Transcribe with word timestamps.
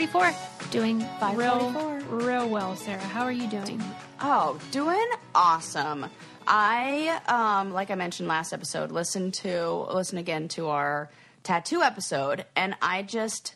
my 0.00 0.06
episode 0.06 0.32
544. 0.32 0.70
Doing 0.70 0.98
real, 1.36 1.72
544. 1.72 2.18
real 2.18 2.48
well, 2.48 2.76
Sarah. 2.76 2.98
How 3.00 3.24
are 3.24 3.32
you 3.32 3.46
doing? 3.48 3.82
Oh, 4.20 4.58
doing 4.70 5.06
awesome. 5.34 6.06
I, 6.46 7.20
um, 7.28 7.72
like 7.72 7.90
I 7.90 7.94
mentioned 7.94 8.28
last 8.28 8.52
episode, 8.52 8.90
listened 8.90 9.34
to 9.34 9.86
listen 9.92 10.18
again 10.18 10.48
to 10.48 10.68
our 10.68 11.10
tattoo 11.42 11.82
episode, 11.82 12.46
and 12.56 12.74
I 12.80 13.02
just 13.02 13.54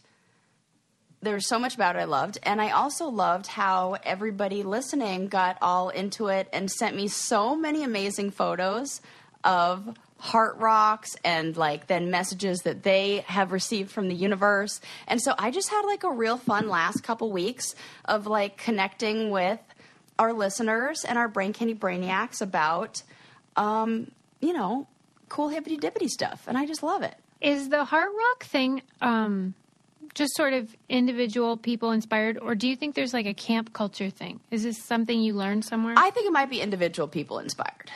there 1.22 1.34
was 1.34 1.48
so 1.48 1.58
much 1.58 1.74
about 1.74 1.96
it 1.96 2.00
I 2.00 2.04
loved, 2.04 2.38
and 2.42 2.60
I 2.60 2.70
also 2.70 3.08
loved 3.08 3.46
how 3.46 3.96
everybody 4.04 4.62
listening 4.62 5.28
got 5.28 5.56
all 5.62 5.88
into 5.88 6.26
it 6.28 6.48
and 6.52 6.70
sent 6.70 6.94
me 6.94 7.08
so 7.08 7.56
many 7.56 7.82
amazing 7.82 8.30
photos 8.30 9.00
of 9.42 9.96
heart 10.24 10.56
rocks 10.56 11.16
and 11.22 11.54
like 11.54 11.86
then 11.86 12.10
messages 12.10 12.60
that 12.60 12.82
they 12.82 13.22
have 13.26 13.52
received 13.52 13.90
from 13.90 14.08
the 14.08 14.14
universe. 14.14 14.80
And 15.06 15.20
so 15.20 15.34
I 15.38 15.50
just 15.50 15.68
had 15.68 15.82
like 15.82 16.02
a 16.02 16.10
real 16.10 16.38
fun 16.38 16.66
last 16.66 17.02
couple 17.02 17.30
weeks 17.30 17.74
of 18.06 18.26
like 18.26 18.56
connecting 18.56 19.28
with 19.28 19.60
our 20.18 20.32
listeners 20.32 21.04
and 21.04 21.18
our 21.18 21.28
brain 21.28 21.52
candy 21.52 21.74
brainiacs 21.74 22.40
about 22.40 23.02
um, 23.56 24.10
you 24.40 24.54
know, 24.54 24.86
cool 25.28 25.50
hippity 25.50 25.76
dippity 25.76 26.08
stuff. 26.08 26.44
And 26.46 26.56
I 26.56 26.64
just 26.64 26.82
love 26.82 27.02
it. 27.02 27.16
Is 27.42 27.68
the 27.68 27.84
heart 27.84 28.08
rock 28.16 28.44
thing 28.44 28.80
um, 29.02 29.52
just 30.14 30.34
sort 30.36 30.54
of 30.54 30.74
individual 30.88 31.58
people 31.58 31.90
inspired, 31.90 32.38
or 32.38 32.54
do 32.54 32.66
you 32.66 32.76
think 32.76 32.94
there's 32.94 33.12
like 33.12 33.26
a 33.26 33.34
camp 33.34 33.74
culture 33.74 34.08
thing? 34.08 34.40
Is 34.50 34.62
this 34.62 34.82
something 34.82 35.20
you 35.20 35.34
learned 35.34 35.66
somewhere? 35.66 35.94
I 35.98 36.08
think 36.10 36.26
it 36.26 36.32
might 36.32 36.48
be 36.48 36.62
individual 36.62 37.08
people 37.08 37.40
inspired 37.40 37.90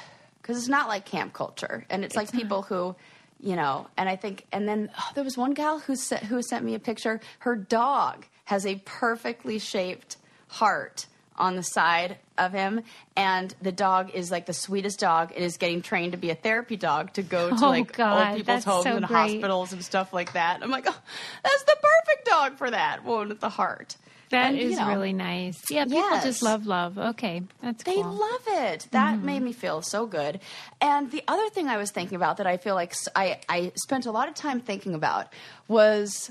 because 0.49 0.63
it's 0.63 0.71
not 0.71 0.89
like 0.89 1.05
camp 1.05 1.35
culture, 1.35 1.85
and 1.91 2.07
it's, 2.07 2.17
like 2.17 2.33
people 2.33 2.63
who, 2.63 2.97
you 3.39 3.55
know. 3.55 3.87
And 3.99 4.09
I 4.09 4.17
think, 4.17 4.47
and 4.51 4.67
then 4.67 4.91
oh, 4.99 5.11
there 5.15 5.23
was 5.23 5.37
one 5.37 5.53
gal 5.53 5.79
who 5.79 5.95
sent 5.95 6.23
who 6.25 6.41
sent 6.41 6.65
me 6.65 6.75
a 6.75 6.79
picture. 6.79 7.21
Her 7.41 7.55
dog 7.55 8.25
has 8.47 8.65
a 8.65 8.77
perfectly 8.87 9.59
shaped 9.59 10.17
heart 10.47 11.05
on 11.37 11.55
the 11.55 11.63
side 11.63 12.17
of 12.39 12.53
him, 12.55 12.81
and 13.15 13.55
the 13.61 13.73
dog 13.73 14.11
is 14.15 14.31
like 14.31 14.47
the 14.47 14.55
sweetest 14.55 14.99
dog. 14.99 15.33
It 15.37 15.43
is 15.43 15.59
getting 15.59 15.83
trained 15.83 16.13
to 16.13 16.19
be 16.19 16.31
a 16.31 16.35
therapy 16.35 16.77
dog 16.79 17.13
to 17.13 17.23
go 17.23 17.51
to 17.51 17.65
Oh, 17.67 17.69
like 17.69 17.93
God, 17.95 18.29
old 18.29 18.37
people's 18.39 18.65
homes 18.65 18.85
so 18.85 18.97
and 18.97 19.07
great. 19.07 19.33
hospitals 19.35 19.75
and 19.75 19.85
stuff 19.85 20.15
like 20.15 20.33
that. 20.33 20.61
I'm 20.63 20.71
like, 20.71 20.87
oh, 20.89 20.99
that's 21.45 21.63
the 21.65 21.77
perfect 21.83 22.27
dog 22.27 22.57
for 22.57 22.71
that 22.71 23.05
one 23.05 23.29
with 23.29 23.41
the 23.41 23.51
heart. 23.51 23.97
That 24.31 24.51
And, 24.51 24.59
is 24.59 24.73
you 24.73 24.77
know, 24.79 24.89
really 24.89 25.13
nice. 25.13 25.59
Yeah, 25.71 25.85
people 25.85 26.01
Yes. 26.01 26.25
just 26.25 26.43
love 26.43 26.67
love. 26.67 26.99
Okay, 26.99 27.43
that's 27.63 27.83
They 27.85 27.95
cool. 27.95 28.13
love 28.13 28.43
it. 28.49 28.87
That 28.91 29.17
mm-hmm. 29.17 29.27
made 29.27 29.43
me 29.43 29.53
feel 29.53 29.81
so 29.83 30.07
good. 30.07 30.41
And 30.81 31.11
the 31.11 31.23
other 31.27 31.49
thing 31.51 31.69
I 31.69 31.77
was 31.79 31.91
thinking 31.91 32.17
about 32.17 32.37
that 32.37 32.47
I 32.47 32.57
feel 32.59 32.75
like 32.75 32.95
I 33.17 33.41
I 33.49 33.73
spent 33.77 34.05
a 34.07 34.11
lot 34.11 34.29
of 34.29 34.35
time 34.35 34.61
thinking 34.61 34.95
about 34.95 35.33
was 35.67 36.31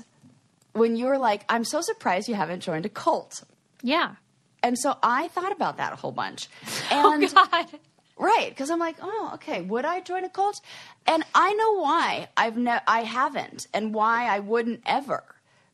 when 0.74 0.96
you 0.96 1.06
were 1.06 1.18
like, 1.18 1.44
I'm 1.48 1.64
so 1.64 1.80
surprised 1.80 2.28
you 2.28 2.34
haven't 2.36 2.60
joined 2.60 2.86
a 2.86 2.88
cult. 2.90 3.42
yeah. 3.82 4.14
And 4.60 4.76
so 4.76 4.96
I 5.04 5.28
thought 5.28 5.52
about 5.52 5.76
that 5.76 5.92
a 5.92 5.96
whole 5.96 6.10
bunch. 6.12 6.48
Oh 6.90 7.12
And 7.12 7.32
God. 7.32 7.66
Right, 8.20 8.48
because 8.48 8.70
I'm 8.70 8.80
like, 8.80 8.96
oh, 9.00 9.30
okay. 9.34 9.60
Would 9.62 9.84
I 9.84 10.00
join 10.00 10.24
a 10.24 10.28
cult? 10.28 10.60
And 11.06 11.22
I 11.36 11.52
know 11.54 11.74
why 11.80 12.28
I've 12.36 12.56
ne- 12.56 12.80
I 12.84 13.04
haven't, 13.04 13.68
and 13.72 13.94
why 13.94 14.26
I 14.26 14.40
wouldn't 14.40 14.80
ever. 14.84 15.22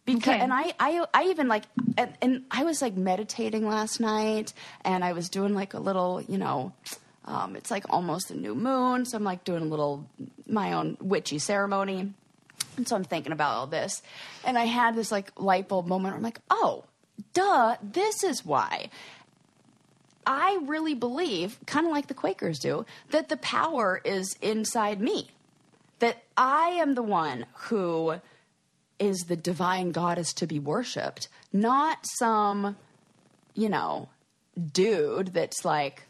Because 0.07 0.35
Okay. 0.35 0.41
and 0.41 0.53
I, 0.53 0.75
I 0.79 1.07
I 1.15 1.25
even 1.25 1.49
like 1.49 1.65
and, 1.97 2.13
and 2.21 2.45
I 2.51 2.65
was 2.65 2.83
like 2.83 2.95
meditating 2.97 3.67
last 3.67 4.01
night, 4.01 4.53
and 4.85 5.03
I 5.05 5.13
was 5.13 5.29
doing 5.29 5.55
like 5.55 5.75
a 5.75 5.79
little, 5.79 6.21
you 6.21 6.39
know, 6.39 6.73
um, 7.25 7.57
it's 7.57 7.71
like 7.71 7.85
almost 7.89 8.31
a 8.31 8.35
new 8.37 8.55
moon, 8.55 9.07
so 9.07 9.17
I'm 9.17 9.25
like 9.25 9.45
doing 9.45 9.63
a 9.63 9.67
little 9.67 10.07
my 10.47 10.73
own 10.73 10.97
witchy 11.01 11.39
ceremony. 11.39 12.13
And 12.77 12.89
so 12.89 12.97
I'm 12.97 13.05
thinking 13.05 13.33
about 13.33 13.55
all 13.55 13.67
this. 13.69 14.03
And 14.45 14.59
I 14.59 14.65
had 14.65 14.97
this 14.97 15.13
like 15.13 15.31
light 15.39 15.69
bulb 15.69 15.87
moment 15.87 16.13
where 16.13 16.17
I'm 16.17 16.23
like, 16.23 16.41
oh, 16.51 16.85
duh, 17.33 17.77
this 17.83 18.25
is 18.25 18.45
why. 18.45 18.91
I 20.27 20.59
really 20.65 20.95
believe, 20.95 21.59
kind 21.67 21.87
of 21.87 21.93
like 21.93 22.09
the 22.09 22.15
Quakers 22.15 22.59
do, 22.59 22.85
that 23.11 23.29
the 23.29 23.37
power 23.37 24.01
is 24.05 24.37
inside 24.43 25.01
me. 25.01 25.29
That 26.01 26.25
I 26.37 26.71
am 26.71 26.95
the 26.95 27.03
one 27.03 27.47
who 27.55 28.17
is 29.05 29.25
the 29.25 29.37
divine 29.37 29.93
goddess 29.93 30.33
to 30.35 30.47
be 30.47 30.59
worshipped, 30.59 31.29
not 31.53 31.99
some, 32.19 32.77
you 33.55 33.69
know, 33.69 34.09
dude 34.73 35.29
that's 35.29 35.65
like, 35.65 36.03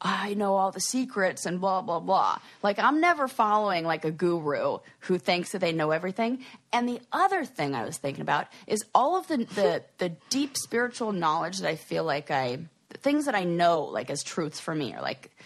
I 0.00 0.34
know 0.34 0.54
all 0.54 0.70
the 0.70 0.80
secrets 0.80 1.44
and 1.44 1.60
blah 1.60 1.82
blah 1.82 1.98
blah. 1.98 2.38
Like 2.62 2.78
I'm 2.78 3.00
never 3.00 3.26
following 3.26 3.84
like 3.84 4.04
a 4.04 4.12
guru 4.12 4.78
who 5.00 5.18
thinks 5.18 5.52
that 5.52 5.58
they 5.58 5.72
know 5.72 5.90
everything. 5.90 6.44
And 6.72 6.88
the 6.88 7.00
other 7.12 7.44
thing 7.44 7.74
I 7.74 7.84
was 7.84 7.98
thinking 7.98 8.22
about 8.22 8.46
is 8.68 8.84
all 8.94 9.16
of 9.16 9.26
the 9.26 9.38
the, 9.38 9.82
the 9.98 10.10
deep 10.30 10.56
spiritual 10.56 11.10
knowledge 11.12 11.58
that 11.58 11.68
I 11.68 11.74
feel 11.74 12.04
like 12.04 12.30
I 12.30 12.58
the 12.90 12.98
things 12.98 13.24
that 13.24 13.34
I 13.34 13.42
know 13.42 13.82
like 13.82 14.08
as 14.08 14.22
truths 14.22 14.60
for 14.60 14.72
me 14.72 14.94
are 14.94 15.02
like 15.02 15.36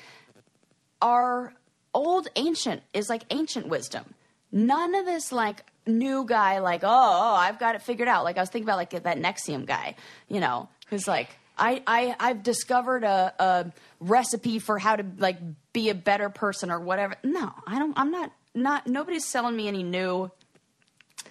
are 1.00 1.54
old 1.94 2.28
ancient 2.36 2.82
is 2.92 3.08
like 3.08 3.22
ancient 3.30 3.68
wisdom. 3.68 4.04
None 4.52 4.94
of 4.94 5.06
this 5.06 5.32
like 5.32 5.64
new 5.87 6.25
guy 6.25 6.59
like 6.60 6.84
oh, 6.84 6.88
oh 6.88 7.34
I've 7.34 7.59
got 7.59 7.75
it 7.75 7.82
figured 7.82 8.09
out. 8.09 8.25
Like 8.25 8.37
I 8.37 8.41
was 8.41 8.50
thinking 8.50 8.69
about 8.69 8.76
like 8.76 8.91
that 8.91 9.19
NXIVM 9.19 9.66
guy, 9.66 9.97
you 10.28 10.41
know, 10.41 10.69
who's 10.88 11.09
like 11.09 11.31
I, 11.56 11.82
I 11.87 12.16
I've 12.19 12.43
discovered 12.43 13.04
a, 13.04 13.34
a 13.38 13.72
recipe 14.00 14.59
for 14.59 14.78
how 14.78 14.97
to 14.97 15.04
like 15.19 15.38
be 15.72 15.91
a 15.91 15.94
better 15.94 16.28
person 16.28 16.70
or 16.70 16.81
whatever. 16.81 17.16
No, 17.22 17.53
I 17.66 17.78
don't. 17.78 17.97
I'm 17.97 18.10
not. 18.10 18.32
Not 18.54 18.87
nobody's 18.87 19.26
selling 19.26 19.56
me 19.56 19.69
any 19.69 19.82
new 19.82 20.31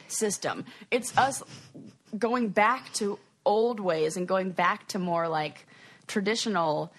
system. 0.07 0.65
It's 0.89 1.15
us 1.17 1.43
going 2.17 2.49
back 2.49 2.91
to 2.93 3.19
old 3.45 3.79
ways 3.79 4.17
and 4.17 4.27
going 4.27 4.51
back 4.51 4.87
to 4.89 4.99
more 4.99 5.27
like 5.27 5.67
traditional. 6.07 6.91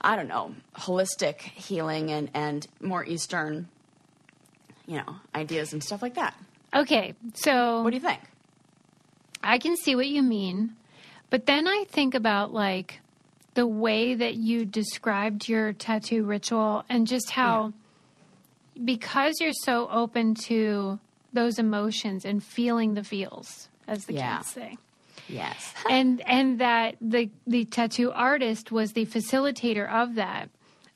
I 0.00 0.16
don't 0.16 0.28
know, 0.28 0.54
holistic 0.76 1.40
healing 1.40 2.10
and 2.10 2.30
and 2.32 2.66
more 2.80 3.04
Eastern, 3.04 3.68
you 4.86 4.96
know, 4.96 5.16
ideas 5.34 5.74
and 5.74 5.84
stuff 5.84 6.00
like 6.00 6.14
that. 6.14 6.34
Okay, 6.74 7.14
so 7.34 7.82
What 7.82 7.90
do 7.90 7.96
you 7.96 8.02
think? 8.02 8.20
I 9.42 9.58
can 9.58 9.76
see 9.76 9.96
what 9.96 10.06
you 10.06 10.22
mean, 10.22 10.76
but 11.30 11.46
then 11.46 11.66
I 11.66 11.84
think 11.88 12.14
about 12.14 12.52
like 12.52 13.00
the 13.54 13.66
way 13.66 14.14
that 14.14 14.34
you 14.34 14.64
described 14.64 15.48
your 15.48 15.72
tattoo 15.72 16.24
ritual 16.24 16.84
and 16.88 17.06
just 17.06 17.30
how 17.30 17.72
because 18.82 19.40
you're 19.40 19.52
so 19.52 19.88
open 19.90 20.34
to 20.34 20.98
those 21.32 21.58
emotions 21.58 22.24
and 22.24 22.42
feeling 22.42 22.94
the 22.94 23.04
feels, 23.04 23.68
as 23.86 24.04
the 24.06 24.14
Yeah. 24.14 24.38
kids 24.38 24.50
say. 24.50 24.78
Yes. 25.28 25.74
and 25.90 26.20
and 26.26 26.58
that 26.60 26.96
the 27.00 27.30
the 27.46 27.64
tattoo 27.64 28.12
artist 28.12 28.70
was 28.72 28.92
the 28.92 29.06
facilitator 29.06 29.88
of 29.88 30.14
that. 30.16 30.48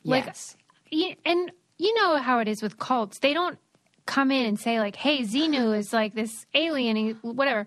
Like, 0.04 0.26
yes. 0.26 0.56
and 1.24 1.50
you 1.78 1.94
know 1.94 2.18
how 2.18 2.38
it 2.40 2.48
is 2.48 2.62
with 2.62 2.78
cults. 2.78 3.18
They 3.20 3.32
don't 3.32 3.58
come 4.06 4.30
in 4.30 4.46
and 4.46 4.58
say 4.58 4.78
like, 4.80 4.96
"Hey, 4.96 5.22
Xenu 5.22 5.76
is 5.76 5.92
like 5.92 6.14
this 6.14 6.46
alien, 6.54 7.18
whatever." 7.22 7.66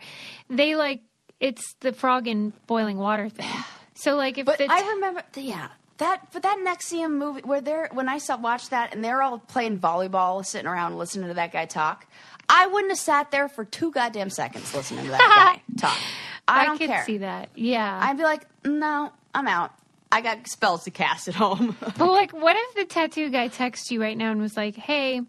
They 0.49 0.75
like 0.75 1.01
it's 1.39 1.75
the 1.81 1.93
frog 1.93 2.27
in 2.27 2.53
boiling 2.67 2.97
water 2.97 3.29
thing. 3.29 3.49
So 3.99 4.15
like 4.15 4.37
if 4.37 4.45
But 4.45 4.59
the 4.59 4.67
I 4.69 4.87
remember, 4.91 5.23
yeah, 5.35 5.69
that. 5.97 6.27
But 6.31 6.43
that 6.43 6.59
NXIVM 6.59 7.13
movie 7.13 7.41
where 7.41 7.61
they're 7.61 7.89
when 7.91 8.07
I 8.07 8.19
saw 8.19 8.37
watched 8.37 8.69
that 8.69 8.93
and 8.93 9.03
they're 9.03 9.23
all 9.23 9.39
playing 9.39 9.79
volleyball, 9.79 10.45
sitting 10.45 10.67
around 10.67 10.99
listening 10.99 11.29
to 11.29 11.33
that 11.33 11.51
guy 11.51 11.65
talk. 11.65 12.05
I 12.47 12.67
wouldn't 12.67 12.91
have 12.91 12.99
sat 12.99 13.31
there 13.31 13.49
for 13.49 13.65
two 13.65 13.91
goddamn 13.91 14.29
seconds 14.29 14.71
listening 14.75 15.05
to 15.05 15.11
that 15.11 15.61
guy 15.79 15.79
talk. 15.81 15.97
I, 16.47 16.65
don't 16.65 16.77
could 16.77 16.89
care. 16.89 17.03
see 17.05 17.17
that. 17.17 17.49
Yeah. 17.55 17.99
I'd 18.03 18.17
be 18.17 18.23
like, 18.23 18.45
no, 18.63 19.11
I'm 19.33 19.47
out. 19.47 19.71
I 20.11 20.21
got 20.21 20.47
spells 20.47 20.83
to 20.83 20.91
cast 20.91 21.27
at 21.27 21.33
home. 21.33 21.75
But 21.97 22.11
like, 22.11 22.31
what 22.31 22.55
if 22.55 22.75
the 22.75 22.85
tattoo 22.85 23.29
guy 23.29 23.47
texts 23.47 23.91
you 23.91 23.99
right 23.99 24.15
now 24.15 24.31
and 24.31 24.39
was 24.39 24.55
like, 24.55 24.75
"Hey, 24.75 25.21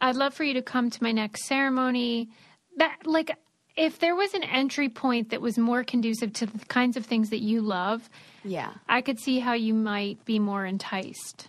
I'd 0.00 0.16
love 0.16 0.34
for 0.34 0.44
you 0.44 0.54
to 0.54 0.62
come 0.62 0.90
to 0.90 1.02
my 1.02 1.12
next 1.12 1.46
ceremony." 1.46 2.28
That 2.76 2.98
like, 3.06 3.36
if 3.76 3.98
there 3.98 4.14
was 4.14 4.34
an 4.34 4.42
entry 4.44 4.88
point 4.88 5.30
that 5.30 5.40
was 5.40 5.56
more 5.58 5.82
conducive 5.84 6.32
to 6.34 6.46
the 6.46 6.64
kinds 6.66 6.96
of 6.96 7.06
things 7.06 7.30
that 7.30 7.40
you 7.40 7.60
love, 7.62 8.08
yeah, 8.44 8.72
I 8.88 9.00
could 9.00 9.18
see 9.18 9.38
how 9.40 9.54
you 9.54 9.72
might 9.74 10.24
be 10.24 10.38
more 10.38 10.64
enticed. 10.66 11.48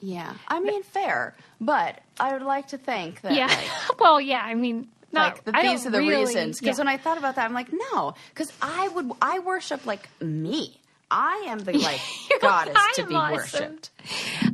yeah. 0.00 0.34
I 0.48 0.60
mean, 0.60 0.82
fair, 0.82 1.34
but 1.60 2.00
I 2.18 2.32
would 2.32 2.42
like 2.42 2.68
to 2.68 2.78
think 2.78 3.20
that. 3.22 3.34
Yeah. 3.34 3.46
Like, 3.46 4.00
well, 4.00 4.20
yeah. 4.20 4.42
I 4.44 4.54
mean, 4.54 4.88
not, 5.12 5.34
like 5.34 5.44
that 5.44 5.54
I 5.54 5.62
these 5.62 5.86
are 5.86 5.90
the 5.90 5.98
really- 5.98 6.24
reasons. 6.24 6.58
Because 6.58 6.78
yeah. 6.78 6.84
when 6.84 6.88
I 6.88 6.96
thought 6.96 7.18
about 7.18 7.36
that, 7.36 7.44
I'm 7.44 7.52
like, 7.54 7.68
no, 7.92 8.14
because 8.30 8.52
I 8.60 8.88
would, 8.88 9.10
I 9.20 9.38
worship 9.40 9.84
like 9.86 10.08
me. 10.20 10.78
I 11.12 11.44
am 11.48 11.58
the 11.58 11.74
like 11.74 12.00
goddess 12.40 12.76
to 12.94 13.06
be 13.06 13.14
awesome. 13.14 13.36
worshipped. 13.36 13.90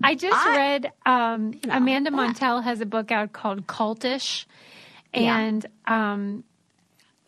I 0.03 0.15
just 0.15 0.37
I- 0.37 0.57
read 0.57 0.93
um, 1.07 1.53
know, 1.65 1.77
Amanda. 1.77 2.11
Montell 2.11 2.63
has 2.63 2.81
a 2.81 2.87
book 2.87 3.13
out 3.13 3.33
called 3.33 3.67
Cultish, 3.67 4.45
Yeah. 5.15 5.39
and 5.39 5.65
um, 5.87 6.45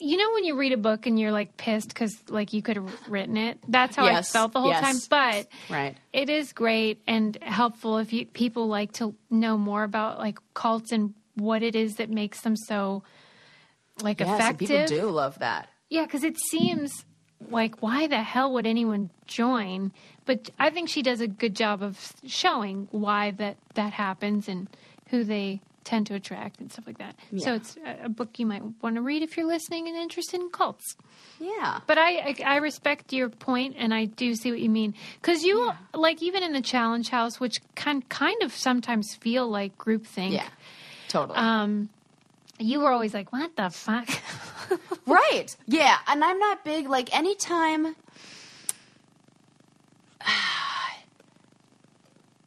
you 0.01 0.17
know 0.17 0.33
when 0.35 0.45
you 0.45 0.57
read 0.57 0.73
a 0.73 0.77
book 0.77 1.07
and 1.07 1.19
you're 1.21 1.31
like 1.33 1.57
pissed 1.57 1.89
because 1.89 2.15
like 2.29 2.53
you 2.53 2.61
could 2.63 2.77
have 2.77 3.09
written 3.09 3.37
it. 3.37 3.59
That's 3.69 3.95
how 3.97 4.05
Yes, 4.07 4.31
I 4.35 4.39
felt 4.39 4.53
the 4.53 4.61
whole 4.61 4.71
yes. 4.71 4.83
time. 4.83 4.97
But 5.09 5.49
Right. 5.73 5.97
it 6.13 6.29
is 6.29 6.53
great 6.53 7.01
and 7.07 7.37
helpful 7.43 7.99
if 7.99 8.13
you, 8.13 8.27
people 8.27 8.67
like 8.67 8.93
to 8.95 9.15
know 9.31 9.57
more 9.57 9.85
about 9.85 10.19
like 10.19 10.39
cults 10.55 10.91
and 10.91 11.15
what 11.37 11.63
it 11.63 11.77
is 11.77 11.97
that 11.97 12.11
makes 12.11 12.41
them 12.41 12.57
so 12.57 13.03
like 14.03 14.21
Yeah, 14.21 14.27
some 14.27 14.35
effective. 14.37 14.69
people 14.69 14.87
do 14.87 15.11
love 15.11 15.39
that. 15.41 15.69
Yeah, 15.91 16.05
because 16.07 16.25
it 16.25 16.37
seems 16.51 17.05
like 17.49 17.83
why 17.83 18.07
the 18.07 18.23
hell 18.23 18.53
would 18.53 18.67
anyone 18.67 19.11
join? 19.27 19.93
But 20.27 20.51
I 20.59 20.71
think 20.71 20.89
she 20.89 21.03
does 21.03 21.21
a 21.21 21.29
good 21.29 21.57
job 21.57 21.83
of 21.83 22.13
showing 22.27 22.89
why 22.91 23.33
that 23.33 23.57
that 23.75 23.93
happens 23.93 24.49
and 24.49 24.69
who 25.09 25.25
they 25.25 25.61
tend 25.83 26.07
to 26.07 26.15
attract 26.15 26.61
and 26.61 26.71
stuff 26.71 26.87
like 26.87 26.99
that. 26.99 27.17
So 27.39 27.55
it's 27.55 27.77
a, 27.85 28.05
a 28.05 28.09
book 28.09 28.39
you 28.39 28.47
might 28.47 28.63
want 28.83 28.97
to 28.97 29.03
read 29.03 29.23
if 29.23 29.37
you're 29.37 29.47
listening 29.47 29.89
and 29.89 29.97
interested 29.97 30.41
in 30.41 30.51
cults. 30.51 30.95
Yeah. 31.41 31.81
But 31.87 31.99
I, 31.99 32.19
I 32.19 32.37
I 32.45 32.57
respect 32.57 33.13
your 33.13 33.29
point, 33.29 33.75
and 33.79 33.93
I 33.95 34.05
do 34.05 34.35
see 34.35 34.51
what 34.51 34.61
you 34.61 34.71
mean 34.71 34.95
because 35.21 35.43
you 35.43 35.73
like 35.95 36.23
even 36.23 36.43
in 36.43 36.53
the 36.53 36.61
challenge 36.61 37.09
house, 37.09 37.41
which 37.41 37.61
can 37.75 38.03
kind 38.03 38.43
of 38.43 38.53
sometimes 38.55 39.15
feel 39.15 39.49
like 39.49 39.77
groupthink. 39.79 40.33
Yeah. 40.33 40.49
Totally. 41.09 41.39
Um, 41.39 41.89
you 42.61 42.81
were 42.81 42.93
always 42.93 43.15
like, 43.15 43.33
"What 43.33 43.57
the 43.57 43.71
fuck?" 43.71 44.09
Right. 45.07 45.57
Yeah. 45.67 45.97
And 46.07 46.23
I'm 46.23 46.39
not 46.39 46.65
big, 46.65 46.89
like, 46.89 47.17
anytime. 47.17 47.87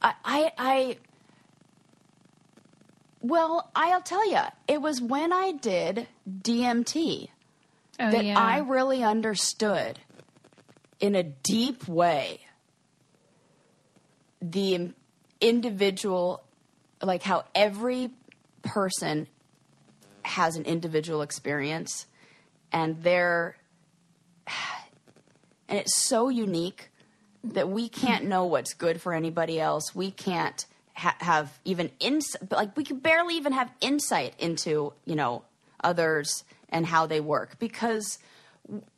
I, 0.02 0.14
I, 0.24 0.52
I, 0.58 0.98
well, 3.22 3.70
I'll 3.76 4.02
tell 4.02 4.30
you, 4.30 4.40
it 4.68 4.82
was 4.82 5.02
when 5.02 5.34
I 5.34 5.54
did 5.54 6.08
DMT 6.30 7.30
oh 8.00 8.12
that 8.12 8.26
yeah, 8.26 8.40
I 8.40 8.60
really 8.60 9.04
understood 9.04 10.00
in 11.00 11.16
a 11.16 11.24
deep 11.24 11.88
way 11.88 12.42
the 14.42 14.92
individual, 15.40 16.44
like 17.02 17.24
how 17.24 17.46
every 17.56 18.12
person 18.62 19.28
has 20.26 20.56
an 20.56 20.66
individual 20.66 21.22
experience 21.22 22.08
and 22.72 23.02
they're, 23.04 23.56
and 25.68 25.80
it's 25.80 26.04
so 26.04 26.30
unique 26.30 26.90
that 27.44 27.70
we 27.70 27.90
can't 27.90 28.26
know 28.26 28.46
what's 28.46 28.74
good 28.74 29.02
for 29.02 29.14
anybody 29.14 29.60
else. 29.60 29.94
We 29.94 30.12
can't 30.12 30.66
ha- 30.94 31.16
have 31.20 31.60
even 31.66 31.92
insight, 32.00 32.52
like 32.52 32.76
we 32.76 32.84
can 32.84 33.00
barely 33.00 33.36
even 33.36 33.54
have 33.54 33.72
insight 33.82 34.34
into, 34.40 34.94
you 35.06 35.16
know, 35.16 35.44
others 35.84 36.44
and 36.70 36.86
how 36.86 37.06
they 37.06 37.20
work 37.20 37.60
because 37.60 38.18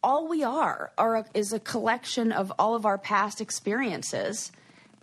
all 0.03 0.27
we 0.27 0.43
are 0.43 0.91
are 0.97 1.17
a, 1.17 1.25
is 1.33 1.51
a 1.51 1.59
collection 1.59 2.31
of 2.31 2.53
all 2.59 2.75
of 2.75 2.85
our 2.85 2.97
past 2.97 3.41
experiences 3.41 4.51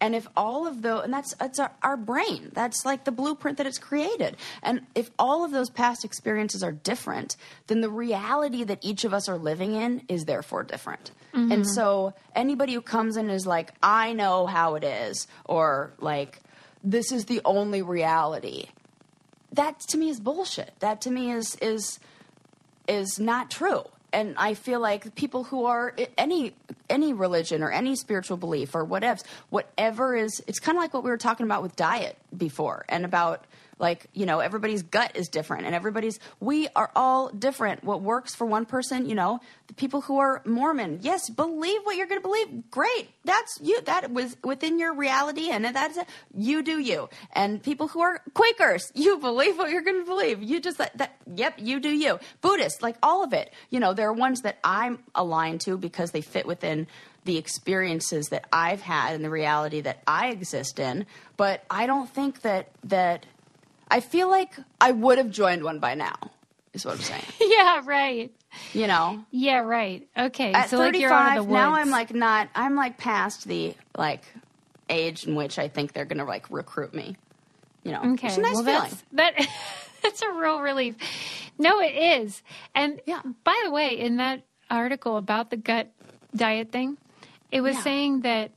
and 0.03 0.17
if 0.17 0.27
all 0.37 0.67
of 0.67 0.83
those 0.83 1.05
and 1.05 1.15
that's 1.15 1.33
that's 1.37 1.59
our, 1.59 1.71
our 1.83 1.97
brain. 1.97 2.51
That's 2.53 2.85
like 2.85 3.05
the 3.05 3.13
blueprint 3.13 3.57
that 3.59 3.67
it's 3.67 3.79
created. 3.79 4.37
And 4.63 4.83
if 4.95 5.11
all 5.19 5.45
of 5.45 5.53
those 5.53 5.71
past 5.71 6.05
experiences 6.05 6.63
are 6.63 6.73
different 6.73 7.37
then 7.69 7.81
the 7.81 7.89
reality 7.89 8.65
that 8.65 8.81
each 8.83 9.05
of 9.05 9.15
us 9.15 9.29
are 9.29 9.39
living 9.39 9.75
in 9.75 10.03
is 10.09 10.25
therefore 10.25 10.65
different. 10.65 11.13
And 11.33 11.51
mm-hmm. 11.51 11.63
so 11.63 12.13
anybody 12.35 12.75
who 12.75 12.83
comes 12.83 13.17
in 13.17 13.31
is 13.31 13.47
like 13.47 13.73
i 13.83 14.13
know 14.13 14.47
how 14.47 14.75
it 14.75 14.85
is 14.85 15.27
or 15.45 15.95
like 15.99 16.41
this 16.85 17.13
is 17.13 17.27
the 17.27 17.41
only 17.45 17.81
reality 17.81 18.67
that 19.53 19.79
to 19.81 19.99
me 19.99 20.09
is 20.09 20.19
bullshit. 20.19 20.73
That 20.81 21.01
to 21.03 21.11
me 21.11 21.31
is 21.31 21.57
is 21.57 22.01
is 22.89 23.21
not 23.21 23.51
true 23.51 23.85
and 24.13 24.35
i 24.39 24.55
feel 24.55 24.81
like 24.81 25.15
people 25.15 25.45
who 25.45 25.65
are 25.65 25.95
any 26.19 26.55
any 26.89 27.13
religion 27.13 27.63
or 27.63 27.71
any 27.71 27.97
spiritual 27.97 28.37
belief 28.37 28.75
or 28.75 28.85
whatever 28.85 29.21
whatever 29.51 30.15
is 30.15 30.43
it's 30.47 30.59
kind 30.59 30.77
of 30.77 30.83
like 30.83 30.95
what 30.95 31.05
we 31.05 31.11
were 31.11 31.17
talking 31.17 31.45
about 31.45 31.63
with 31.63 31.75
diet 31.77 32.17
before 32.37 32.85
and 32.89 33.05
about 33.05 33.47
like 33.79 34.07
you 34.15 34.25
know 34.25 34.39
everybody's 34.39 34.83
gut 34.83 35.13
is 35.17 35.29
different 35.29 35.67
and 35.67 35.75
everybody's 35.75 36.21
we 36.41 36.69
are 36.77 36.91
all 36.95 37.29
different. 37.31 37.85
What 37.85 38.01
works 38.01 38.35
for 38.35 38.47
one 38.47 38.65
person 38.65 39.09
you 39.09 39.15
know 39.15 39.41
the 39.67 39.75
people 39.75 40.01
who 40.01 40.19
are 40.19 40.41
mormon 40.47 41.01
yes 41.03 41.29
believe 41.29 41.81
what 41.83 41.97
you're 41.97 42.07
going 42.07 42.21
to 42.21 42.27
believe. 42.27 42.71
Great. 42.71 43.11
That's 43.25 43.59
you 43.61 43.83
that 43.83 44.13
was 44.13 44.37
within 44.45 44.79
your 44.79 44.95
reality 44.95 45.51
and 45.51 45.65
that's 45.65 45.99
it. 45.99 46.07
you 46.35 46.63
do 46.63 46.79
you. 46.79 47.09
And 47.33 47.63
people 47.63 47.89
who 47.89 48.01
are 48.01 48.23
quakers 48.35 48.93
you 48.95 49.19
believe 49.19 49.59
what 49.59 49.71
you're 49.71 49.83
going 49.83 50.01
to 50.01 50.07
believe. 50.07 50.43
You 50.43 50.61
just 50.61 50.79
that, 50.79 50.97
that 50.99 51.17
yep 51.35 51.55
you 51.59 51.81
do 51.81 51.91
you. 51.91 52.21
Buddhists 52.41 52.83
like 52.83 52.97
all 53.03 53.25
of 53.25 53.33
it. 53.33 53.53
You 53.71 53.81
know 53.81 53.93
there 53.93 54.09
are 54.09 54.13
ones 54.13 54.43
that 54.43 54.59
i'm 54.63 55.01
aligned 55.15 55.61
to 55.63 55.77
because 55.77 56.13
they 56.13 56.21
fit 56.21 56.47
within 56.47 56.87
the 57.25 57.37
experiences 57.37 58.29
that 58.29 58.47
i've 58.53 58.81
had 58.81 59.15
and 59.15 59.25
the 59.25 59.31
reality 59.31 59.81
that 59.81 60.03
i 60.07 60.29
exist 60.29 60.79
in 60.79 61.07
but 61.37 61.65
i 61.71 61.87
don't 61.87 62.09
think 62.11 62.43
that 62.43 62.69
that 62.85 63.27
i 63.89 64.01
feel 64.01 64.29
like 64.31 64.53
i 64.81 64.91
would 64.91 65.19
have 65.19 65.31
joined 65.31 65.63
one 65.63 65.79
by 65.79 65.95
now 65.95 66.15
is 66.73 66.85
what 66.85 66.95
i'm 66.95 67.01
saying 67.01 67.23
yeah, 67.41 67.81
right. 67.85 68.33
you 68.75 68.87
know 68.87 69.25
Yeah, 69.31 69.59
right. 69.59 70.07
Okay, 70.19 70.53
at 70.53 70.69
so 70.71 70.79
like 70.79 70.99
you're 70.99 71.13
out 71.13 71.25
35 71.35 71.39
of 71.39 71.45
the 71.47 71.51
woods. 71.53 71.61
now 71.61 71.75
i'm 71.75 71.91
like 71.91 72.13
not 72.15 72.49
i'm 72.55 72.75
like 72.75 72.99
past 72.99 73.47
the 73.47 73.75
like 73.97 74.23
age 74.91 75.25
in 75.27 75.35
which 75.35 75.59
i 75.59 75.69
think 75.69 75.93
they're 75.93 76.05
gonna 76.05 76.25
like 76.25 76.51
recruit 76.51 76.93
me 76.93 77.17
you 77.85 77.93
know 77.93 78.03
Okay, 78.13 78.29
it's 78.29 78.37
a 78.39 78.41
nice 78.41 78.55
well, 78.55 78.65
feeling 78.65 78.91
that's 79.13 79.37
that. 79.39 79.49
that's 80.03 80.23
a 80.23 80.33
real 80.33 80.61
relief. 80.61 80.97
No, 81.59 81.81
it 81.81 81.95
is. 81.95 82.43
And 82.75 83.01
Yeah. 83.07 83.23
by 83.45 83.61
the 83.65 83.71
way, 83.71 83.97
in 83.97 84.17
that 84.17 84.43
article 84.69 85.17
about 85.17 85.51
the 85.51 85.57
gut 85.57 85.93
diet 86.35 86.73
thing, 86.73 86.97
it 87.53 87.61
was 87.61 87.77
Yeah. 87.77 87.83
saying 87.83 88.21
that 88.23 88.51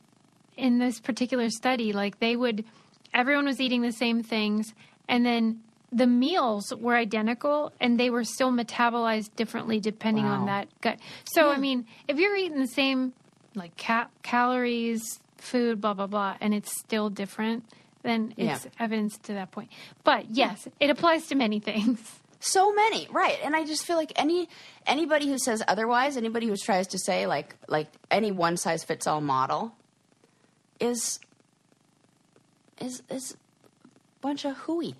in 0.58 0.80
this 0.80 1.00
particular 1.00 1.50
study, 1.50 1.94
like 1.94 2.20
they 2.20 2.36
would, 2.36 2.66
everyone 3.14 3.46
was 3.46 3.60
eating 3.62 3.82
the 3.84 3.92
same 3.92 4.24
things, 4.24 4.74
and 5.08 5.24
then 5.26 5.62
the 5.92 6.08
meals 6.08 6.74
were 6.76 6.96
identical, 6.96 7.72
and 7.80 8.00
they 8.00 8.10
were 8.10 8.24
still 8.24 8.52
metabolized 8.52 9.30
differently 9.36 9.80
depending 9.80 10.26
on 10.26 10.46
that 10.48 10.68
gut. 10.82 10.98
So, 11.26 11.50
I 11.52 11.58
mean, 11.58 11.86
if 12.08 12.18
you're 12.18 12.36
eating 12.36 12.60
the 12.60 12.68
same 12.68 13.14
like 13.54 13.78
ca- 13.78 14.08
calories, 14.24 15.02
food, 15.38 15.80
blah 15.80 15.94
blah 15.94 16.08
blah, 16.08 16.36
and 16.42 16.54
it's 16.54 16.72
still 16.80 17.10
different, 17.10 17.64
then 18.04 18.34
it's 18.38 18.66
Yeah. 18.66 18.72
evidence 18.80 19.18
to 19.20 19.34
that 19.34 19.52
point. 19.52 19.70
But 20.04 20.30
yes, 20.32 20.68
it 20.80 20.90
applies 20.90 21.28
to 21.28 21.36
many 21.36 21.60
things. 21.70 22.20
So 22.40 22.74
many 22.74 23.08
right 23.12 23.38
and 23.44 23.56
i 23.56 23.64
just 23.66 23.86
feel 23.86 23.96
like 23.98 24.12
any 24.16 24.48
anybody 24.86 25.28
who 25.28 25.38
says 25.38 25.64
otherwise 25.68 26.18
anybody 26.18 26.48
who 26.48 26.56
tries 26.56 26.88
to 26.88 26.98
say 27.00 27.26
like 27.28 27.56
like 27.68 27.88
any 28.12 28.32
one 28.32 28.58
size 28.58 28.84
fits 28.84 29.08
all 29.08 29.22
model 29.22 29.72
is 30.80 31.20
is 32.80 33.02
is 33.10 33.34
a 33.86 33.88
bunch 34.22 34.46
of 34.46 34.56
hooey 34.58 34.96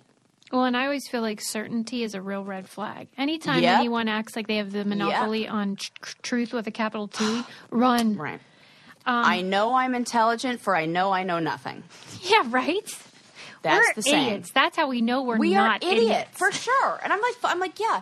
Well, 0.52 0.64
and 0.64 0.76
I 0.76 0.84
always 0.84 1.08
feel 1.08 1.22
like 1.22 1.40
certainty 1.42 2.04
is 2.04 2.14
a 2.14 2.22
real 2.22 2.44
red 2.44 2.68
flag. 2.68 3.08
Anytime 3.18 3.62
Yep. 3.64 3.78
anyone 3.80 4.08
acts 4.08 4.36
like 4.36 4.46
they 4.46 4.58
have 4.58 4.70
the 4.70 4.84
monopoly 4.84 5.48
on 5.48 5.74
tr- 5.76 5.90
truth 6.22 6.52
with 6.52 6.66
a 6.68 6.70
capital 6.70 7.08
T, 7.08 7.42
run. 7.70 8.16
right 8.16 8.40
Um, 9.04 9.24
i 9.24 9.40
know 9.42 9.74
i'm 9.74 9.94
intelligent 9.94 10.60
for 10.60 10.74
i 10.76 10.86
know 10.86 11.12
i 11.12 11.22
know 11.24 11.38
nothing 11.38 11.82
Yeah, 12.22 12.42
right. 12.46 12.88
That's 13.74 13.88
we're 13.88 13.94
the 13.94 14.02
same. 14.02 14.26
idiots. 14.28 14.50
That's 14.52 14.76
how 14.76 14.88
we 14.88 15.00
know 15.00 15.22
we're 15.22 15.38
we 15.38 15.54
not 15.54 15.84
are 15.84 15.88
idiot 15.88 16.02
idiots. 16.04 16.38
for 16.38 16.50
sure. 16.52 17.00
And 17.02 17.12
i'm 17.12 17.20
like 17.20 17.34
i'm 17.44 17.60
like 17.60 17.78
yeah. 17.78 18.00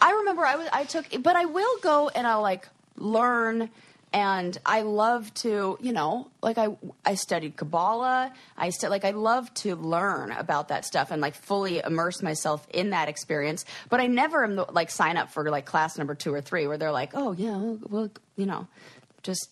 I 0.00 0.12
remember 0.12 0.44
i 0.44 0.56
was 0.56 0.68
i 0.72 0.84
took 0.84 1.06
but 1.22 1.36
i 1.36 1.44
will 1.44 1.78
go 1.80 2.08
and 2.08 2.26
i'll 2.26 2.42
like 2.42 2.68
learn. 2.96 3.70
And 4.12 4.56
i 4.64 4.80
love 4.82 5.34
to 5.34 5.76
you 5.80 5.92
know 5.92 6.28
like 6.40 6.56
i 6.56 6.68
i 7.04 7.16
studied 7.16 7.56
kabbalah. 7.56 8.32
I 8.56 8.70
stu- 8.70 8.88
like 8.88 9.04
i 9.04 9.10
love 9.10 9.52
to 9.54 9.76
learn 9.76 10.30
about 10.32 10.68
that 10.68 10.86
stuff 10.86 11.10
and 11.10 11.20
like 11.20 11.34
fully 11.34 11.82
immerse 11.84 12.22
myself 12.22 12.66
in 12.72 12.90
that 12.90 13.08
experience. 13.08 13.64
But 13.90 14.00
i 14.00 14.06
never 14.06 14.44
am 14.44 14.56
the, 14.56 14.64
like 14.72 14.90
sign 14.90 15.16
up 15.18 15.32
for 15.32 15.50
like 15.50 15.66
class 15.66 15.98
number 15.98 16.14
two 16.14 16.32
or 16.32 16.40
three 16.40 16.66
where 16.66 16.78
they're 16.78 16.92
like 16.92 17.10
oh 17.14 17.32
yeah 17.32 17.58
well 17.90 18.08
you 18.36 18.46
know 18.46 18.68
just 19.22 19.50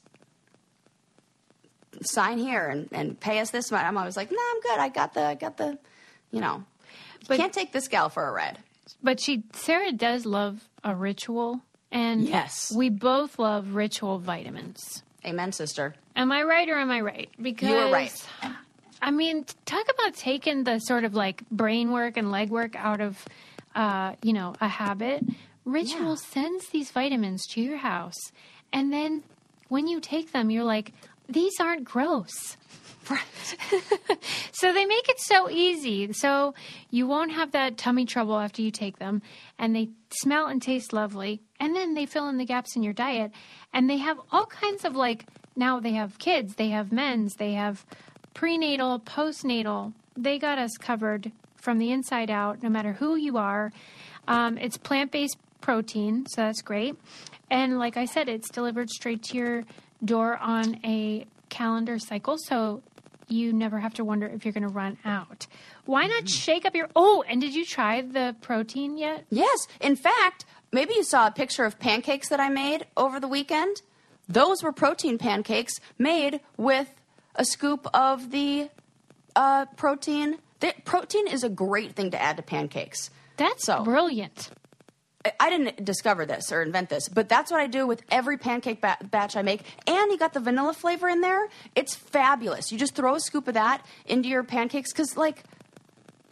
sign 2.02 2.38
here 2.38 2.66
and, 2.66 2.88
and 2.92 3.18
pay 3.18 3.38
us 3.40 3.50
this 3.50 3.70
much 3.70 3.82
i'm 3.84 3.96
always 3.96 4.16
like 4.16 4.30
no 4.30 4.38
i'm 4.54 4.60
good 4.60 4.78
i 4.78 4.88
got 4.88 5.14
the 5.14 5.22
i 5.22 5.34
got 5.34 5.56
the 5.56 5.78
you 6.30 6.40
know 6.40 6.64
But- 7.28 7.38
can't 7.38 7.52
take 7.52 7.72
this 7.72 7.88
gal 7.88 8.08
for 8.08 8.26
a 8.28 8.32
ride. 8.32 8.58
But 9.02 9.18
she, 9.20 9.44
Sarah, 9.54 9.92
does 9.92 10.24
love 10.26 10.68
a 10.82 10.94
ritual, 10.94 11.60
and 11.90 12.22
Yes. 12.28 12.70
we 12.74 12.88
both 12.90 13.38
love 13.38 13.74
ritual 13.74 14.18
vitamins. 14.18 15.02
Amen, 15.24 15.52
sister. 15.52 15.94
Am 16.16 16.30
I 16.32 16.42
right 16.42 16.68
or 16.68 16.78
am 16.78 16.90
I 16.90 17.00
right? 17.00 17.30
Because 17.40 17.68
You 17.70 17.76
are 17.76 17.90
right. 17.92 18.12
I 19.00 19.10
mean, 19.10 19.44
talk 19.64 19.86
about 19.92 20.14
taking 20.14 20.64
the 20.64 20.78
sort 20.80 21.04
of 21.04 21.14
like 21.14 21.48
brain 21.50 21.92
work 21.92 22.16
and 22.18 22.30
leg 22.30 22.50
work 22.50 22.76
out 22.76 23.00
of, 23.00 23.24
uh, 23.74 24.14
you 24.22 24.32
know, 24.34 24.54
a 24.60 24.68
habit. 24.68 25.22
Ritual 25.64 26.10
Yeah. 26.10 26.14
sends 26.16 26.68
these 26.68 26.90
vitamins 26.90 27.46
to 27.48 27.60
your 27.62 27.78
house, 27.78 28.20
and 28.72 28.92
then 28.92 29.22
when 29.68 29.86
you 29.86 29.98
take 30.00 30.32
them, 30.32 30.50
you're 30.50 30.64
like, 30.64 30.92
these 31.28 31.54
aren't 31.60 31.84
gross. 31.84 32.56
so 34.52 34.72
they 34.72 34.84
make 34.86 35.08
it 35.08 35.20
so 35.20 35.50
easy. 35.50 36.12
So 36.12 36.54
you 36.90 37.06
won't 37.06 37.32
have 37.32 37.52
that 37.52 37.76
tummy 37.76 38.06
trouble 38.06 38.38
after 38.38 38.62
you 38.62 38.70
take 38.70 38.98
them, 38.98 39.22
and 39.58 39.74
they 39.74 39.90
smell 40.10 40.46
and 40.46 40.60
taste 40.62 40.92
lovely. 40.92 41.42
And 41.60 41.76
then 41.76 41.94
they 41.94 42.06
fill 42.06 42.28
in 42.28 42.38
the 42.38 42.44
gaps 42.44 42.76
in 42.76 42.82
your 42.82 42.92
diet, 42.92 43.32
and 43.72 43.88
they 43.88 43.98
have 43.98 44.18
all 44.32 44.46
kinds 44.46 44.84
of 44.84 44.96
like 44.96 45.26
now 45.56 45.80
they 45.80 45.92
have 45.92 46.18
kids, 46.18 46.54
they 46.54 46.70
have 46.70 46.92
men's, 46.92 47.34
they 47.34 47.52
have 47.52 47.84
prenatal, 48.32 48.98
postnatal. 49.00 49.92
They 50.16 50.38
got 50.38 50.58
us 50.58 50.76
covered 50.78 51.30
from 51.56 51.78
the 51.78 51.92
inside 51.92 52.30
out, 52.30 52.62
no 52.62 52.68
matter 52.68 52.92
who 52.92 53.16
you 53.16 53.36
are. 53.36 53.72
Um, 54.26 54.58
it's 54.58 54.76
plant 54.76 55.12
based 55.12 55.36
protein, 55.60 56.26
so 56.26 56.42
that's 56.42 56.62
great. 56.62 56.96
And 57.50 57.78
like 57.78 57.96
I 57.96 58.04
said, 58.04 58.28
it's 58.28 58.50
delivered 58.50 58.90
straight 58.90 59.22
to 59.24 59.36
your 59.36 59.64
door 60.04 60.36
on 60.38 60.78
a 60.84 61.26
calendar 61.48 61.98
cycle, 61.98 62.36
so 62.38 62.82
you 63.28 63.52
never 63.52 63.78
have 63.80 63.94
to 63.94 64.04
wonder 64.04 64.26
if 64.26 64.44
you're 64.44 64.52
going 64.52 64.62
to 64.66 64.68
run 64.68 64.98
out. 65.04 65.46
Why 65.86 66.06
not 66.06 66.28
shake 66.28 66.64
up 66.66 66.74
your? 66.74 66.88
Oh, 66.94 67.24
and 67.26 67.40
did 67.40 67.54
you 67.54 67.64
try 67.64 68.02
the 68.02 68.36
protein 68.40 68.96
yet? 68.98 69.24
Yes. 69.30 69.66
In 69.80 69.96
fact, 69.96 70.44
maybe 70.72 70.94
you 70.94 71.02
saw 71.04 71.26
a 71.26 71.30
picture 71.30 71.64
of 71.64 71.78
pancakes 71.78 72.28
that 72.28 72.40
I 72.40 72.48
made 72.48 72.86
over 72.96 73.20
the 73.20 73.28
weekend. 73.28 73.82
Those 74.28 74.62
were 74.62 74.72
protein 74.72 75.18
pancakes 75.18 75.74
made 75.98 76.40
with 76.56 76.94
a 77.34 77.44
scoop 77.44 77.86
of 77.94 78.30
the 78.30 78.70
uh, 79.36 79.66
protein. 79.76 80.38
The, 80.60 80.72
protein 80.84 81.26
is 81.28 81.44
a 81.44 81.48
great 81.48 81.92
thing 81.94 82.10
to 82.12 82.20
add 82.20 82.36
to 82.38 82.42
pancakes. 82.42 83.10
That's 83.36 83.64
So- 83.64 83.82
brilliant. 83.84 84.50
I- 85.40 85.50
didn't 85.50 85.84
discover 85.84 86.26
this 86.26 86.50
or 86.52 86.62
invent 86.62 86.88
this, 86.88 87.08
but 87.08 87.28
that's 87.28 87.50
what 87.50 87.60
I 87.60 87.66
do 87.66 87.86
with 87.86 88.02
every 88.10 88.36
pancake 88.36 88.80
ba- 88.80 88.98
batch 89.10 89.36
I 89.36 89.42
make. 89.42 89.62
And 89.86 90.10
you 90.10 90.18
got 90.18 90.32
the 90.32 90.40
vanilla 90.40 90.72
flavor 90.74 91.08
in 91.08 91.20
there. 91.20 91.48
It's 91.74 91.94
fabulous. 91.94 92.72
You 92.72 92.78
just 92.78 92.94
throw 92.94 93.14
a 93.14 93.20
scoop 93.20 93.46
of 93.48 93.54
that 93.54 93.84
into 94.06 94.28
your 94.28 94.42
pancakes 94.42 94.92
because, 94.92 95.16
like, 95.16 95.44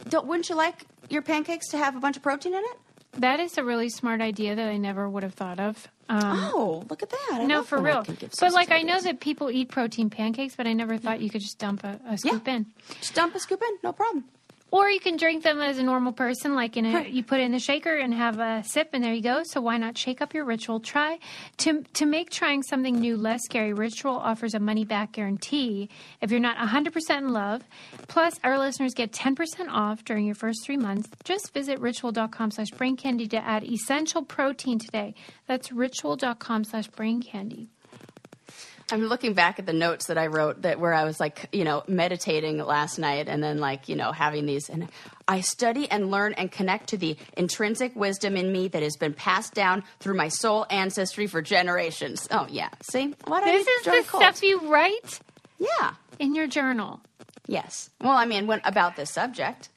don't, 0.09 0.27
wouldn't 0.27 0.49
you 0.49 0.55
like 0.55 0.85
your 1.09 1.21
pancakes 1.21 1.69
to 1.69 1.77
have 1.77 1.95
a 1.95 1.99
bunch 1.99 2.17
of 2.17 2.23
protein 2.23 2.53
in 2.53 2.59
it? 2.59 2.77
That 3.19 3.39
is 3.39 3.57
a 3.57 3.63
really 3.63 3.89
smart 3.89 4.21
idea 4.21 4.55
that 4.55 4.67
I 4.67 4.77
never 4.77 5.07
would 5.07 5.23
have 5.23 5.35
thought 5.35 5.59
of. 5.59 5.87
Um, 6.09 6.49
Oh, 6.53 6.83
look 6.89 7.03
at 7.03 7.09
that! 7.11 7.29
I 7.41 7.45
no, 7.45 7.63
for 7.63 7.79
real. 7.79 8.03
But 8.39 8.51
like, 8.53 8.71
I 8.71 8.81
know 8.81 8.99
that 8.99 9.19
people 9.19 9.49
eat 9.51 9.69
protein 9.69 10.09
pancakes, 10.09 10.55
but 10.55 10.65
I 10.67 10.73
never 10.73 10.97
thought 10.97 11.21
you 11.21 11.29
could 11.29 11.41
just 11.41 11.59
dump 11.59 11.83
a, 11.83 11.99
a 12.07 12.17
scoop 12.17 12.47
in. 12.47 12.65
Just 12.99 13.13
dump 13.13 13.35
a 13.35 13.39
scoop 13.39 13.61
in, 13.61 13.77
no 13.83 13.93
problem. 13.93 14.25
Or 14.73 14.89
you 14.89 14.99
can 14.99 15.17
drink 15.17 15.43
them 15.43 15.61
as 15.61 15.77
a 15.77 15.83
normal 15.83 16.13
person, 16.13 16.55
like 16.55 16.77
in 16.77 16.85
a 16.87 16.93
Right. 16.93 17.09
you 17.11 17.21
put 17.23 17.39
it 17.39 17.43
in 17.43 17.51
the 17.51 17.59
shaker 17.59 17.95
and 17.95 18.11
have 18.11 18.39
a 18.39 18.63
sip, 18.63 18.89
and 18.93 19.03
there 19.03 19.13
you 19.13 19.21
go. 19.21 19.43
So 19.43 19.61
why 19.61 19.77
not 19.77 19.95
shake 19.95 20.19
up 20.19 20.33
your 20.33 20.45
ritual? 20.45 20.79
Try 20.79 21.19
to 21.57 21.83
to 21.93 22.07
make 22.07 22.31
trying 22.31 22.63
something 22.63 22.95
new 22.99 23.15
less 23.15 23.41
scary. 23.45 23.71
Ritual 23.73 24.15
offers 24.15 24.55
a 24.55 24.59
money 24.59 24.83
back 24.83 25.11
guarantee 25.11 25.89
if 26.21 26.31
you're 26.31 26.39
not 26.39 26.57
100% 26.57 27.17
in 27.19 27.33
love. 27.33 27.61
Plus, 28.07 28.39
our 28.43 28.57
listeners 28.57 28.95
get 28.95 29.11
10% 29.11 29.69
off 29.69 30.03
during 30.03 30.25
your 30.25 30.33
first 30.33 30.65
three 30.65 30.77
months. 30.77 31.07
Just 31.23 31.53
visit 31.53 31.79
ritual.com/slash 31.79 32.71
brain 32.71 32.97
candy 32.97 33.27
to 33.27 33.37
add 33.37 33.63
essential 33.63 34.23
protein 34.23 34.79
today. 34.79 35.13
That's 35.45 35.71
ritual.com/slash 35.71 36.87
brain 36.87 37.21
candy. 37.21 37.69
I'm 38.93 39.05
looking 39.07 39.33
back 39.33 39.57
at 39.57 39.65
the 39.65 39.73
notes 39.73 40.05
that 40.05 40.17
I 40.19 40.27
wrote 40.27 40.61
that 40.61 40.79
where 40.79 40.93
I 40.93 41.03
was 41.03 41.19
like, 41.19 41.49
you 41.51 41.63
know, 41.63 41.83
meditating 41.87 42.59
last 42.59 42.99
night 42.99 43.27
and 43.27 43.43
then 43.43 43.57
like, 43.57 43.89
you 43.89 43.95
know, 43.95 44.11
having 44.11 44.45
these 44.45 44.69
and 44.69 44.87
I 45.27 45.41
study 45.41 45.89
and 45.89 46.11
learn 46.11 46.33
and 46.33 46.51
connect 46.51 46.89
to 46.89 46.97
the 46.97 47.17
intrinsic 47.35 47.95
wisdom 47.95 48.37
in 48.37 48.51
me 48.51 48.67
that 48.67 48.83
has 48.83 48.95
been 48.97 49.13
passed 49.13 49.53
down 49.55 49.83
through 49.99 50.15
my 50.15 50.27
soul 50.27 50.65
ancestry 50.69 51.25
for 51.27 51.41
generations. 51.41 52.27
Oh 52.29 52.45
yeah. 52.49 52.69
See? 52.81 53.15
What 53.25 53.43
This 53.43 53.65
is 53.67 53.83
the 53.85 54.03
cult? 54.07 54.23
stuff 54.23 54.43
you 54.43 54.69
write 54.71 55.19
Yeah. 55.57 55.93
in 56.19 56.35
your 56.35 56.45
journal. 56.47 57.01
Yes. 57.47 57.89
Well, 57.99 58.13
I 58.13 58.25
mean, 58.25 58.45
when 58.47 58.61
about 58.63 58.95
this 58.95 59.09
subject. 59.09 59.69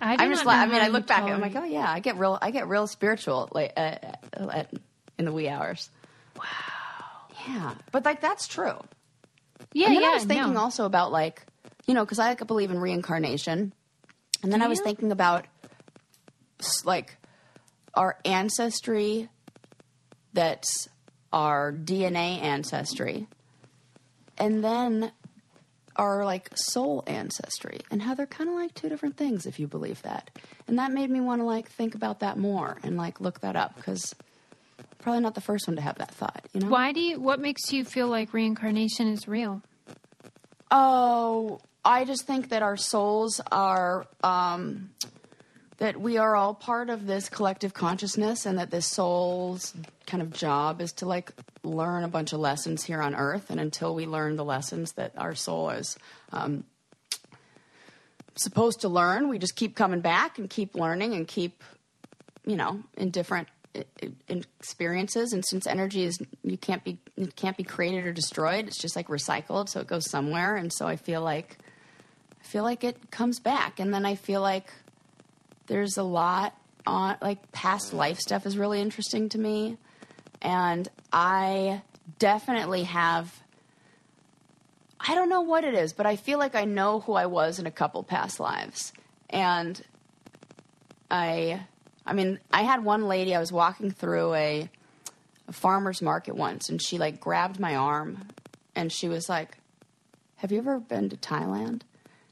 I 0.00 0.16
I'm 0.18 0.30
just 0.32 0.44
like, 0.46 0.56
I 0.58 0.66
mean, 0.66 0.80
I 0.80 0.88
look 0.88 1.06
back 1.06 1.22
and 1.24 1.34
I'm 1.34 1.40
like, 1.40 1.54
oh 1.54 1.64
yeah, 1.64 1.88
I 1.88 2.00
get 2.00 2.16
real 2.16 2.38
I 2.40 2.50
get 2.50 2.66
real 2.66 2.86
spiritual 2.86 3.48
like 3.52 3.74
uh, 3.76 3.96
uh, 4.40 4.48
at, 4.50 4.72
in 5.18 5.26
the 5.26 5.32
wee 5.32 5.48
hours. 5.48 5.90
Wow. 6.36 6.44
Yeah. 7.46 7.74
But 7.92 8.04
like 8.04 8.20
that's 8.20 8.46
true. 8.46 8.78
yeah, 9.72 9.86
and 9.86 9.96
then 9.96 10.02
yeah. 10.02 10.10
I 10.10 10.14
was 10.14 10.24
thinking 10.24 10.54
no. 10.54 10.60
also 10.60 10.84
about 10.84 11.12
like, 11.12 11.42
you 11.86 11.94
know, 11.94 12.04
because 12.04 12.18
I 12.18 12.28
like, 12.28 12.46
believe 12.46 12.70
in 12.70 12.78
reincarnation, 12.78 13.72
and 14.42 14.52
then 14.52 14.62
I 14.62 14.68
was 14.68 14.78
you? 14.78 14.84
thinking 14.84 15.12
about 15.12 15.46
like 16.84 17.16
our 17.94 18.18
ancestry, 18.24 19.28
that's 20.32 20.88
our 21.32 21.72
DNA 21.72 22.40
ancestry, 22.42 23.26
and 24.38 24.64
then 24.64 25.12
our 25.96 26.24
like 26.24 26.50
soul 26.56 27.04
ancestry, 27.06 27.80
and 27.90 28.02
how 28.02 28.14
they're 28.14 28.26
kind 28.26 28.48
of 28.48 28.56
like 28.56 28.74
two 28.74 28.88
different 28.88 29.16
things 29.16 29.46
if 29.46 29.58
you 29.60 29.66
believe 29.66 30.00
that, 30.02 30.30
and 30.66 30.78
that 30.78 30.92
made 30.92 31.10
me 31.10 31.20
want 31.20 31.40
to 31.40 31.44
like 31.44 31.68
think 31.68 31.94
about 31.94 32.20
that 32.20 32.38
more 32.38 32.78
and 32.82 32.96
like 32.96 33.20
look 33.20 33.40
that 33.40 33.56
up 33.56 33.76
because. 33.76 34.14
Probably 35.04 35.20
not 35.20 35.34
the 35.34 35.42
first 35.42 35.68
one 35.68 35.76
to 35.76 35.82
have 35.82 35.98
that 35.98 36.14
thought, 36.14 36.46
you 36.54 36.60
know. 36.60 36.68
Why 36.68 36.92
do 36.92 36.98
you? 36.98 37.20
What 37.20 37.38
makes 37.38 37.70
you 37.70 37.84
feel 37.84 38.08
like 38.08 38.32
reincarnation 38.32 39.06
is 39.08 39.28
real? 39.28 39.60
Oh, 40.70 41.60
I 41.84 42.06
just 42.06 42.26
think 42.26 42.48
that 42.48 42.62
our 42.62 42.78
souls 42.78 43.38
are 43.52 44.06
um, 44.22 44.88
that 45.76 46.00
we 46.00 46.16
are 46.16 46.34
all 46.34 46.54
part 46.54 46.88
of 46.88 47.06
this 47.06 47.28
collective 47.28 47.74
consciousness, 47.74 48.46
and 48.46 48.58
that 48.58 48.70
this 48.70 48.86
soul's 48.86 49.74
kind 50.06 50.22
of 50.22 50.32
job 50.32 50.80
is 50.80 50.90
to 50.94 51.06
like 51.06 51.32
learn 51.62 52.02
a 52.02 52.08
bunch 52.08 52.32
of 52.32 52.40
lessons 52.40 52.82
here 52.82 53.02
on 53.02 53.14
Earth, 53.14 53.50
and 53.50 53.60
until 53.60 53.94
we 53.94 54.06
learn 54.06 54.36
the 54.36 54.44
lessons 54.44 54.92
that 54.92 55.12
our 55.18 55.34
soul 55.34 55.68
is. 55.68 55.98
Um, 56.32 56.64
supposed 58.36 58.80
to 58.80 58.88
learn 58.88 59.28
we 59.28 59.38
just 59.38 59.54
keep 59.54 59.76
coming 59.76 60.00
back 60.00 60.38
and 60.38 60.50
keep 60.50 60.74
learning 60.74 61.14
and 61.14 61.28
keep 61.28 61.62
you 62.44 62.56
know 62.56 62.82
in 62.96 63.10
different 63.10 63.46
experiences 64.28 65.32
and 65.32 65.44
since 65.44 65.66
energy 65.66 66.04
is 66.04 66.18
you 66.42 66.56
can't 66.56 66.84
be 66.84 66.98
it 67.16 67.34
can't 67.34 67.56
be 67.56 67.64
created 67.64 68.06
or 68.06 68.12
destroyed 68.12 68.66
it's 68.66 68.78
just 68.78 68.94
like 68.94 69.08
recycled 69.08 69.68
so 69.68 69.80
it 69.80 69.86
goes 69.86 70.08
somewhere 70.08 70.56
and 70.56 70.72
so 70.72 70.86
i 70.86 70.94
feel 70.94 71.20
like 71.22 71.58
i 72.40 72.44
feel 72.44 72.62
like 72.62 72.84
it 72.84 73.10
comes 73.10 73.40
back 73.40 73.80
and 73.80 73.92
then 73.92 74.06
i 74.06 74.14
feel 74.14 74.40
like 74.40 74.70
there's 75.66 75.96
a 75.96 76.02
lot 76.02 76.56
on 76.86 77.16
like 77.20 77.50
past 77.52 77.92
life 77.92 78.18
stuff 78.18 78.46
is 78.46 78.56
really 78.56 78.80
interesting 78.80 79.28
to 79.28 79.38
me 79.38 79.76
and 80.40 80.88
i 81.12 81.82
definitely 82.18 82.84
have 82.84 83.40
I 85.06 85.14
don't 85.14 85.28
know 85.28 85.42
what 85.42 85.64
it 85.64 85.74
is, 85.74 85.92
but 85.92 86.06
I 86.06 86.16
feel 86.16 86.38
like 86.38 86.54
I 86.54 86.64
know 86.64 87.00
who 87.00 87.12
I 87.12 87.26
was 87.26 87.58
in 87.58 87.66
a 87.66 87.70
couple 87.70 88.02
past 88.02 88.40
lives. 88.40 88.94
And 89.28 89.82
I 91.10 91.60
I 92.06 92.12
mean, 92.12 92.38
I 92.52 92.62
had 92.62 92.84
one 92.84 93.08
lady 93.08 93.34
I 93.34 93.40
was 93.40 93.52
walking 93.52 93.90
through 93.90 94.34
a, 94.34 94.68
a 95.48 95.52
farmer's 95.52 96.02
market 96.02 96.36
once 96.36 96.68
and 96.68 96.80
she 96.80 96.98
like 96.98 97.20
grabbed 97.20 97.58
my 97.58 97.76
arm 97.76 98.28
and 98.74 98.92
she 98.92 99.08
was 99.08 99.28
like, 99.28 99.56
"Have 100.36 100.52
you 100.52 100.58
ever 100.58 100.78
been 100.80 101.08
to 101.10 101.16
Thailand?" 101.16 101.82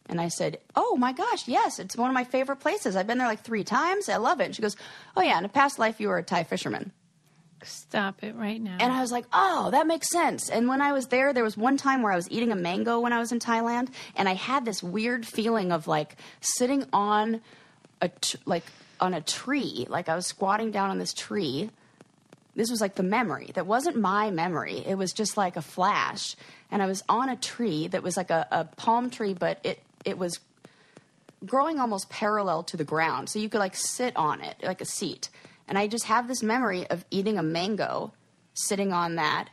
And 0.07 0.21
I 0.21 0.29
said, 0.29 0.59
"Oh 0.77 0.97
my 0.97 1.13
gosh, 1.13 1.49
yes, 1.49 1.79
it's 1.79 1.97
one 1.97 2.11
of 2.11 2.15
my 2.15 2.25
favorite 2.25 2.57
places. 2.61 2.97
I've 2.97 3.07
been 3.07 3.19
there 3.19 3.29
like 3.29 3.45
3 3.45 3.65
times. 3.65 4.09
I 4.09 4.17
love 4.17 4.41
it." 4.41 4.47
And 4.47 4.57
she 4.57 4.63
goes, 4.63 4.77
"Oh 5.17 5.23
yeah, 5.23 5.39
in 5.39 5.45
a 5.45 5.49
past 5.49 5.79
life 5.79 6.01
you 6.01 6.09
were 6.09 6.19
a 6.19 6.23
Thai 6.23 6.45
fisherman." 6.45 6.93
Stop 7.65 8.25
it 8.25 8.35
right 8.35 8.61
now. 8.61 8.77
And 8.81 8.93
I 8.93 9.01
was 9.01 9.13
like, 9.13 9.25
oh, 9.33 9.71
that 9.71 9.87
makes 9.87 10.11
sense. 10.11 10.51
And 10.51 10.69
when 10.69 10.81
I 10.81 10.93
was 10.93 11.07
there, 11.07 11.33
there 11.33 11.45
was 11.45 11.57
one 11.57 11.77
time 11.77 12.03
where 12.03 12.13
I 12.13 12.17
was 12.17 12.29
eating 12.31 12.51
a 12.51 12.57
mango 12.57 12.99
when 13.01 13.13
I 13.13 13.21
was 13.21 13.31
in 13.31 13.39
Thailand, 13.39 13.89
and 14.17 14.29
I 14.29 14.35
had 14.35 14.65
this 14.65 14.83
weird 14.83 15.27
feeling 15.27 15.71
of 15.71 15.87
like 15.87 16.17
sitting 16.41 16.87
on 16.93 17.41
a 18.01 18.09
t- 18.09 18.39
like 18.47 18.65
on 19.03 19.13
a 19.13 19.21
tree, 19.21 19.87
like 19.89 20.09
I 20.09 20.15
was 20.15 20.27
squatting 20.27 20.71
down 20.71 20.91
on 20.91 20.99
this 20.99 21.13
tree. 21.13 21.71
This 22.55 22.71
was 22.71 22.81
like 22.81 22.95
the 22.95 23.03
memory 23.03 23.51
that 23.55 23.67
wasn't 23.67 23.97
my 23.97 24.31
memory. 24.31 24.83
It 24.87 24.97
was 24.97 25.13
just 25.13 25.37
like 25.37 25.57
a 25.57 25.63
flash, 25.63 26.37
and 26.71 26.83
I 26.83 26.87
was 26.87 27.03
on 27.09 27.29
a 27.29 27.37
tree 27.37 27.89
that 27.89 28.03
was 28.03 28.17
like 28.17 28.31
a, 28.31 28.47
a 28.51 28.65
palm 28.65 29.11
tree, 29.11 29.35
but 29.35 29.59
it 29.65 29.83
it 30.05 30.19
was 30.19 30.39
growing 31.45 31.81
almost 31.81 32.09
parallel 32.09 32.63
to 32.65 32.77
the 32.77 32.85
ground. 32.85 33.29
So 33.29 33.39
you 33.39 33.49
could 33.49 33.59
like 33.59 33.77
sit 33.77 34.17
on 34.17 34.41
it 34.41 34.57
like 34.63 34.81
a 34.81 34.87
seat. 34.87 35.29
And 35.69 35.79
I 35.79 35.87
just 35.87 36.05
have 36.05 36.29
this 36.29 36.43
memory 36.43 36.87
of 36.89 37.05
eating 37.11 37.39
a 37.39 37.43
mango, 37.43 38.13
sitting 38.55 38.93
on 38.93 39.17
that. 39.17 39.49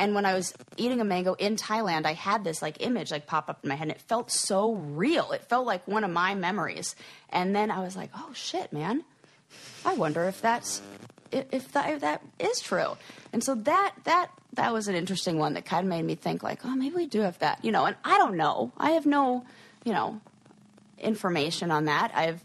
And 0.00 0.14
when 0.14 0.24
I 0.24 0.32
was 0.32 0.54
eating 0.78 1.02
a 1.02 1.04
mango 1.04 1.34
in 1.34 1.56
Thailand, 1.56 2.06
I 2.06 2.14
had 2.14 2.42
this 2.42 2.62
like 2.62 2.78
image 2.80 3.10
like 3.10 3.26
pop 3.26 3.50
up 3.50 3.58
in 3.62 3.68
my 3.68 3.74
head 3.74 3.88
and 3.88 3.90
it 3.90 4.00
felt 4.00 4.30
so 4.30 4.72
real. 4.72 5.32
It 5.32 5.42
felt 5.42 5.66
like 5.66 5.86
one 5.86 6.04
of 6.04 6.10
my 6.10 6.34
memories. 6.34 6.96
And 7.28 7.54
then 7.54 7.70
I 7.70 7.80
was 7.80 7.96
like, 7.96 8.08
"Oh 8.16 8.30
shit, 8.32 8.72
man. 8.72 9.04
I 9.84 9.96
wonder 9.96 10.24
if 10.24 10.40
that's 10.40 10.80
if 11.30 11.72
that, 11.72 11.90
if 11.90 12.00
that 12.00 12.22
is 12.38 12.60
true." 12.60 12.96
And 13.34 13.44
so 13.44 13.54
that 13.54 13.92
that 14.04 14.30
that 14.54 14.72
was 14.72 14.88
an 14.88 14.94
interesting 14.94 15.38
one 15.38 15.52
that 15.52 15.66
kind 15.66 15.84
of 15.84 15.90
made 15.90 16.06
me 16.06 16.14
think 16.14 16.42
like, 16.42 16.60
"Oh, 16.64 16.74
maybe 16.74 16.96
we 16.96 17.06
do 17.06 17.20
have 17.20 17.38
that." 17.40 17.62
You 17.62 17.70
know, 17.70 17.84
and 17.84 17.94
I 18.02 18.16
don't 18.16 18.38
know. 18.38 18.72
I 18.78 18.92
have 18.92 19.04
no, 19.04 19.44
you 19.84 19.92
know, 19.92 20.18
information 20.96 21.70
on 21.70 21.84
that. 21.84 22.10
I've 22.14 22.42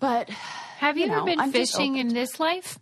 but 0.00 0.28
Have 0.80 0.98
you, 0.98 1.06
you 1.06 1.12
ever 1.12 1.24
been 1.24 1.40
I'm 1.40 1.50
fishing 1.50 1.96
in 1.96 2.08
this 2.08 2.38
life? 2.38 2.78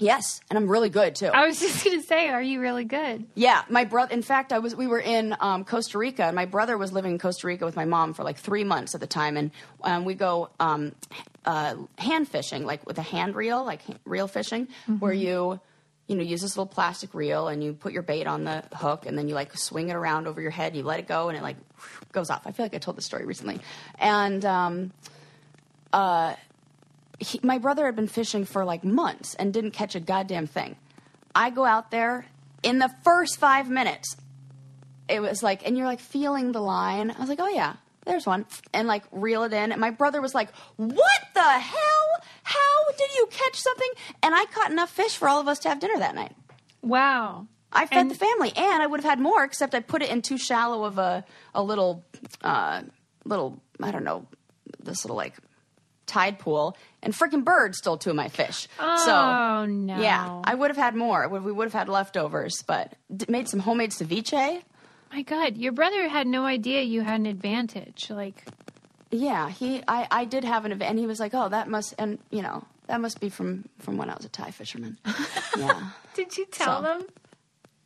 Yes, 0.00 0.40
and 0.50 0.58
I'm 0.58 0.68
really 0.68 0.88
good 0.88 1.14
too. 1.14 1.28
I 1.28 1.46
was 1.46 1.60
just 1.66 1.84
going 1.84 2.00
to 2.00 2.06
say, 2.06 2.28
are 2.28 2.42
you 2.42 2.60
really 2.60 2.84
good? 2.84 3.26
Yeah, 3.34 3.62
my 3.68 3.84
brother. 3.84 4.12
In 4.12 4.22
fact, 4.22 4.52
I 4.52 4.58
was. 4.58 4.74
We 4.74 4.86
were 4.86 5.00
in 5.00 5.36
um, 5.40 5.64
Costa 5.64 5.98
Rica, 5.98 6.24
and 6.24 6.34
my 6.34 6.46
brother 6.46 6.76
was 6.76 6.92
living 6.92 7.12
in 7.12 7.18
Costa 7.18 7.46
Rica 7.46 7.64
with 7.64 7.76
my 7.76 7.84
mom 7.84 8.14
for 8.14 8.24
like 8.24 8.38
three 8.38 8.64
months 8.64 8.94
at 8.94 9.00
the 9.00 9.06
time, 9.06 9.36
and 9.36 9.50
um, 9.84 10.04
we 10.04 10.14
go 10.14 10.50
um, 10.58 10.92
uh, 11.44 11.76
hand 11.98 12.28
fishing, 12.28 12.64
like 12.64 12.86
with 12.86 12.98
a 12.98 13.02
hand 13.02 13.36
reel, 13.36 13.64
like 13.64 13.82
ha- 13.82 13.94
reel 14.04 14.26
fishing, 14.28 14.68
where 14.98 15.12
you. 15.12 15.60
You 16.08 16.16
know, 16.16 16.24
use 16.24 16.42
this 16.42 16.56
little 16.56 16.66
plastic 16.66 17.14
reel 17.14 17.46
and 17.46 17.62
you 17.62 17.72
put 17.72 17.92
your 17.92 18.02
bait 18.02 18.26
on 18.26 18.42
the 18.42 18.64
hook 18.72 19.06
and 19.06 19.16
then 19.16 19.28
you 19.28 19.34
like 19.36 19.56
swing 19.56 19.90
it 19.90 19.94
around 19.94 20.26
over 20.26 20.40
your 20.40 20.50
head. 20.50 20.74
You 20.74 20.82
let 20.82 20.98
it 20.98 21.06
go 21.06 21.28
and 21.28 21.38
it 21.38 21.42
like 21.44 21.54
goes 22.10 22.30
off. 22.30 22.48
I 22.48 22.50
feel 22.50 22.64
like 22.64 22.74
I 22.74 22.78
told 22.78 22.96
this 22.96 23.06
story 23.06 23.24
recently. 23.24 23.60
And 23.96 24.44
um, 24.44 24.92
he, 27.20 27.38
my 27.42 27.58
brother 27.58 27.86
had 27.86 27.94
been 27.96 28.08
fishing 28.08 28.44
for 28.44 28.64
like 28.64 28.82
months 28.82 29.34
and 29.34 29.52
didn't 29.52 29.70
catch 29.72 29.94
a 29.94 30.00
goddamn 30.00 30.46
thing. 30.46 30.74
I 31.34 31.50
go 31.50 31.64
out 31.64 31.90
there 31.92 32.26
in 32.62 32.78
the 32.80 32.90
first 33.04 33.38
five 33.38 33.68
minutes. 33.70 34.16
It 35.08 35.20
was 35.20 35.42
like, 35.42 35.66
and 35.66 35.76
you're 35.76 35.86
like 35.86 36.00
feeling 36.00 36.52
the 36.52 36.60
line. 36.60 37.10
I 37.10 37.18
was 37.20 37.28
like, 37.28 37.40
oh 37.40 37.48
yeah, 37.48 37.74
there's 38.06 38.26
one, 38.26 38.46
and 38.72 38.88
like 38.88 39.04
reel 39.12 39.42
it 39.44 39.52
in. 39.52 39.72
And 39.72 39.80
my 39.80 39.90
brother 39.90 40.20
was 40.20 40.34
like, 40.34 40.50
what 40.76 41.20
the 41.34 41.40
hell? 41.42 42.08
How 42.42 42.90
did 42.96 43.10
you 43.16 43.28
catch 43.30 43.56
something? 43.56 43.90
And 44.22 44.34
I 44.34 44.44
caught 44.46 44.70
enough 44.70 44.90
fish 44.90 45.16
for 45.16 45.28
all 45.28 45.40
of 45.40 45.48
us 45.48 45.58
to 45.60 45.68
have 45.68 45.78
dinner 45.80 45.98
that 45.98 46.14
night. 46.14 46.32
Wow. 46.82 47.46
I 47.72 47.86
fed 47.86 47.98
And- 47.98 48.10
the 48.10 48.14
family, 48.16 48.52
and 48.56 48.82
I 48.82 48.86
would 48.86 49.00
have 49.00 49.08
had 49.10 49.20
more, 49.20 49.44
except 49.44 49.74
I 49.74 49.80
put 49.80 50.02
it 50.02 50.10
in 50.10 50.22
too 50.22 50.38
shallow 50.38 50.84
of 50.84 50.98
a 50.98 51.24
a 51.54 51.62
little 51.62 52.04
uh, 52.42 52.82
little 53.24 53.60
I 53.82 53.90
don't 53.92 54.04
know 54.04 54.26
this 54.82 55.04
little 55.04 55.16
like 55.16 55.36
tide 56.10 56.38
pool, 56.38 56.76
and 57.02 57.14
freaking 57.14 57.44
bird 57.44 57.74
stole 57.74 57.96
two 57.96 58.10
of 58.10 58.16
my 58.16 58.28
fish. 58.28 58.68
Oh, 58.78 59.04
so 59.06 59.66
no. 59.66 60.00
yeah, 60.00 60.40
I 60.44 60.54
would 60.54 60.70
have 60.70 60.76
had 60.76 60.94
more. 60.94 61.28
We 61.28 61.52
would 61.52 61.64
have 61.66 61.72
had 61.80 61.88
leftovers, 61.88 62.62
but 62.66 62.94
made 63.28 63.48
some 63.48 63.60
homemade 63.60 63.90
ceviche. 63.92 64.62
My 65.12 65.22
God, 65.22 65.56
your 65.56 65.72
brother 65.72 66.08
had 66.08 66.26
no 66.26 66.44
idea 66.44 66.82
you 66.82 67.00
had 67.02 67.20
an 67.20 67.26
advantage. 67.26 68.10
Like, 68.10 68.44
Yeah, 69.10 69.48
he 69.50 69.82
I 69.88 70.06
I 70.10 70.24
did 70.24 70.44
have 70.44 70.64
an 70.66 70.72
event, 70.72 70.90
and 70.90 70.98
he 70.98 71.06
was 71.06 71.18
like, 71.20 71.32
oh, 71.34 71.48
that 71.48 71.68
must 71.68 71.94
and 71.98 72.18
you 72.30 72.42
know 72.42 72.64
that 72.86 73.00
must 73.00 73.18
be 73.20 73.28
from 73.28 73.64
from 73.78 73.96
when 73.96 74.10
I 74.10 74.14
was 74.14 74.24
a 74.24 74.28
Thai 74.28 74.50
fisherman. 74.50 74.98
yeah. 75.58 75.90
did 76.14 76.36
you 76.36 76.46
tell 76.46 76.78
So- 76.78 76.82
them? 76.82 77.06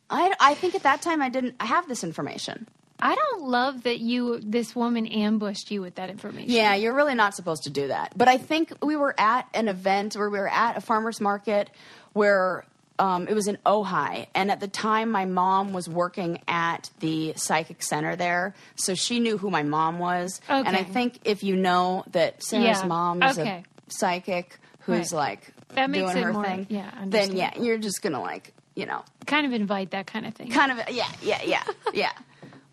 I, 0.07 0.33
I 0.39 0.53
think 0.53 0.75
at 0.75 0.83
that 0.83 1.01
time 1.01 1.19
I 1.23 1.29
didn't 1.29 1.59
have 1.59 1.87
this 1.87 2.03
information. 2.03 2.67
I 2.99 3.13
don't 3.15 3.43
love 3.43 3.83
that 3.83 3.99
you, 3.99 4.39
this 4.39 4.75
woman, 4.75 5.05
ambushed 5.07 5.69
you 5.71 5.81
with 5.81 5.95
that 5.95 6.09
information. 6.09 6.49
Yeah, 6.51 6.75
you're 6.75 6.93
really 6.95 7.15
not 7.15 7.35
supposed 7.35 7.63
to 7.63 7.69
do 7.69 7.87
that. 7.89 8.13
But 8.15 8.27
I 8.27 8.37
think 8.37 8.71
we 8.81 8.95
were 8.95 9.13
at 9.19 9.47
an 9.53 9.67
event 9.67 10.15
where 10.15 10.29
we 10.29 10.39
were 10.39 10.47
at 10.47 10.77
a 10.77 10.81
farmer's 10.81 11.19
market 11.19 11.69
where 12.13 12.63
um, 12.97 13.27
it 13.27 13.33
was 13.33 13.47
in 13.47 13.57
Ojai. 13.65 14.27
And 14.33 14.49
at 14.49 14.61
the 14.61 14.69
time, 14.69 15.11
my 15.11 15.25
mom 15.25 15.73
was 15.73 15.89
working 15.89 16.39
at 16.47 16.89
the 17.01 17.33
psychic 17.35 17.83
center 17.83 18.15
there. 18.15 18.55
So 18.75 18.95
she 18.95 19.19
knew 19.19 19.37
who 19.37 19.49
my 19.49 19.63
mom 19.63 19.99
was. 19.99 20.39
Okay. 20.49 20.65
And 20.65 20.77
I 20.77 20.83
think 20.83 21.19
if 21.25 21.43
you 21.43 21.57
know 21.57 22.05
that 22.11 22.41
Sarah's 22.41 22.79
Yeah, 22.81 22.85
mom 22.87 23.21
is 23.21 23.37
okay. 23.37 23.63
a 23.87 23.91
psychic 23.91 24.57
who's 24.81 25.11
Right. 25.11 25.11
like 25.11 25.53
That 25.73 25.89
makes 25.89 26.05
doing 26.13 26.17
it 26.17 26.23
her 26.23 26.31
more- 26.33 26.45
thing, 26.45 26.67
yeah, 26.69 26.91
then 27.05 27.35
yeah, 27.35 27.51
you're 27.59 27.77
just 27.77 28.01
going 28.01 28.13
to 28.13 28.19
like, 28.19 28.53
you 28.75 28.85
know, 28.85 29.03
Kind 29.25 29.45
of 29.45 29.51
invite 29.51 29.91
that 29.91 30.07
kind 30.07 30.25
of 30.25 30.33
thing. 30.33 30.49
kind 30.49 30.71
of, 30.71 30.89
yeah, 30.89 31.07
yeah, 31.21 31.41
yeah, 31.43 31.63
yeah. 31.93 32.11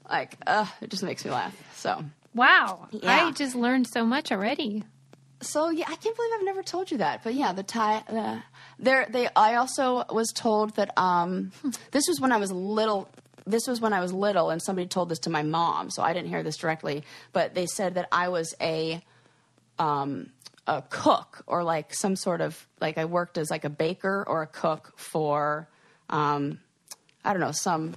Like, 0.08 0.36
uh, 0.46 0.66
it 0.80 0.90
just 0.90 1.02
makes 1.02 1.24
me 1.24 1.30
laugh. 1.30 1.56
So. 1.76 2.04
Wow. 2.34 2.88
Yeah. 2.90 3.26
I 3.26 3.30
just 3.32 3.54
learned 3.54 3.86
so 3.86 4.04
much 4.04 4.32
already. 4.32 4.84
So 5.42 5.70
yeah, 5.70 5.86
I 5.88 5.96
can't 5.96 6.16
believe 6.16 6.30
I've 6.34 6.44
never 6.44 6.62
told 6.62 6.90
you 6.90 6.98
that. 6.98 7.24
But 7.24 7.34
yeah, 7.34 7.52
the 7.52 7.64
Thai 7.64 8.02
uh, 8.08 8.40
there 8.78 9.06
they. 9.10 9.28
I 9.34 9.56
also 9.56 10.04
was 10.10 10.32
told 10.32 10.76
that 10.76 10.96
um, 10.96 11.50
this 11.90 12.06
was 12.06 12.20
when 12.20 12.32
I 12.32 12.36
was 12.36 12.52
little. 12.52 13.08
This 13.44 13.66
was 13.66 13.80
when 13.80 13.92
I 13.92 14.00
was 14.00 14.12
little, 14.12 14.50
and 14.50 14.62
somebody 14.62 14.86
told 14.86 15.08
this 15.08 15.18
to 15.20 15.30
my 15.30 15.42
mom, 15.42 15.90
so 15.90 16.00
I 16.00 16.12
didn't 16.12 16.28
hear 16.28 16.44
this 16.44 16.56
directly. 16.56 17.02
But 17.32 17.54
they 17.54 17.66
said 17.66 17.94
that 17.94 18.06
I 18.12 18.28
was 18.28 18.54
a 18.60 19.02
um, 19.80 20.30
a 20.66 20.82
cook 20.88 21.42
or 21.46 21.64
like 21.64 21.92
some 21.92 22.14
sort 22.14 22.40
of 22.40 22.66
like 22.80 22.96
I 22.98 23.04
worked 23.04 23.36
as 23.36 23.50
like 23.50 23.64
a 23.64 23.70
baker 23.70 24.24
or 24.26 24.42
a 24.42 24.46
cook 24.46 24.92
for 24.96 25.68
um, 26.08 26.60
I 27.24 27.32
don't 27.32 27.40
know 27.40 27.52
some 27.52 27.94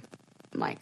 like 0.52 0.80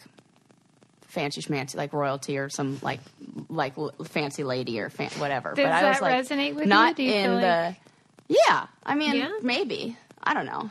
fancy 1.15 1.41
schmancy 1.41 1.77
like 1.77 1.93
royalty 1.93 2.37
or 2.37 2.49
some 2.50 2.79
like 2.83 3.00
like 3.49 3.79
l- 3.79 3.93
fancy 4.05 4.45
lady 4.45 4.79
or 4.81 4.91
fan- 4.91 5.11
whatever. 5.19 5.55
Does 5.55 5.65
but 5.65 5.73
I 5.73 5.83
that 5.83 5.89
was 5.89 6.00
like 6.03 6.15
resonate 6.27 6.55
with 6.55 6.65
you? 6.65 6.69
not 6.71 6.97
Do 6.97 7.03
you 7.05 7.13
in 7.15 7.41
the 7.41 7.77
yeah. 8.29 8.67
I 8.85 8.95
mean 8.95 9.15
Yeah? 9.15 9.31
maybe 9.43 9.97
I 10.23 10.35
don't 10.35 10.47
know. 10.47 10.71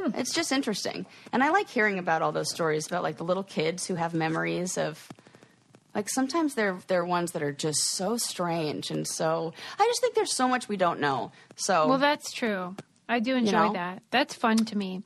Hmm. 0.00 0.14
It's 0.18 0.32
just 0.32 0.52
interesting, 0.52 1.04
and 1.32 1.42
I 1.44 1.50
like 1.50 1.68
hearing 1.68 1.98
about 1.98 2.22
all 2.22 2.32
those 2.32 2.50
stories 2.50 2.86
about 2.86 3.02
like 3.02 3.18
the 3.18 3.24
little 3.24 3.42
kids 3.42 3.86
who 3.86 3.94
have 3.96 4.14
memories 4.14 4.78
of 4.78 5.06
like 5.94 6.08
sometimes 6.08 6.54
they're 6.54 6.78
they're 6.86 7.04
ones 7.04 7.32
that 7.32 7.42
are 7.42 7.52
just 7.52 7.80
so 7.90 8.16
strange 8.16 8.90
and 8.90 9.06
so 9.06 9.52
I 9.78 9.84
just 9.86 10.00
think 10.00 10.14
there's 10.14 10.32
so 10.34 10.48
much 10.48 10.68
we 10.68 10.76
don't 10.78 11.00
know. 11.00 11.32
So 11.56 11.88
Well, 11.88 11.98
that's 11.98 12.32
true. 12.32 12.74
I 13.08 13.18
do 13.20 13.36
enjoy 13.36 13.66
know? 13.68 13.72
that. 13.74 14.02
That's 14.10 14.34
fun 14.34 14.56
to 14.56 14.78
me. 14.78 15.02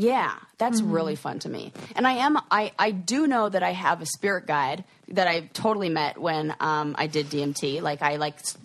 Yeah, 0.00 0.34
that's 0.58 0.80
Mm-hmm. 0.80 0.92
really 0.92 1.16
fun 1.16 1.40
to 1.40 1.48
me. 1.48 1.72
And 1.96 2.06
I 2.06 2.12
am 2.12 2.38
I 2.50 2.70
I 2.78 2.92
do 2.92 3.26
know 3.26 3.48
that 3.48 3.62
I 3.64 3.72
have 3.72 4.00
a 4.00 4.06
spirit 4.06 4.46
guide 4.46 4.84
that 5.08 5.26
I 5.26 5.48
totally 5.52 5.88
met 5.88 6.16
when 6.18 6.54
um, 6.60 6.94
I 6.96 7.08
did 7.08 7.26
DMT. 7.26 7.82
Like 7.82 8.00
I 8.00 8.16
like 8.16 8.38
s- 8.38 8.56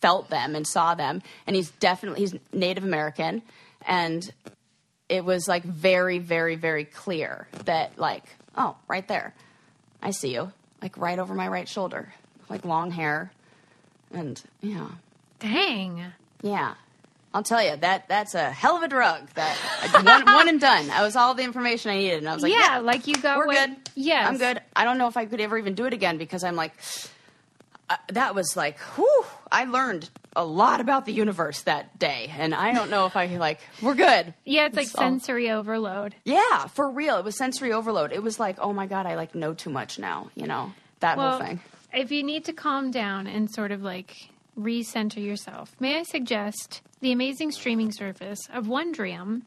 felt 0.00 0.28
them 0.28 0.54
and 0.54 0.66
saw 0.66 0.94
them, 0.94 1.22
and 1.46 1.56
he's 1.56 1.70
definitely 1.70 2.20
he's 2.20 2.34
Native 2.52 2.84
American, 2.84 3.40
and 3.86 4.30
it 5.08 5.24
was 5.24 5.48
like 5.48 5.64
very 5.64 6.18
very 6.18 6.56
very 6.56 6.84
clear 6.84 7.48
that 7.64 7.98
like 7.98 8.24
oh 8.56 8.76
right 8.86 9.08
there, 9.08 9.32
I 10.02 10.10
see 10.10 10.34
you 10.34 10.52
like 10.82 10.98
right 10.98 11.18
over 11.18 11.32
my 11.34 11.48
right 11.48 11.68
shoulder, 11.68 12.12
like 12.50 12.64
long 12.66 12.90
hair, 12.90 13.32
and 14.12 14.42
yeah. 14.60 14.88
Dang. 15.40 16.04
Yeah. 16.42 16.74
I'll 17.36 17.42
tell 17.42 17.62
you 17.62 17.76
that 17.76 18.08
that's 18.08 18.34
a 18.34 18.50
hell 18.50 18.78
of 18.78 18.82
a 18.82 18.88
drug. 18.88 19.28
That 19.34 19.56
one, 20.02 20.24
one 20.24 20.48
and 20.48 20.58
done. 20.58 20.90
I 20.90 21.02
was 21.02 21.16
all 21.16 21.34
the 21.34 21.42
information 21.42 21.90
I 21.90 21.96
needed, 21.98 22.18
and 22.20 22.28
I 22.30 22.32
was 22.32 22.42
like, 22.42 22.50
yeah, 22.52 22.76
"Yeah, 22.76 22.78
like 22.78 23.06
you 23.06 23.14
got 23.14 23.36
we're 23.36 23.46
what- 23.46 23.68
good. 23.68 23.76
Yeah, 23.94 24.26
I'm 24.26 24.38
good." 24.38 24.62
I 24.74 24.84
don't 24.84 24.96
know 24.96 25.06
if 25.06 25.18
I 25.18 25.26
could 25.26 25.40
ever 25.42 25.58
even 25.58 25.74
do 25.74 25.84
it 25.84 25.92
again 25.92 26.16
because 26.16 26.42
I'm 26.44 26.56
like, 26.56 26.72
uh, 27.90 27.96
that 28.12 28.34
was 28.34 28.56
like, 28.56 28.78
whew. 28.96 29.24
I 29.52 29.64
learned 29.64 30.08
a 30.34 30.44
lot 30.46 30.80
about 30.80 31.04
the 31.04 31.12
universe 31.12 31.60
that 31.62 31.98
day, 31.98 32.32
and 32.38 32.54
I 32.54 32.72
don't 32.72 32.90
know 32.90 33.04
if 33.04 33.16
I 33.16 33.26
like, 33.36 33.60
we're 33.82 33.94
good. 33.94 34.32
Yeah, 34.44 34.66
it's 34.66 34.76
like 34.76 34.88
all- 34.94 35.02
sensory 35.04 35.50
overload. 35.50 36.14
Yeah, 36.24 36.66
for 36.68 36.90
real. 36.90 37.18
It 37.18 37.24
was 37.26 37.36
sensory 37.36 37.72
overload. 37.72 38.12
It 38.12 38.22
was 38.22 38.40
like, 38.40 38.56
oh 38.60 38.72
my 38.72 38.86
god, 38.86 39.04
I 39.04 39.14
like 39.14 39.34
know 39.34 39.52
too 39.52 39.70
much 39.70 39.98
now. 39.98 40.30
You 40.34 40.46
know 40.46 40.72
that 41.00 41.18
Well, 41.18 41.32
whole 41.36 41.46
thing. 41.46 41.60
if 41.92 42.10
you 42.10 42.22
need 42.22 42.46
to 42.46 42.54
calm 42.54 42.90
down 42.90 43.26
and 43.26 43.50
sort 43.50 43.72
of 43.72 43.82
like 43.82 44.30
recenter 44.58 45.22
yourself, 45.24 45.76
may 45.80 45.98
I 45.98 46.02
suggest 46.02 46.82
the 47.00 47.12
amazing 47.12 47.52
streaming 47.52 47.92
service 47.92 48.40
of 48.52 48.66
Wondrium, 48.66 49.42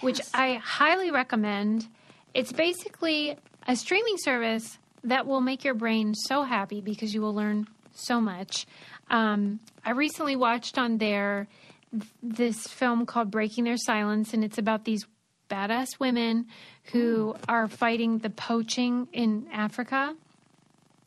which 0.00 0.20
I 0.34 0.54
highly 0.54 1.10
recommend. 1.10 1.86
It's 2.34 2.52
basically 2.52 3.36
a 3.68 3.76
streaming 3.76 4.16
service 4.18 4.78
that 5.04 5.26
will 5.26 5.40
make 5.40 5.64
your 5.64 5.74
brain 5.74 6.14
so 6.14 6.42
happy 6.42 6.80
because 6.80 7.14
you 7.14 7.20
will 7.22 7.34
learn 7.34 7.66
so 7.94 8.20
much. 8.20 8.66
Um, 9.10 9.60
I 9.84 9.90
recently 9.90 10.36
watched 10.36 10.78
on 10.78 10.98
there 10.98 11.46
th- 11.90 12.04
this 12.22 12.66
film 12.66 13.06
called 13.06 13.30
Breaking 13.30 13.64
Their 13.64 13.76
Silence, 13.76 14.32
and 14.32 14.42
it's 14.44 14.58
about 14.58 14.84
these 14.84 15.06
badass 15.50 15.98
women 15.98 16.46
who 16.84 17.36
are 17.48 17.68
fighting 17.68 18.18
the 18.18 18.30
poaching 18.30 19.08
in 19.12 19.46
Africa. 19.52 20.14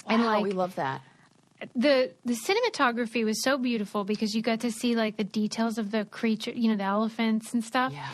and, 0.07 0.23
like, 0.23 0.43
we 0.43 0.51
love 0.51 0.75
that. 0.75 1.01
The 1.75 2.11
the 2.23 2.33
cinematography 2.33 3.23
was 3.23 3.41
so 3.43 3.57
beautiful 3.57 4.03
because 4.03 4.33
you 4.33 4.41
got 4.41 4.59
to 4.61 4.71
see 4.71 4.95
like 4.95 5.17
the 5.17 5.23
details 5.23 5.77
of 5.77 5.91
the 5.91 6.05
creature, 6.05 6.51
you 6.51 6.69
know, 6.69 6.77
the 6.77 6.83
elephants 6.83 7.53
and 7.53 7.63
stuff. 7.63 7.93
Yeah. 7.93 8.07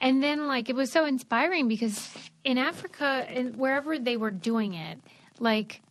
And 0.00 0.22
then 0.22 0.46
like 0.46 0.68
it 0.68 0.76
was 0.76 0.92
so 0.92 1.04
inspiring 1.04 1.68
because 1.68 2.14
in 2.44 2.58
Africa 2.58 3.26
and 3.28 3.56
wherever 3.56 3.98
they 3.98 4.16
were 4.16 4.30
doing 4.30 4.74
it, 4.74 4.98
like 5.40 5.82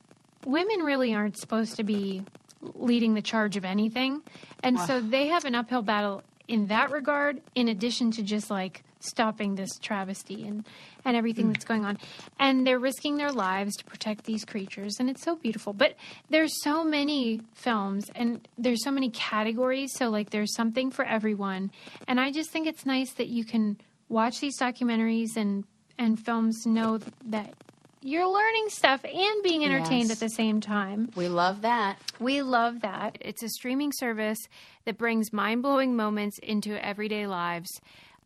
women 0.45 0.79
really 0.79 1.13
aren't 1.13 1.37
supposed 1.37 1.75
to 1.75 1.83
be 1.83 2.23
leading 2.61 3.13
the 3.13 3.21
charge 3.21 3.57
of 3.57 3.65
anything. 3.65 4.21
And 4.63 4.79
so 4.79 5.01
they 5.01 5.27
have 5.27 5.45
an 5.45 5.55
uphill 5.55 5.81
battle 5.81 6.23
in 6.47 6.67
that 6.67 6.91
regard 6.91 7.41
in 7.55 7.67
addition 7.67 8.11
to 8.11 8.23
just 8.23 8.49
like 8.49 8.83
stopping 8.99 9.55
this 9.55 9.77
travesty 9.79 10.47
and 10.47 10.65
and 11.05 11.15
everything 11.15 11.45
hmm. 11.45 11.53
that's 11.53 11.65
going 11.65 11.85
on. 11.85 11.97
And 12.39 12.65
they're 12.65 12.79
risking 12.79 13.17
their 13.17 13.31
lives 13.31 13.75
to 13.77 13.85
protect 13.85 14.25
these 14.25 14.45
creatures 14.45 14.95
and 14.99 15.09
it's 15.09 15.23
so 15.23 15.35
beautiful. 15.35 15.73
But 15.73 15.95
there's 16.29 16.61
so 16.63 16.83
many 16.83 17.41
films 17.53 18.09
and 18.15 18.47
there's 18.57 18.83
so 18.83 18.91
many 18.91 19.09
categories, 19.09 19.93
so 19.93 20.09
like 20.09 20.29
there's 20.29 20.53
something 20.55 20.91
for 20.91 21.05
everyone. 21.05 21.71
And 22.07 22.19
I 22.19 22.31
just 22.31 22.49
think 22.49 22.67
it's 22.67 22.85
nice 22.85 23.11
that 23.13 23.27
you 23.27 23.45
can 23.45 23.77
watch 24.09 24.39
these 24.39 24.59
documentaries 24.59 25.35
and 25.35 25.63
and 25.97 26.19
films 26.19 26.65
know 26.65 26.99
that 27.25 27.53
you're 28.01 28.27
learning 28.27 28.69
stuff 28.69 29.03
and 29.03 29.43
being 29.43 29.65
entertained 29.65 30.09
Yes. 30.09 30.11
at 30.11 30.19
the 30.19 30.29
same 30.29 30.61
time. 30.61 31.09
We 31.15 31.27
love 31.27 31.63
that. 31.63 31.97
We 32.19 32.41
love 32.41 32.81
that. 32.81 33.17
It's 33.21 33.43
a 33.43 33.49
streaming 33.49 33.91
service 33.91 34.39
that 34.85 34.97
brings 34.97 35.33
mind 35.33 35.63
blowing 35.63 35.95
moments 35.95 36.37
into 36.39 36.83
everyday 36.85 37.27
lives. 37.27 37.69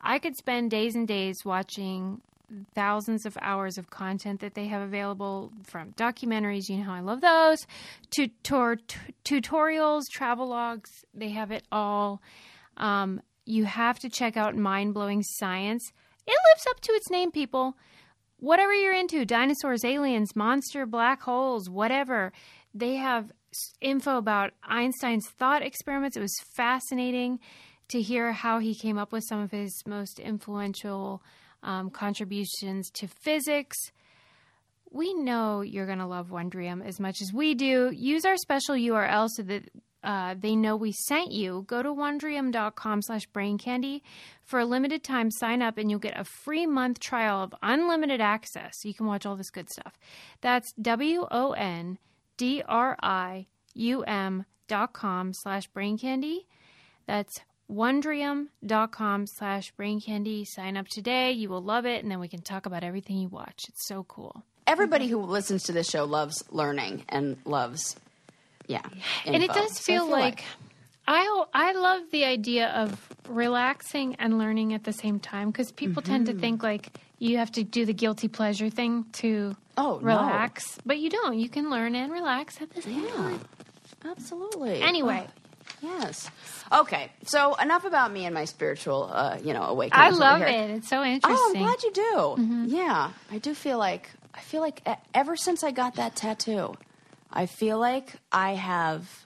I 0.02 0.20
could 0.20 0.36
spend 0.36 0.72
days 0.72 0.96
and 0.96 1.08
days 1.08 1.46
watching 1.46 2.22
thousands 2.76 3.26
of 3.26 3.38
hours 3.42 3.78
of 3.78 3.90
content 3.90 4.42
that 4.42 4.56
they 4.56 4.68
have 4.68 4.82
available 4.82 5.52
from 5.64 5.94
documentaries, 5.94 6.68
you 6.68 6.78
know 6.78 6.84
how 6.84 6.94
I 6.94 7.00
love 7.00 7.22
those, 7.22 7.66
to 8.12 8.28
t- 8.28 9.10
tutorials, 9.24 10.04
travel 10.12 10.48
logs. 10.48 11.06
They 11.14 11.30
have 11.30 11.52
it 11.52 11.64
all. 11.72 12.22
Um, 12.78 13.22
you 13.46 13.66
have 13.66 14.00
to 14.00 14.10
check 14.10 14.36
out 14.36 14.56
Mind 14.56 14.94
Blowing 14.94 15.24
Science. 15.24 15.92
It 16.28 16.38
lives 16.50 16.66
up 16.70 16.80
to 16.82 16.92
its 16.94 17.10
name, 17.10 17.32
people 17.32 17.76
whatever 18.42 18.74
you're 18.74 18.94
into 18.94 19.24
dinosaurs, 19.24 19.86
aliens, 19.86 20.36
monster, 20.36 20.86
black 20.86 21.22
holes, 21.22 21.70
whatever 21.70 22.34
they 22.74 22.96
have 22.96 23.32
info 23.80 24.18
about 24.18 24.52
Einstein's 24.64 25.30
thought 25.30 25.62
experiments. 25.62 26.18
It 26.18 26.22
was 26.22 26.36
fascinating 26.56 27.40
to 27.91 28.01
hear 28.01 28.32
how 28.32 28.60
he 28.60 28.73
came 28.75 28.97
up 28.97 29.12
with 29.12 29.23
some 29.27 29.39
of 29.39 29.51
his 29.51 29.84
most 29.86 30.19
influential 30.19 31.21
um, 31.63 31.89
contributions 31.89 32.89
to 32.91 33.08
physics. 33.08 33.77
We 34.89 35.13
know 35.13 35.62
you're 35.62 35.86
going 35.86 35.99
to 35.99 36.06
love 36.06 36.30
Wondrium 36.30 36.86
as 36.86 36.99
much 36.99 37.21
as 37.21 37.32
we 37.34 37.54
do. 37.54 37.91
Use 37.93 38.25
our 38.25 38.38
special 38.38 38.75
URL 38.75 39.30
so 39.30 39.43
that 39.43 39.69
uh, 40.04 40.36
they 40.38 40.56
know 40.56 40.75
we 40.75 40.91
sent 40.91 41.32
you. 41.32 41.63
Go 41.67 41.84
to 41.84 41.89
wondrium.com 41.89 43.01
slash 43.04 43.25
brain 43.27 43.58
candy. 43.58 44.04
For 44.43 44.60
a 44.60 44.65
limited 44.65 45.04
time, 45.04 45.30
sign 45.32 45.62
up 45.62 45.77
and 45.77 45.89
you'll 45.89 45.99
get 45.99 46.19
a 46.19 46.25
free 46.43 46.65
month 46.65 46.99
trial 46.99 47.43
of 47.43 47.54
unlimited 47.62 48.19
access. 48.19 48.73
You 48.84 48.93
can 48.93 49.06
watch 49.06 49.25
all 49.25 49.36
this 49.36 49.51
good 49.51 49.69
stuff. 49.69 49.97
That's 50.41 50.73
W 50.82 51.27
O 51.30 51.51
N 51.51 51.99
D 52.38 52.63
R 52.67 52.97
I 53.01 53.47
U 53.75 54.04
M 54.04 54.45
dot 54.67 54.93
com 54.93 55.34
slash 55.34 55.67
brain 55.67 55.97
candy. 55.97 56.47
That's 57.06 57.39
wondrium.com 57.69 59.28
slash 59.28 59.71
brain 59.71 60.00
candy. 60.02 60.45
Sign 60.45 60.78
up 60.78 60.88
today. 60.88 61.32
You 61.32 61.50
will 61.50 61.62
love 61.62 61.86
it. 61.86 62.02
And 62.04 62.12
then 62.12 62.19
we 62.19 62.28
can 62.28 62.41
talk 62.41 62.65
about 62.65 62.84
everything 62.84 63.17
you 63.17 63.28
watch. 63.28 63.65
It's 63.67 63.88
so 63.88 64.04
cool. 64.04 64.43
Everybody 64.67 65.08
who 65.08 65.17
listens 65.19 65.63
to 65.63 65.71
this 65.71 65.89
show 65.89 66.06
loves 66.06 66.43
learning 66.52 67.04
and 67.10 67.38
loves, 67.45 67.95
yeah. 68.67 68.82
and 69.26 69.36
it 69.36 69.41
info. 69.43 69.54
does 69.54 69.76
So 69.78 69.82
feel, 69.84 70.10
like, 70.10 70.43
I 71.08 71.43
I 71.54 71.74
love 71.74 72.04
the 72.12 72.26
idea 72.26 72.69
of 72.69 73.10
relaxing 73.28 74.15
and 74.15 74.38
learning 74.38 74.74
at 74.74 74.84
the 74.84 74.93
same 74.93 75.19
time 75.19 75.50
because 75.52 75.71
people 75.71 76.02
tend 76.04 76.28
Mm-hmm. 76.28 76.36
to 76.38 76.41
think 76.41 76.63
like 76.63 76.89
you 77.17 77.38
have 77.38 77.52
to 77.54 77.63
do 77.63 77.86
the 77.86 77.93
guilty 77.93 78.28
pleasure 78.28 78.69
thing 78.69 79.06
to 79.13 79.56
Oh, 79.78 79.93
no. 80.02 80.08
relax, 80.08 80.78
but 80.86 81.00
you 81.00 81.10
don't. 81.10 81.38
You 81.39 81.50
can 81.50 81.69
learn 81.69 81.95
and 81.95 82.12
relax 82.12 82.62
at 82.62 82.69
the 82.69 82.82
same 82.84 83.04
Yeah, 83.04 83.12
time. 83.15 83.41
absolutely. 84.06 84.82
Anyway, 84.82 85.28
Yes. 85.82 86.30
Okay. 86.71 87.12
So 87.24 87.56
enough 87.56 87.86
about 87.86 88.12
me 88.12 88.26
and 88.26 88.34
my 88.34 88.45
spiritual, 88.45 89.10
uh, 89.12 89.38
you 89.43 89.54
know, 89.54 89.63
awakening. 89.63 90.04
I 90.04 90.10
love 90.10 90.41
it. 90.41 90.71
It's 90.71 90.89
so 90.89 91.04
interesting. 91.04 91.36
Oh, 91.38 91.54
I'm 91.56 91.62
glad 91.62 91.84
you 91.84 91.91
do. 91.91 92.02
Mm-hmm. 92.02 92.65
Yeah, 92.67 93.12
I 93.32 93.38
do 93.38 93.54
feel 93.54 93.78
like 93.78 94.10
I 94.34 94.41
feel 94.41 94.62
like 94.62 94.88
ever 95.13 95.36
since 95.36 95.63
I 95.63 95.71
got 95.71 95.95
that 95.95 96.15
tattoo, 96.15 96.76
I 97.32 97.45
feel 97.45 97.80
like 97.80 98.13
I 98.32 98.54
have 98.54 99.26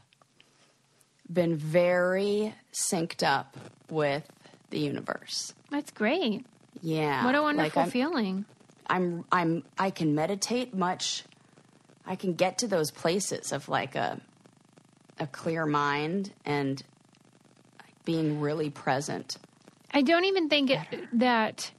been 1.31 1.55
very 1.55 2.53
synced 2.91 3.23
up 3.23 3.57
with 3.89 4.23
the 4.69 4.79
universe. 4.79 5.53
That's 5.71 5.91
great. 5.91 6.45
Yeah. 6.81 7.25
What 7.25 7.35
a 7.35 7.41
like 7.41 7.55
wonderful 7.55 7.81
I'm, 7.83 7.89
feeling. 7.89 8.45
I'm 8.87 9.25
I'm 9.31 9.63
I 9.77 9.89
can 9.89 10.15
meditate 10.15 10.73
much. 10.73 11.23
I 12.05 12.15
can 12.15 12.33
get 12.33 12.59
to 12.59 12.67
those 12.67 12.91
places 12.91 13.51
of 13.51 13.67
like 13.67 13.95
a 13.95 14.19
a 15.19 15.27
clear 15.27 15.65
mind 15.65 16.31
and 16.45 16.83
being 18.03 18.39
really 18.39 18.69
present. 18.69 19.37
I 19.91 20.01
don't 20.01 20.25
even 20.25 20.49
think 20.49 20.69
it, 20.71 20.79
that 21.13 21.71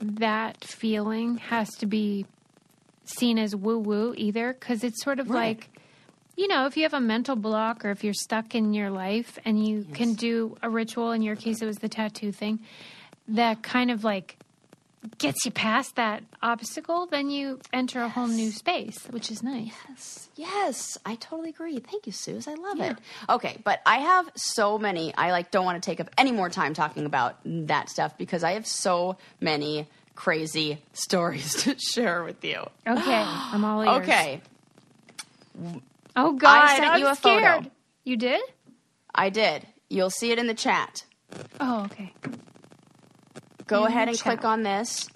that 0.00 0.64
feeling 0.64 1.38
has 1.38 1.68
to 1.78 1.86
be 1.86 2.26
seen 3.04 3.38
as 3.38 3.56
woo 3.56 3.78
woo 3.78 4.14
either, 4.16 4.52
because 4.52 4.84
it's 4.84 5.02
sort 5.02 5.18
of 5.18 5.30
Right. 5.30 5.58
like, 5.58 5.70
you 6.36 6.48
know, 6.48 6.66
if 6.66 6.76
you 6.76 6.82
have 6.84 6.94
a 6.94 7.00
mental 7.00 7.36
block 7.36 7.84
or 7.84 7.90
if 7.90 8.04
you're 8.04 8.14
stuck 8.14 8.54
in 8.54 8.74
your 8.74 8.90
life 8.90 9.38
and 9.44 9.66
you 9.66 9.84
can 9.92 10.14
do 10.14 10.56
a 10.62 10.70
ritual, 10.70 11.12
in 11.12 11.22
your 11.22 11.36
case, 11.36 11.60
it 11.62 11.66
was 11.66 11.78
the 11.78 11.88
tattoo 11.88 12.32
thing, 12.32 12.60
that 13.28 13.62
kind 13.62 13.90
of 13.90 14.04
like 14.04 14.36
gets 15.18 15.44
you 15.44 15.50
past 15.50 15.96
that 15.96 16.22
obstacle, 16.42 17.06
then 17.06 17.30
you 17.30 17.58
enter 17.72 18.02
a 18.02 18.08
whole 18.08 18.26
new 18.28 18.50
space, 18.50 19.04
which 19.10 19.30
is 19.30 19.42
nice. 19.42 19.72
Yes, 19.88 20.28
yes, 20.36 20.98
I 21.04 21.16
totally 21.16 21.50
agree. 21.50 21.78
Thank 21.78 22.06
you, 22.06 22.12
Suze. 22.12 22.46
I 22.48 22.54
love 22.54 22.80
it. 22.80 22.96
Okay, 23.28 23.58
but 23.64 23.80
I 23.84 23.98
have 23.98 24.30
so 24.36 24.78
many. 24.78 25.14
I 25.14 25.30
like 25.32 25.50
don't 25.50 25.64
want 25.64 25.82
to 25.82 25.84
take 25.90 26.00
up 26.00 26.08
any 26.16 26.32
more 26.32 26.48
time 26.50 26.74
talking 26.74 27.04
about 27.06 27.36
that 27.44 27.88
stuff 27.90 28.16
because 28.16 28.44
I 28.44 28.52
have 28.52 28.66
so 28.66 29.16
many 29.40 29.88
crazy 30.14 30.78
stories 30.92 31.54
to 31.64 31.76
share 31.78 32.22
with 32.24 32.44
you. 32.44 32.58
Okay, 32.86 33.22
I'm 33.26 33.64
all 33.64 33.82
ears. 33.82 34.08
Okay, 34.08 34.40
Oh 36.14 36.32
God, 36.32 36.76
sent 36.76 36.90
I'm 36.90 37.00
you 37.00 37.06
a 37.06 37.14
photo. 37.14 37.38
scared. 37.40 37.70
You 38.04 38.16
did? 38.16 38.40
I 39.14 39.30
did. 39.30 39.66
You'll 39.88 40.10
see 40.10 40.30
it 40.30 40.38
in 40.38 40.46
the 40.46 40.54
chat. 40.54 41.04
Oh, 41.60 41.84
okay. 41.84 42.12
Go 43.72 43.86
In 43.86 43.92
ahead 43.92 44.08
and 44.08 44.16
chat. 44.16 44.24
click 44.24 44.44
on 44.44 44.62
this. 44.62 45.08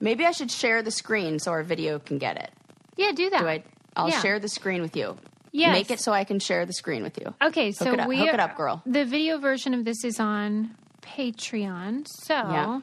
Maybe 0.00 0.26
I 0.26 0.32
should 0.32 0.50
share 0.50 0.82
the 0.82 0.90
screen 0.90 1.38
so 1.38 1.52
our 1.52 1.62
video 1.62 1.98
can 1.98 2.18
get 2.18 2.36
it. 2.36 2.50
Yeah, 2.96 3.12
do 3.12 3.30
that. 3.30 3.40
Do 3.40 3.46
I? 3.48 3.62
I'll 3.96 4.08
Yeah. 4.10 4.20
share 4.20 4.38
the 4.38 4.48
screen 4.48 4.82
with 4.82 4.96
you. 4.96 5.16
Yes. 5.52 5.72
Make 5.72 5.90
it 5.90 6.00
so 6.00 6.12
I 6.12 6.24
can 6.24 6.38
share 6.40 6.64
the 6.66 6.72
screen 6.72 7.02
with 7.02 7.18
you. 7.20 7.34
Okay, 7.42 7.72
so 7.72 7.92
it 7.92 8.00
up- 8.00 8.08
we 8.08 8.16
hook 8.18 8.28
it 8.28 8.40
up, 8.40 8.56
girl. 8.56 8.82
The 8.86 9.04
video 9.04 9.38
version 9.38 9.74
of 9.74 9.84
this 9.84 10.02
is 10.02 10.18
on 10.18 10.74
Patreon, 11.02 12.06
so 12.08 12.34
Yeah. 12.34 12.80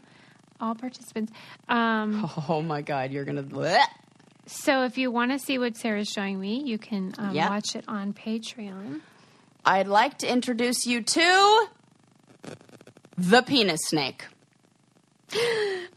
all 0.61 0.75
participants. 0.75 1.31
Um, 1.67 2.29
Oh 2.47 2.61
my 2.61 2.81
God, 2.81 3.11
you're 3.11 3.25
gonna. 3.25 3.43
bleh. 3.43 3.81
so 4.45 4.83
if 4.83 4.97
you 4.97 5.09
want 5.11 5.31
to 5.31 5.39
see 5.39 5.57
what 5.57 5.75
Sarah's 5.77 6.09
showing 6.09 6.39
me, 6.39 6.61
you 6.63 6.77
can 6.77 7.13
um, 7.17 7.33
Yeah. 7.35 7.49
watch 7.49 7.75
it 7.75 7.85
on 7.87 8.13
Patreon. 8.13 9.01
I'd 9.65 9.87
like 9.87 10.19
to 10.19 10.31
introduce 10.31 10.85
you 10.85 11.01
to 11.01 11.67
the 13.17 13.41
penis 13.41 13.81
snake. 13.85 14.25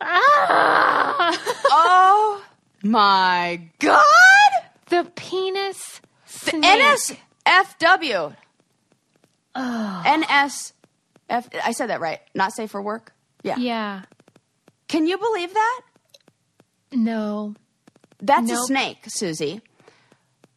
Ah! 0.01 1.31
Oh 1.71 2.45
my 2.83 3.69
God! 3.79 4.03
the 4.89 5.05
penis 5.15 6.01
snake. 6.27 6.63
NSFW. 7.65 8.37
NSF. 9.57 10.73
I 11.31 11.73
said 11.73 11.87
that 11.89 12.01
right. 12.01 12.21
Not 12.35 12.53
safe 12.53 12.71
for 12.71 12.83
work. 12.83 13.13
Yeah. 13.43 13.57
Yeah. 13.59 14.03
Can 14.89 15.07
you 15.07 15.17
believe 15.19 15.55
that? 15.55 15.81
No. 16.93 17.55
That's 18.21 18.51
a 18.51 18.57
snake, 18.57 18.99
Susie. 19.07 19.61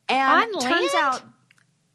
And 0.10 0.54
On 0.56 0.62
turns 0.62 0.94
land? 0.94 1.06
out 1.16 1.22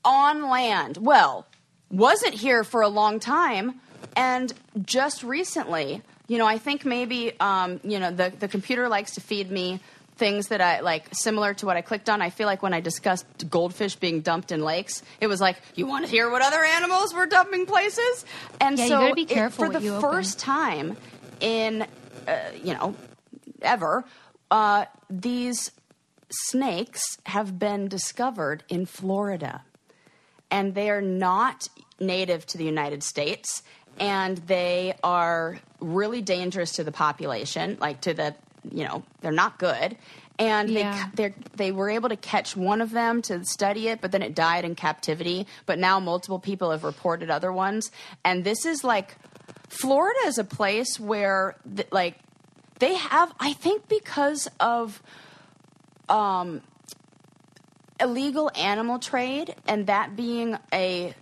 on 0.04 0.48
land. 0.48 0.96
Well, 0.98 1.46
wasn't 1.90 2.34
here 2.34 2.64
for 2.64 2.80
a 2.80 2.88
long 2.88 3.20
time, 3.20 3.80
and 4.16 4.52
just 4.84 5.22
recently, 5.22 6.02
you 6.30 6.38
know, 6.38 6.46
I 6.46 6.58
think 6.58 6.84
maybe, 6.84 7.32
um, 7.40 7.80
you 7.82 7.98
know, 7.98 8.12
the 8.12 8.32
the 8.38 8.46
computer 8.46 8.88
likes 8.88 9.14
to 9.16 9.20
feed 9.20 9.50
me 9.50 9.80
things 10.16 10.46
that 10.48 10.60
I 10.60 10.78
like 10.80 11.06
similar 11.12 11.54
to 11.54 11.66
what 11.66 11.76
I 11.76 11.80
clicked 11.80 12.08
on. 12.08 12.22
I 12.22 12.30
feel 12.30 12.46
like 12.46 12.62
when 12.62 12.72
I 12.72 12.80
discussed 12.80 13.26
goldfish 13.50 13.96
being 13.96 14.20
dumped 14.20 14.52
in 14.52 14.62
lakes, 14.62 15.02
it 15.20 15.26
was 15.26 15.40
like, 15.40 15.56
you 15.74 15.86
want 15.86 16.04
to 16.04 16.10
hear 16.10 16.30
what 16.30 16.40
other 16.42 16.62
animals 16.62 17.12
were 17.12 17.26
dumping 17.26 17.66
places? 17.66 18.24
And 18.60 18.78
Yeah, 18.78 18.86
so 18.86 19.14
it- 19.28 19.50
for 19.50 19.70
the 19.70 19.80
first 20.00 20.38
time 20.38 20.96
in, 21.40 21.84
uh, 22.28 22.36
you 22.62 22.74
know, 22.74 22.94
ever, 23.62 24.04
uh, 24.52 24.84
these 25.08 25.72
snakes 26.30 27.02
have 27.26 27.58
been 27.58 27.88
discovered 27.88 28.62
in 28.68 28.86
Florida. 28.86 29.64
And 30.48 30.74
they 30.76 30.90
are 30.90 31.02
not 31.02 31.66
native 31.98 32.46
to 32.46 32.58
the 32.58 32.64
United 32.64 33.02
States. 33.02 33.62
And 33.98 34.38
they 34.46 34.94
are 35.02 35.58
really 35.80 36.22
dangerous 36.22 36.72
to 36.72 36.84
the 36.84 36.92
population, 36.92 37.76
like 37.80 38.00
to 38.02 38.14
the, 38.14 38.34
you 38.70 38.84
know, 38.84 39.02
they're 39.20 39.32
not 39.32 39.58
good. 39.58 39.96
And 40.38 40.70
Yeah. 40.70 41.08
they 41.14 41.28
they 41.28 41.34
they 41.56 41.72
were 41.72 41.90
able 41.90 42.08
to 42.08 42.16
catch 42.16 42.56
one 42.56 42.80
of 42.80 42.90
them 42.92 43.20
to 43.22 43.44
study 43.44 43.88
it, 43.88 44.00
but 44.00 44.10
then 44.12 44.22
it 44.22 44.34
died 44.34 44.64
in 44.64 44.74
captivity. 44.74 45.46
But 45.66 45.78
now 45.78 46.00
multiple 46.00 46.38
people 46.38 46.70
have 46.70 46.82
reported 46.82 47.30
other 47.30 47.52
ones, 47.52 47.90
and 48.24 48.42
this 48.42 48.64
is 48.64 48.82
like 48.82 49.16
Florida 49.68 50.18
is 50.24 50.38
a 50.38 50.44
place 50.44 50.98
where 50.98 51.56
th- 51.76 51.88
like 51.92 52.18
they 52.78 52.94
have 52.94 53.34
I 53.38 53.52
think 53.52 53.86
because 53.88 54.48
of 54.60 55.02
um 56.08 56.62
illegal 58.00 58.50
animal 58.56 58.98
trade 58.98 59.54
and 59.68 59.86
that 59.88 60.16
being 60.16 60.56
a 60.72 61.14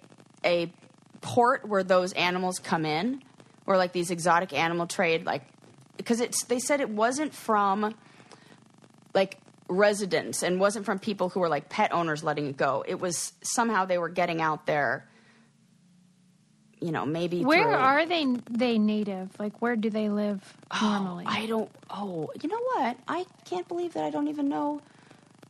a 0.44 0.72
port 1.20 1.66
where 1.66 1.82
those 1.82 2.12
animals 2.12 2.60
come 2.60 2.86
in 2.86 3.20
or 3.68 3.76
like 3.76 3.92
these 3.92 4.10
exotic 4.10 4.52
animal 4.54 4.86
trade 4.86 5.26
like 5.26 5.42
because 5.98 6.20
it's 6.20 6.44
they 6.44 6.58
said 6.58 6.80
it 6.80 6.88
wasn't 6.88 7.32
from 7.34 7.94
like 9.14 9.38
residents 9.68 10.42
and 10.42 10.58
wasn't 10.58 10.84
from 10.86 10.98
people 10.98 11.28
who 11.28 11.40
were 11.40 11.50
like 11.50 11.68
pet 11.68 11.92
owners 11.92 12.24
letting 12.24 12.46
it 12.46 12.56
go 12.56 12.82
it 12.88 12.98
was 12.98 13.32
somehow 13.42 13.84
they 13.84 13.98
were 13.98 14.08
getting 14.08 14.40
out 14.40 14.64
there 14.64 15.06
you 16.80 16.92
know 16.92 17.04
maybe 17.04 17.44
Where 17.44 17.64
through- 17.64 17.74
are 17.74 18.06
they 18.06 18.24
they 18.50 18.78
native? 18.78 19.28
Like 19.38 19.60
where 19.60 19.76
do 19.76 19.90
they 19.90 20.08
live 20.08 20.40
oh, 20.70 20.80
normally? 20.80 21.24
I 21.26 21.46
don't. 21.46 21.68
Oh, 21.90 22.30
you 22.40 22.48
know 22.48 22.60
what? 22.74 22.96
I 23.08 23.26
can't 23.44 23.66
believe 23.66 23.94
that 23.94 24.04
I 24.04 24.10
don't 24.10 24.28
even 24.28 24.48
know 24.48 24.80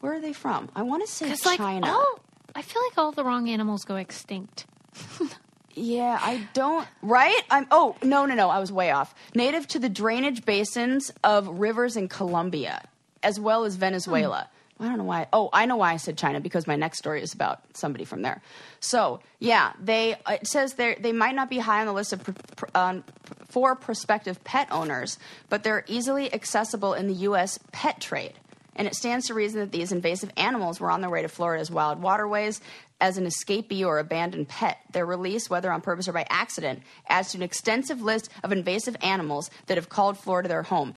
where 0.01 0.15
are 0.15 0.21
they 0.21 0.33
from. 0.33 0.71
I 0.75 0.83
want 0.83 1.07
to 1.07 1.13
say 1.13 1.27
Because 1.27 1.45
like 1.45 1.59
China. 1.59 1.87
all, 1.87 2.19
I 2.55 2.63
feel 2.63 2.83
like 2.89 2.97
all 2.97 3.13
the 3.13 3.25
wrong 3.25 3.49
animals 3.51 3.85
go 3.85 3.97
extinct. 3.97 4.65
Yeah, 5.75 6.19
I 6.21 6.49
don't. 6.55 6.87
Right? 7.03 7.41
I'm. 7.51 7.67
Oh 7.71 7.97
no, 8.03 8.27
no, 8.27 8.35
no. 8.35 8.51
I 8.51 8.59
was 8.59 8.73
way 8.73 8.91
off. 8.91 9.15
Native 9.35 9.67
to 9.69 9.79
the 9.79 9.89
drainage 9.89 10.45
basins 10.45 11.13
of 11.23 11.47
rivers 11.61 11.97
in 11.97 12.09
Colombia, 12.09 12.83
as 13.23 13.39
well 13.39 13.65
as 13.65 13.77
Venezuela. 13.77 14.49
I 14.81 14.85
don't 14.85 14.99
know 14.99 15.05
why. 15.05 15.27
Oh, 15.33 15.51
I 15.53 15.67
know 15.67 15.77
why 15.77 15.93
I 15.93 15.97
said 15.97 16.17
China 16.17 16.41
because 16.41 16.67
my 16.69 16.77
next 16.77 16.99
story 16.99 17.21
is 17.21 17.35
about 17.35 17.61
somebody 17.75 18.05
from 18.05 18.23
there. 18.23 18.41
So 18.81 19.21
yeah, 19.41 19.73
they 19.83 20.17
it 20.29 20.47
says 20.47 20.75
they 20.75 20.95
they 20.95 21.13
might 21.13 21.35
not 21.35 21.51
be 21.51 21.59
high 21.59 21.81
on 21.81 21.87
the 21.87 21.93
list 21.93 22.13
of 22.13 22.23
pr- 22.23 22.33
pr- 22.57 22.67
um, 22.77 23.05
for 23.49 23.75
prospective 23.75 24.43
pet 24.45 24.69
owners, 24.71 25.19
but 25.49 25.65
they're 25.65 25.85
easily 25.89 26.33
accessible 26.33 26.95
in 26.95 27.09
the 27.09 27.15
U.S. 27.15 27.59
pet 27.73 28.01
trade. 28.01 28.35
And 28.77 28.87
it 28.87 28.95
stands 28.95 29.27
to 29.27 29.35
reason 29.35 29.59
that 29.59 29.73
these 29.73 29.91
invasive 29.91 30.31
animals 30.37 30.79
were 30.79 30.93
on 30.93 31.01
their 31.01 31.11
way 31.11 31.23
to 31.23 31.29
Florida's 31.29 31.69
wild 31.69 32.01
waterways 32.01 32.61
as 33.01 33.19
an 33.19 33.25
escapee 33.25 33.85
or 33.85 33.99
abandoned 33.99 34.49
pet. 34.49 34.79
Their 34.93 35.07
release, 35.07 35.49
whether 35.49 35.71
on 35.71 35.81
purpose 35.81 36.09
or 36.09 36.13
by 36.13 36.27
accident, 36.29 36.83
adds 37.09 37.33
to 37.33 37.39
an 37.39 37.43
extensive 37.43 38.03
list 38.03 38.31
of 38.43 38.53
invasive 38.53 38.97
animals 39.03 39.51
that 39.67 39.77
have 39.77 39.89
called 39.89 40.19
Florida 40.19 40.49
their 40.49 40.63
home. 40.65 40.95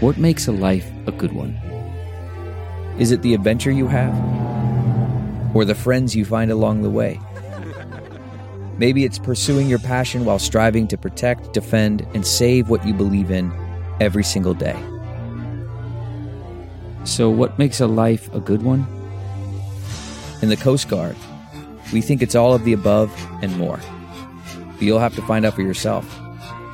What 0.00 0.16
makes 0.16 0.46
a 0.46 0.52
life 0.52 0.88
a 1.06 1.12
good 1.12 1.32
one? 1.32 1.54
Is 2.98 3.10
it 3.10 3.22
the 3.22 3.34
adventure 3.34 3.70
you 3.70 3.88
have? 3.88 4.14
Or 5.54 5.64
the 5.64 5.74
friends 5.74 6.14
you 6.14 6.24
find 6.24 6.50
along 6.50 6.82
the 6.82 6.90
way? 6.90 7.20
Maybe 8.78 9.04
it's 9.04 9.18
pursuing 9.18 9.68
your 9.68 9.78
passion 9.80 10.24
while 10.24 10.38
striving 10.38 10.86
to 10.88 10.96
protect, 10.96 11.52
defend, 11.52 12.06
and 12.14 12.26
save 12.26 12.68
what 12.68 12.86
you 12.86 12.94
believe 12.94 13.30
in 13.30 13.52
every 14.00 14.24
single 14.24 14.54
day. 14.54 14.76
So, 17.04 17.30
what 17.30 17.58
makes 17.58 17.80
a 17.80 17.86
life 17.86 18.32
a 18.34 18.40
good 18.40 18.62
one? 18.62 18.86
In 20.42 20.48
the 20.48 20.56
Coast 20.56 20.88
Guard, 20.88 21.16
we 21.92 22.00
think 22.00 22.22
it's 22.22 22.34
all 22.34 22.54
of 22.54 22.64
the 22.64 22.72
above 22.72 23.12
and 23.42 23.56
more. 23.58 23.80
But 24.74 24.82
you'll 24.82 25.00
have 25.00 25.14
to 25.16 25.22
find 25.22 25.44
out 25.44 25.54
for 25.54 25.62
yourself. 25.62 26.04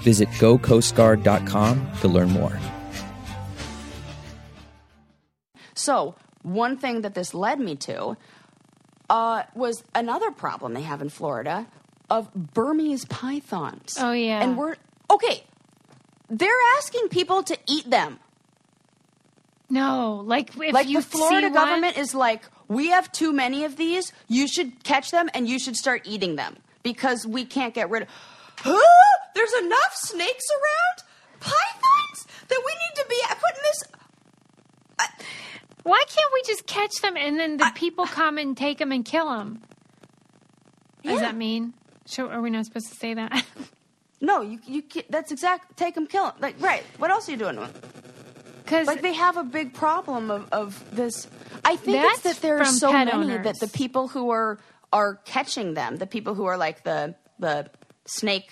Visit 0.02 0.28
gocoastguard.com 0.30 1.90
to 2.02 2.08
learn 2.08 2.30
more. 2.30 2.58
So, 5.74 6.14
one 6.42 6.76
thing 6.76 7.00
that 7.02 7.14
this 7.14 7.32
led 7.34 7.58
me 7.58 7.74
to 7.76 8.16
uh, 9.10 9.42
was 9.54 9.82
another 9.94 10.30
problem 10.30 10.74
they 10.74 10.82
have 10.82 11.00
in 11.02 11.08
Florida 11.08 11.66
of 12.10 12.32
Burmese 12.34 13.06
pythons. 13.06 13.96
Oh, 13.98 14.12
yeah. 14.12 14.42
And 14.42 14.56
we're, 14.58 14.76
okay, 15.10 15.42
they're 16.28 16.50
asking 16.76 17.08
people 17.08 17.42
to 17.44 17.56
eat 17.66 17.88
them. 17.90 18.18
No, 19.70 20.22
like 20.24 20.50
if 20.56 20.74
like 20.74 20.88
you 20.88 20.98
the 21.00 21.06
Florida 21.06 21.46
see 21.48 21.52
one- 21.52 21.52
government 21.54 21.96
is 21.98 22.14
like, 22.14 22.42
we 22.68 22.88
have 22.88 23.10
too 23.12 23.32
many 23.32 23.64
of 23.64 23.76
these. 23.76 24.12
You 24.28 24.48
should 24.48 24.84
catch 24.84 25.10
them 25.10 25.28
and 25.34 25.48
you 25.48 25.58
should 25.58 25.76
start 25.76 26.02
eating 26.04 26.36
them 26.36 26.56
because 26.82 27.26
we 27.26 27.44
can't 27.44 27.74
get 27.74 27.90
rid 27.90 28.02
of. 28.02 28.08
Huh? 28.58 28.78
There's 29.34 29.52
enough 29.64 29.94
snakes 29.94 30.44
around, 30.50 31.40
pythons 31.40 32.26
that 32.48 32.62
we 32.64 32.72
need 32.72 33.02
to 33.02 33.06
be 33.08 33.16
putting 33.28 33.62
this. 33.62 33.82
Uh, 34.98 35.04
Why 35.82 36.02
can't 36.08 36.32
we 36.32 36.42
just 36.46 36.66
catch 36.66 36.94
them 37.02 37.16
and 37.16 37.38
then 37.38 37.56
the 37.56 37.70
people 37.74 38.06
come 38.06 38.38
and 38.38 38.56
take 38.56 38.78
them 38.78 38.92
and 38.92 39.04
kill 39.04 39.28
them? 39.28 39.62
Does 41.02 41.20
that 41.20 41.36
mean? 41.36 41.74
So 42.06 42.28
are 42.28 42.40
we 42.40 42.50
not 42.50 42.64
supposed 42.64 42.88
to 42.90 42.96
say 42.96 43.14
that? 43.14 43.44
No, 44.24 44.40
you 44.40 44.58
you. 44.64 44.82
That's 45.10 45.32
exact. 45.32 45.76
Take 45.76 45.94
them, 45.94 46.06
kill 46.06 46.24
them. 46.24 46.34
Like 46.40 46.56
right. 46.58 46.82
What 46.96 47.10
else 47.10 47.28
are 47.28 47.32
you 47.32 47.36
doing? 47.36 47.58
Because 48.64 48.86
Like 48.86 49.02
they 49.02 49.12
have 49.12 49.36
a 49.36 49.44
big 49.44 49.74
problem 49.74 50.30
of, 50.30 50.48
of 50.50 50.96
this. 50.96 51.28
I 51.64 51.76
think 51.76 52.02
it's 52.02 52.20
that 52.22 52.36
there 52.40 52.58
are 52.58 52.64
so 52.64 52.92
many 52.92 53.12
owners. 53.12 53.44
that 53.44 53.60
the 53.60 53.68
people 53.68 54.08
who 54.08 54.30
are 54.30 54.58
are 54.92 55.16
catching 55.24 55.74
them, 55.74 55.96
the 55.96 56.06
people 56.06 56.34
who 56.34 56.46
are 56.46 56.56
like 56.56 56.82
the 56.84 57.14
the 57.38 57.68
snake 58.06 58.50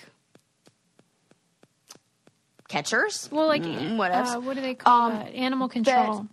catchers, 2.67 3.29
well, 3.31 3.47
like 3.47 3.63
Mm, 3.63 3.97
what 3.97 4.11
else? 4.11 4.35
uh, 4.35 4.39
what 4.39 4.55
do 4.55 4.61
they 4.61 4.75
call 4.75 5.11
Um, 5.11 5.21
it? 5.21 5.35
Animal 5.35 5.67
control. 5.69 6.27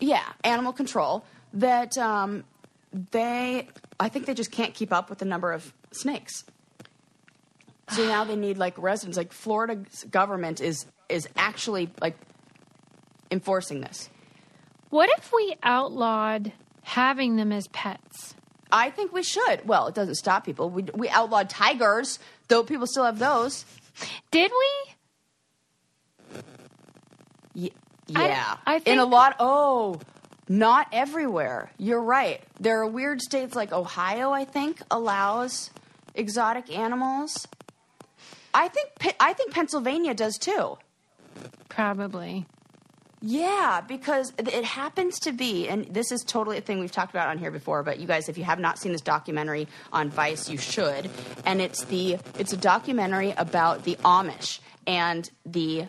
yeah, 0.00 0.22
animal 0.42 0.72
control. 0.72 1.24
That 1.52 1.96
um, 1.98 2.44
they, 2.92 3.68
I 4.00 4.08
think 4.08 4.26
they 4.26 4.34
just 4.34 4.50
can't 4.50 4.74
keep 4.74 4.92
up 4.92 5.08
with 5.08 5.18
the 5.20 5.24
number 5.24 5.52
of 5.52 5.72
snakes. 5.92 6.44
So 7.90 8.06
now 8.06 8.24
they 8.24 8.36
need 8.36 8.56
like 8.58 8.76
residents. 8.78 9.16
Like 9.16 9.32
Florida's 9.32 10.04
government 10.10 10.60
is 10.60 10.86
is 11.08 11.28
actually 11.36 11.90
like 12.00 12.16
enforcing 13.34 13.82
this. 13.82 14.08
what 14.90 15.10
if 15.18 15.30
we 15.34 15.56
outlawed 15.62 16.52
having 16.82 17.36
them 17.36 17.52
as 17.52 17.68
pets? 17.68 18.34
I 18.72 18.90
think 18.90 19.12
we 19.12 19.22
should. 19.22 19.66
Well, 19.66 19.88
it 19.88 19.94
doesn't 19.94 20.14
stop 20.16 20.44
people. 20.46 20.70
We 20.70 20.84
we 20.94 21.08
outlawed 21.10 21.50
tigers, 21.50 22.18
though 22.48 22.62
people 22.64 22.86
still 22.86 23.04
have 23.04 23.18
those. 23.18 23.64
Did 24.30 24.50
we? 24.50 26.42
Y- 27.54 27.70
I- 28.14 28.26
yeah, 28.28 28.56
I 28.66 28.78
think. 28.78 28.88
in 28.94 28.98
a 28.98 29.04
lot. 29.04 29.36
Oh, 29.38 30.00
not 30.48 30.88
everywhere. 30.92 31.70
You're 31.78 32.02
right. 32.02 32.42
There 32.60 32.80
are 32.80 32.86
weird 32.86 33.20
states 33.22 33.54
like 33.54 33.72
Ohio. 33.72 34.30
I 34.32 34.44
think 34.44 34.80
allows 34.90 35.70
exotic 36.14 36.74
animals. 36.76 37.46
I 38.52 38.68
think 38.68 38.90
I 39.20 39.32
think 39.32 39.52
Pennsylvania 39.52 40.14
does 40.14 40.36
too. 40.38 40.78
Probably. 41.68 42.46
Yeah, 43.26 43.80
because 43.80 44.34
it 44.36 44.64
happens 44.66 45.18
to 45.20 45.32
be, 45.32 45.66
and 45.66 45.86
this 45.86 46.12
is 46.12 46.22
totally 46.22 46.58
a 46.58 46.60
thing 46.60 46.78
we've 46.78 46.92
talked 46.92 47.10
about 47.10 47.28
on 47.28 47.38
here 47.38 47.50
before. 47.50 47.82
But 47.82 47.98
you 47.98 48.06
guys, 48.06 48.28
if 48.28 48.36
you 48.36 48.44
have 48.44 48.58
not 48.58 48.78
seen 48.78 48.92
this 48.92 49.00
documentary 49.00 49.66
on 49.94 50.10
Vice, 50.10 50.50
you 50.50 50.58
should. 50.58 51.08
And 51.46 51.62
it's 51.62 51.84
the 51.84 52.18
it's 52.38 52.52
a 52.52 52.56
documentary 52.58 53.30
about 53.30 53.84
the 53.84 53.96
Amish 54.04 54.58
and 54.86 55.30
the 55.46 55.86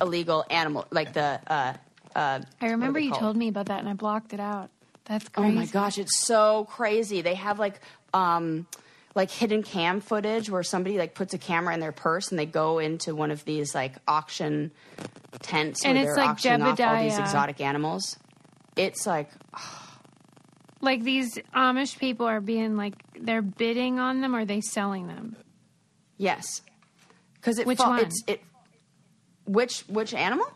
illegal 0.00 0.46
animal, 0.48 0.86
like 0.90 1.12
the. 1.12 1.38
Uh, 1.46 1.74
uh, 2.16 2.40
I 2.58 2.64
remember 2.64 2.86
what 2.86 2.90
are 2.90 2.92
they 2.94 3.04
you 3.04 3.10
called? 3.10 3.20
told 3.20 3.36
me 3.36 3.48
about 3.48 3.66
that 3.66 3.80
and 3.80 3.88
I 3.88 3.92
blocked 3.92 4.32
it 4.32 4.40
out. 4.40 4.70
That's 5.04 5.28
Oh 5.36 5.42
my 5.42 5.66
gosh, 5.66 5.98
it's 5.98 6.26
so 6.26 6.66
crazy. 6.70 7.20
They 7.20 7.34
have 7.34 7.58
like 7.58 7.80
um 8.14 8.66
like 9.14 9.30
hidden 9.30 9.62
cam 9.62 10.00
footage 10.00 10.48
where 10.50 10.62
somebody 10.62 10.98
like 10.98 11.14
puts 11.14 11.34
a 11.34 11.38
camera 11.38 11.74
in 11.74 11.80
their 11.80 11.92
purse 11.92 12.28
and 12.30 12.38
they 12.38 12.46
go 12.46 12.78
into 12.78 13.14
one 13.14 13.30
of 13.30 13.44
these 13.44 13.74
like 13.74 13.94
auction 14.06 14.70
tents 15.40 15.84
And 15.84 15.94
where 15.96 16.04
it's 16.04 16.14
they're 16.16 16.24
like 16.24 16.30
auctioning 16.34 16.62
off 16.62 16.80
all 16.80 17.02
these 17.02 17.18
exotic 17.18 17.60
animals. 17.60 18.16
It's 18.76 19.06
like 19.06 19.30
Like 20.80 21.02
these 21.02 21.36
Amish 21.54 21.98
people 21.98 22.26
are 22.26 22.40
being 22.40 22.76
like 22.76 22.94
they're 23.20 23.42
bidding 23.42 23.98
on 23.98 24.20
them 24.20 24.34
or 24.36 24.40
are 24.40 24.44
they 24.44 24.60
selling 24.60 25.06
them? 25.08 25.36
yes. 26.16 26.62
Cuz 27.40 27.58
it 27.58 27.66
Which 27.66 27.78
fa- 27.78 27.88
one? 27.88 28.10
it 28.26 28.42
which 29.46 29.80
which 29.88 30.12
animal? 30.14 30.46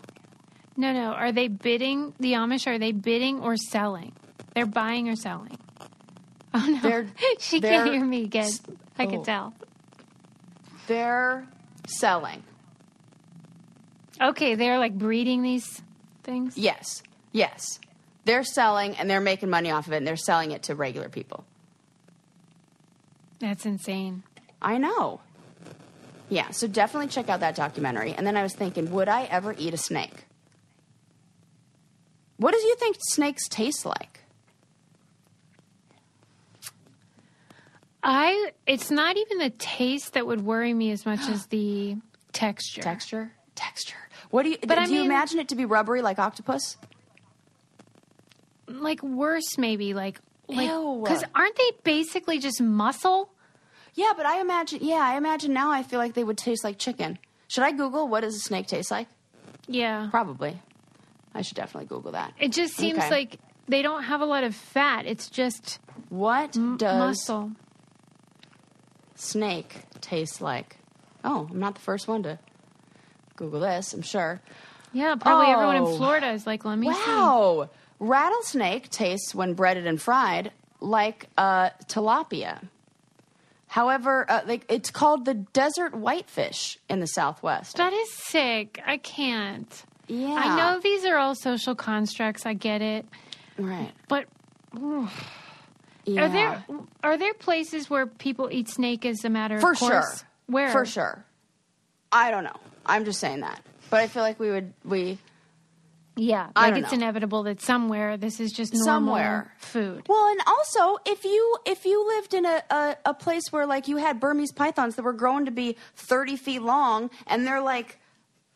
No, 0.76 0.92
no. 0.92 1.12
Are 1.12 1.32
they 1.32 1.48
bidding 1.48 2.14
the 2.18 2.32
Amish? 2.32 2.66
Are 2.66 2.78
they 2.78 2.92
bidding 2.92 3.40
or 3.40 3.56
selling? 3.56 4.12
They're 4.54 4.66
buying 4.66 5.08
or 5.08 5.16
selling. 5.16 5.56
Oh 6.54 6.66
no, 6.66 6.80
They're- 6.80 7.06
she 7.38 7.60
they're 7.60 7.84
can't 7.84 7.92
hear 7.92 8.04
me 8.04 8.24
again. 8.24 8.50
I 8.98 9.06
oh. 9.06 9.10
can 9.10 9.24
tell. 9.24 9.54
They're 10.86 11.46
selling. 11.86 12.42
Okay, 14.20 14.54
they're 14.54 14.78
like 14.78 14.96
breeding 14.96 15.42
these 15.42 15.82
things. 16.22 16.56
Yes. 16.56 17.02
Yes. 17.32 17.80
They're 18.24 18.44
selling 18.44 18.96
and 18.96 19.10
they're 19.10 19.20
making 19.20 19.50
money 19.50 19.70
off 19.70 19.86
of 19.86 19.92
it 19.94 19.96
and 19.96 20.06
they're 20.06 20.16
selling 20.16 20.52
it 20.52 20.64
to 20.64 20.74
regular 20.74 21.08
people. 21.08 21.44
That's 23.40 23.66
insane. 23.66 24.22
I 24.60 24.78
know. 24.78 25.20
Yeah, 26.28 26.50
so 26.50 26.66
definitely 26.66 27.08
check 27.08 27.28
out 27.28 27.40
that 27.40 27.56
documentary. 27.56 28.12
And 28.12 28.26
then 28.26 28.36
I 28.36 28.42
was 28.42 28.54
thinking, 28.54 28.90
would 28.92 29.08
I 29.08 29.24
ever 29.24 29.54
eat 29.58 29.74
a 29.74 29.76
snake? 29.76 30.24
What 32.36 32.52
do 32.52 32.58
you 32.58 32.76
think 32.76 32.96
snakes 33.00 33.48
taste 33.48 33.84
like? 33.84 34.20
I. 38.02 38.52
It's 38.66 38.90
not 38.90 39.16
even 39.16 39.38
the 39.38 39.50
taste 39.50 40.14
that 40.14 40.26
would 40.26 40.40
worry 40.44 40.74
me 40.74 40.90
as 40.90 41.06
much 41.06 41.20
as 41.28 41.46
the 41.46 41.96
texture. 42.32 42.82
Texture? 42.82 43.32
Texture. 43.54 43.96
What 44.30 44.42
do 44.44 44.50
you 44.50 44.58
But 44.60 44.74
do 44.76 44.80
I 44.80 44.84
you 44.86 44.92
mean- 45.00 45.04
imagine 45.06 45.38
it 45.40 45.48
to 45.48 45.54
be 45.56 45.64
rubbery 45.64 46.02
like 46.02 46.18
octopus? 46.18 46.76
Like 48.66 49.02
worse, 49.02 49.58
maybe. 49.58 49.94
Like 49.94 50.20
like 50.48 50.68
because 51.02 51.24
aren't 51.34 51.56
they 51.56 51.70
basically 51.84 52.38
just 52.38 52.60
muscle? 52.60 53.30
Yeah, 53.94 54.12
but 54.16 54.24
I 54.26 54.40
imagine 54.40 54.80
yeah, 54.82 54.96
I 55.02 55.16
imagine 55.16 55.52
now 55.52 55.70
I 55.70 55.82
feel 55.82 55.98
like 55.98 56.14
they 56.14 56.24
would 56.24 56.38
taste 56.38 56.64
like 56.64 56.78
chicken. 56.78 57.18
Should 57.48 57.64
I 57.64 57.72
Google 57.72 58.08
what 58.08 58.20
does 58.22 58.34
a 58.34 58.40
snake 58.40 58.66
taste 58.66 58.90
like? 58.90 59.08
Yeah. 59.66 60.08
Probably. 60.10 60.60
I 61.34 61.42
should 61.42 61.56
definitely 61.56 61.86
Google 61.88 62.12
that. 62.12 62.32
It 62.38 62.52
just 62.52 62.74
seems 62.74 62.98
Okay. 62.98 63.10
like 63.10 63.36
they 63.68 63.82
don't 63.82 64.02
have 64.04 64.20
a 64.20 64.24
lot 64.26 64.44
of 64.44 64.54
fat. 64.54 65.06
It's 65.06 65.28
just 65.28 65.78
What 66.08 66.56
m- 66.56 66.76
does 66.78 66.98
muscle. 66.98 67.52
Snake 69.22 69.82
tastes 70.00 70.40
like? 70.40 70.76
Oh, 71.24 71.48
I'm 71.50 71.58
not 71.60 71.74
the 71.74 71.80
first 71.80 72.08
one 72.08 72.22
to 72.24 72.38
Google 73.36 73.60
this, 73.60 73.92
I'm 73.94 74.02
sure. 74.02 74.40
Yeah, 74.92 75.14
probably 75.18 75.46
everyone 75.52 75.76
Oh. 75.76 75.90
in 75.92 75.96
Florida 75.96 76.30
is 76.32 76.46
like, 76.46 76.64
let 76.64 76.78
me 76.78 76.92
see. 76.92 77.00
Wow. 77.10 77.70
Rattlesnake 77.98 78.90
tastes, 78.90 79.34
when 79.34 79.54
breaded 79.54 79.86
and 79.86 80.00
fried, 80.02 80.52
like 80.80 81.26
uh, 81.38 81.70
tilapia. 81.86 82.60
However, 83.68 84.26
uh, 84.28 84.40
like 84.46 84.66
it's 84.68 84.90
called 84.90 85.24
the 85.24 85.32
desert 85.34 85.94
whitefish 85.94 86.78
in 86.90 87.00
the 87.00 87.06
Southwest. 87.06 87.76
That 87.76 87.92
is 87.94 88.12
sick. 88.12 88.82
I 88.84 88.98
can't. 88.98 89.84
Yeah. 90.08 90.34
I 90.34 90.56
know 90.56 90.80
these 90.80 91.04
are 91.06 91.16
all 91.16 91.34
social 91.34 91.74
constructs. 91.74 92.44
I 92.44 92.52
get 92.52 92.82
it, 92.82 93.06
Right. 93.56 93.92
but 94.08 94.26
Yeah. 96.04 96.22
are 96.24 96.28
there 96.28 96.64
are 97.04 97.16
there 97.18 97.34
places 97.34 97.88
where 97.88 98.06
people 98.06 98.48
eat 98.50 98.68
snake 98.68 99.04
as 99.06 99.24
a 99.24 99.30
matter 99.30 99.60
For 99.60 99.72
of 99.72 99.78
course? 99.78 100.18
sure. 100.20 100.28
Where 100.46 100.70
For 100.70 100.84
sure. 100.84 101.24
I 102.10 102.30
don't 102.30 102.44
know. 102.44 102.56
I'm 102.84 103.04
just 103.04 103.20
saying 103.20 103.40
that. 103.40 103.62
But 103.90 104.00
I 104.00 104.08
feel 104.08 104.22
like 104.22 104.40
we 104.40 104.50
would 104.50 104.72
we 104.84 105.18
Yeah, 106.16 106.48
I 106.56 106.62
like 106.66 106.74
don't 106.74 106.82
it's 106.84 106.92
know. 106.92 106.98
inevitable 106.98 107.42
that 107.44 107.60
somewhere 107.62 108.16
this 108.16 108.40
is 108.40 108.52
just 108.52 108.74
normal 108.74 108.84
Somewhere. 108.84 109.54
food. 109.58 110.06
Well, 110.08 110.26
and 110.30 110.40
also 110.46 110.98
if 111.06 111.24
you 111.24 111.56
if 111.64 111.84
you 111.84 112.06
lived 112.06 112.34
in 112.34 112.44
a, 112.44 112.62
a, 112.70 112.96
a 113.06 113.14
place 113.14 113.44
where 113.50 113.66
like 113.66 113.86
you 113.88 113.96
had 113.98 114.18
Burmese 114.20 114.52
pythons 114.52 114.96
that 114.96 115.02
were 115.04 115.12
grown 115.14 115.44
to 115.46 115.50
be 115.50 115.76
thirty 115.94 116.36
feet 116.36 116.62
long 116.62 117.10
and 117.26 117.46
they're 117.46 117.62
like 117.62 117.98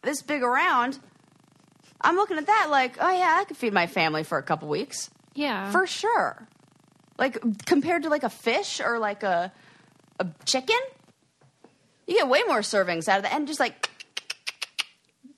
this 0.02 0.20
big 0.22 0.42
around, 0.42 0.98
I'm 2.00 2.16
looking 2.16 2.36
at 2.38 2.46
that 2.46 2.66
like, 2.70 2.96
oh 3.00 3.10
yeah, 3.10 3.38
I 3.40 3.44
could 3.44 3.56
feed 3.56 3.72
my 3.72 3.86
family 3.86 4.22
for 4.24 4.36
a 4.38 4.42
couple 4.42 4.68
weeks. 4.68 5.10
Yeah, 5.34 5.70
For 5.70 5.86
sure. 5.86 6.46
Like 7.18 7.64
compared 7.64 8.02
to 8.04 8.08
like 8.08 8.22
a 8.24 8.28
fish 8.30 8.80
or 8.80 8.98
like 8.98 9.22
a 9.22 9.52
a 10.20 10.26
chicken, 10.44 10.76
you 12.06 12.16
get 12.16 12.28
way 12.28 12.42
more 12.46 12.60
servings 12.60 13.08
out 13.08 13.18
of 13.18 13.22
that, 13.24 13.32
and 13.32 13.46
just 13.46 13.60
like 13.60 13.88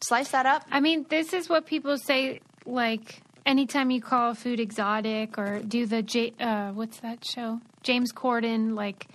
slice 0.01 0.31
that 0.31 0.47
up. 0.47 0.65
I 0.71 0.81
mean, 0.81 1.07
this 1.09 1.33
is 1.33 1.49
what 1.49 1.67
people 1.67 1.97
say. 1.99 2.41
Like 2.67 3.23
anytime 3.47 3.91
you 3.91 4.01
call 4.01 4.35
food 4.35 4.61
exotic 4.61 5.39
or 5.39 5.61
do 5.61 5.87
the 5.87 6.03
J, 6.03 6.33
uh, 6.39 6.71
what's 6.73 7.01
that 7.01 7.25
show? 7.25 7.61
James 7.83 8.13
Corden, 8.13 8.75
like 8.75 9.07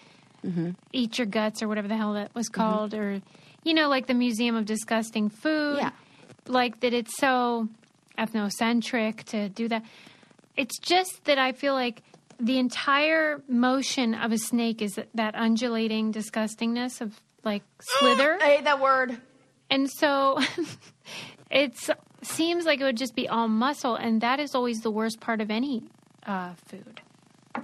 Mm-hmm. 0.46 0.72
eat 0.92 1.18
your 1.18 1.26
guts 1.28 1.64
or 1.64 1.70
whatever 1.70 1.88
the 1.88 1.96
hell 1.96 2.14
that 2.16 2.36
was 2.36 2.50
called, 2.50 2.94
or 2.94 3.22
you 3.64 3.74
know, 3.74 3.88
like 3.88 4.08
the 4.08 4.14
Museum 4.14 4.56
of 4.58 4.66
Disgusting 4.66 5.30
Food. 5.30 5.78
Yeah. 5.78 5.92
like 6.48 6.82
that. 6.82 6.94
It's 6.94 7.16
so 7.18 7.70
ethnocentric 8.18 9.24
to 9.26 9.48
do 9.48 9.70
that. 9.70 9.84
It's 10.58 10.78
just 10.80 11.24
that 11.26 11.38
I 11.38 11.54
feel 11.54 11.74
like 11.76 12.04
the 12.40 12.58
entire 12.58 13.42
motion 13.48 14.14
of 14.14 14.32
a 14.32 14.38
snake 14.38 14.82
is 14.82 14.96
that, 14.96 15.10
that 15.14 15.36
undulating 15.36 16.14
disgustingness 16.14 17.02
of 17.02 17.20
like 17.44 17.64
slither. 17.80 18.38
I 18.42 18.56
hate 18.56 18.64
that 18.66 18.82
word. 18.82 19.18
And 19.70 19.90
so 19.90 20.40
it 21.52 21.76
seems 22.22 22.66
like 22.66 22.80
it 22.80 22.84
would 22.84 22.98
just 22.98 23.16
be 23.16 23.28
all 23.28 23.48
muscle, 23.48 23.96
and 23.96 24.22
that 24.22 24.40
is 24.40 24.56
always 24.56 24.82
the 24.82 24.92
worst 24.92 25.20
part 25.20 25.42
of 25.42 25.50
any 25.50 25.84
uh, 26.26 26.54
food. 26.68 27.02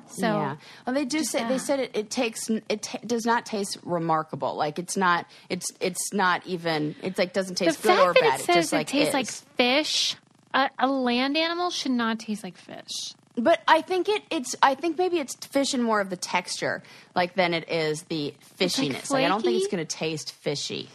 So 0.08 0.28
yeah. 0.28 0.56
Well, 0.86 0.94
they 0.94 1.06
do 1.06 1.24
say 1.24 1.48
they 1.48 1.58
said 1.58 1.80
it, 1.80 1.92
it 1.96 2.10
takes 2.10 2.50
it 2.50 2.84
ta 2.84 3.00
does 3.06 3.26
not 3.26 3.46
taste 3.46 3.78
remarkable. 3.84 4.56
Like 4.56 4.80
it's 4.80 4.98
not 4.98 5.26
it's 5.50 5.68
it's 5.80 6.14
not 6.14 6.46
even 6.46 6.96
it's 7.02 7.18
like 7.18 7.34
doesn't 7.34 7.56
taste 7.56 7.82
good 7.82 8.00
or 8.00 8.14
bad. 8.14 8.40
it 8.40 8.44
says 8.44 8.56
just 8.56 8.74
it 8.74 8.76
like 8.76 8.88
tastes 8.88 9.10
is. 9.10 9.14
like 9.14 9.28
fish, 9.56 10.16
a, 10.54 10.70
a 10.80 10.88
land 10.88 11.38
animal 11.38 11.70
should 11.70 11.92
not 11.92 12.20
taste 12.20 12.44
like 12.44 12.58
fish. 12.58 13.14
But 13.40 13.62
I 13.68 13.82
think 13.82 14.10
it 14.10 14.24
it's 14.30 14.56
I 14.62 14.76
think 14.76 14.98
maybe 14.98 15.20
it's 15.20 15.36
fish 15.48 15.74
and 15.74 15.84
more 15.84 16.02
of 16.02 16.10
the 16.10 16.18
texture 16.18 16.84
like 17.16 17.36
than 17.36 17.54
it 17.54 17.70
is 17.70 18.04
the 18.04 18.34
fishiness. 18.60 19.10
Like, 19.10 19.26
I 19.26 19.28
don't 19.28 19.42
think 19.44 19.58
it's 19.62 19.72
going 19.72 19.86
to 19.86 19.98
taste 19.98 20.32
fishy. 20.34 20.90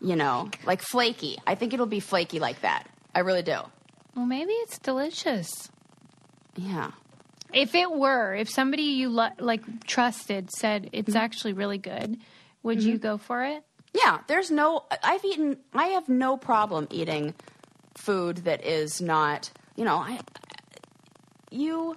You 0.00 0.16
know, 0.16 0.50
like 0.66 0.82
flaky. 0.82 1.38
I 1.46 1.54
think 1.54 1.72
it'll 1.72 1.86
be 1.86 2.00
flaky 2.00 2.40
like 2.40 2.60
that. 2.62 2.88
I 3.14 3.20
really 3.20 3.42
do. 3.42 3.58
Well, 4.16 4.26
maybe 4.26 4.50
it's 4.52 4.78
delicious. 4.78 5.70
Yeah. 6.56 6.90
If 7.52 7.74
it 7.74 7.90
were, 7.90 8.34
if 8.34 8.48
somebody 8.50 8.82
you 8.82 9.10
lo- 9.10 9.28
like 9.38 9.86
trusted 9.86 10.50
said 10.50 10.90
it's 10.92 11.10
Mm-hmm. 11.10 11.16
actually 11.18 11.52
really 11.52 11.78
good, 11.78 12.18
would 12.62 12.82
you 12.82 12.98
go 12.98 13.16
for 13.16 13.44
it? 13.44 13.62
Yeah, 13.94 14.20
there's 14.26 14.50
no 14.50 14.84
I've 15.04 15.24
eaten 15.24 15.58
I 15.72 15.88
have 15.88 16.08
no 16.08 16.36
problem 16.36 16.88
eating 16.90 17.34
food 17.94 18.38
that 18.38 18.64
is 18.66 19.00
not, 19.00 19.50
you 19.76 19.84
know, 19.84 19.96
I 19.96 20.18
you 21.52 21.96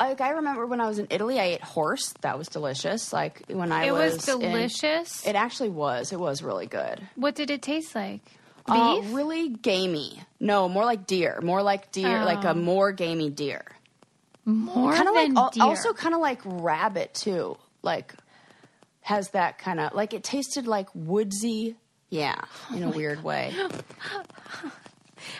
like 0.00 0.20
I 0.20 0.30
remember 0.30 0.66
when 0.66 0.80
I 0.80 0.86
was 0.86 0.98
in 0.98 1.06
Italy, 1.10 1.40
I 1.40 1.44
ate 1.44 1.60
horse. 1.62 2.14
That 2.20 2.38
was 2.38 2.48
delicious. 2.48 3.12
Like 3.12 3.42
when 3.48 3.72
I 3.72 3.90
was 3.90 4.12
it 4.12 4.16
was, 4.16 4.26
was 4.26 4.28
in- 4.28 4.40
delicious. 4.40 5.26
it 5.26 5.34
actually 5.34 5.70
was. 5.70 6.12
It 6.12 6.20
was 6.20 6.42
really 6.42 6.66
good. 6.66 7.00
what 7.16 7.34
did 7.34 7.50
it 7.50 7.62
taste 7.62 7.94
like? 7.94 8.20
Uh, 8.66 9.00
Beef? 9.00 9.14
really 9.14 9.48
gamey. 9.48 10.20
No, 10.40 10.68
more 10.68 10.84
like 10.84 11.06
deer. 11.06 11.40
More 11.42 11.62
like 11.62 11.90
deer, 11.90 12.24
like 12.24 12.44
Oh. 12.44 12.50
a 12.50 12.54
more 12.54 12.92
gamey 12.92 13.30
deer. 13.30 13.64
More 14.44 14.92
Kind 14.92 15.08
of 15.08 15.14
than 15.14 15.34
like 15.34 15.52
deer. 15.52 15.62
also 15.64 15.92
kind 15.94 16.14
of 16.14 16.20
like 16.20 16.40
rabbit 16.44 17.14
too. 17.14 17.56
Like 17.82 18.14
has 19.00 19.30
that 19.30 19.58
kind 19.58 19.80
of 19.80 19.94
like 19.94 20.12
it 20.14 20.22
tasted 20.22 20.66
like 20.66 20.88
woodsy. 20.94 21.76
Yeah, 22.10 22.40
in 22.74 22.82
a 22.82 22.88
weird 22.90 23.22
way. 23.24 23.54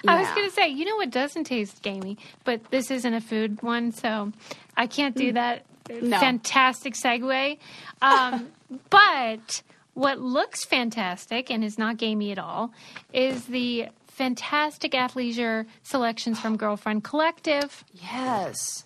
I 0.07 0.19
was 0.21 0.29
going 0.31 0.49
to 0.49 0.55
say, 0.55 0.69
you 0.69 0.85
know 0.85 0.97
what 0.97 1.11
doesn't 1.11 1.45
taste 1.45 1.83
gamey, 1.83 2.19
but 2.45 2.71
this 2.71 2.91
isn't 2.91 3.15
a 3.15 3.21
food 3.21 3.63
one, 3.63 3.93
so 3.93 4.33
I 4.77 4.87
can't 4.87 5.17
do 5.17 5.33
that 5.33 5.65
Mm. 5.89 6.03
No. 6.03 6.21
fantastic 6.21 6.95
segue. 6.95 7.59
Um, 8.03 8.49
but 8.91 9.63
what 9.95 10.21
looks 10.21 10.65
fantastic 10.65 11.51
and 11.51 11.65
is 11.65 11.79
not 11.79 11.97
gamey 11.97 12.31
at 12.31 12.39
all 12.39 12.73
is 13.13 13.47
the 13.47 13.87
fantastic 14.07 14.93
athleisure 14.93 15.67
selections 15.83 16.39
from 16.39 16.57
Girlfriend 16.59 17.05
Collective. 17.05 17.85
Yes. 17.95 18.85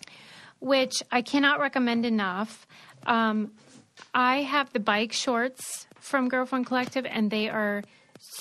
which 0.59 1.03
I 1.11 1.21
cannot 1.21 1.59
recommend 1.59 2.05
enough. 2.05 2.65
Um, 3.05 3.51
I 4.13 4.43
have 4.43 4.71
the 4.71 4.79
bike 4.79 5.11
shorts 5.11 5.87
from 5.99 6.29
Girlfriend 6.29 6.67
Collective, 6.67 7.05
and 7.05 7.29
they 7.29 7.49
are 7.49 7.83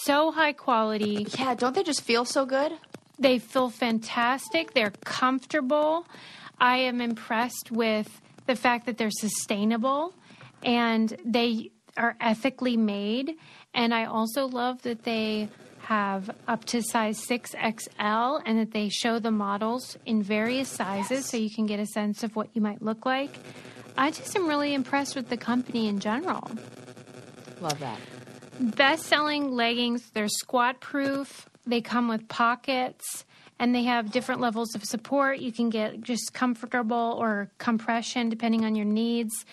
so 0.04 0.32
high 0.32 0.52
quality. 0.52 1.26
Yeah, 1.38 1.54
don't 1.54 1.74
they 1.74 1.82
just 1.82 2.02
feel 2.02 2.24
so 2.24 2.46
good? 2.46 2.72
They 3.18 3.38
feel 3.38 3.70
fantastic. 3.70 4.74
They're 4.74 4.92
comfortable. 5.04 6.06
I 6.58 6.78
am 6.78 7.00
impressed 7.00 7.70
with 7.70 8.20
the 8.46 8.56
fact 8.56 8.86
that 8.86 8.98
they're 8.98 9.10
sustainable 9.10 10.14
and 10.62 11.16
they 11.24 11.70
are 11.96 12.16
ethically 12.20 12.76
made. 12.76 13.36
And 13.74 13.94
I 13.94 14.04
also 14.06 14.46
love 14.46 14.82
that 14.82 15.04
they 15.04 15.48
have 15.82 16.30
up 16.46 16.64
to 16.66 16.82
size 16.82 17.24
6XL 17.26 18.42
and 18.46 18.58
that 18.58 18.70
they 18.72 18.88
show 18.88 19.18
the 19.18 19.30
models 19.30 19.96
in 20.06 20.22
various 20.22 20.68
sizes 20.68 21.26
so 21.26 21.36
you 21.36 21.50
can 21.50 21.66
get 21.66 21.80
a 21.80 21.86
sense 21.86 22.22
of 22.22 22.36
what 22.36 22.48
you 22.54 22.62
might 22.62 22.82
look 22.82 23.04
like. 23.04 23.30
I 23.96 24.10
just 24.10 24.34
am 24.36 24.48
really 24.48 24.74
impressed 24.74 25.16
with 25.16 25.28
the 25.28 25.36
company 25.36 25.88
in 25.88 25.98
general 25.98 26.50
Love 27.60 27.78
that. 27.78 28.00
Best 28.60 29.06
selling 29.06 29.52
leggings. 29.52 30.10
They're 30.10 30.28
squat 30.28 30.80
proof. 30.80 31.48
They 31.66 31.80
come 31.80 32.08
with 32.08 32.28
pockets 32.28 33.24
and 33.58 33.74
they 33.74 33.84
have 33.84 34.10
different 34.10 34.40
levels 34.40 34.74
of 34.74 34.84
support. 34.84 35.38
You 35.38 35.52
can 35.52 35.70
get 35.70 36.00
just 36.00 36.32
comfortable 36.34 37.16
or 37.18 37.50
compression 37.58 38.28
depending 38.28 38.64
on 38.64 38.74
your 38.74 38.86
needs. 38.86 39.44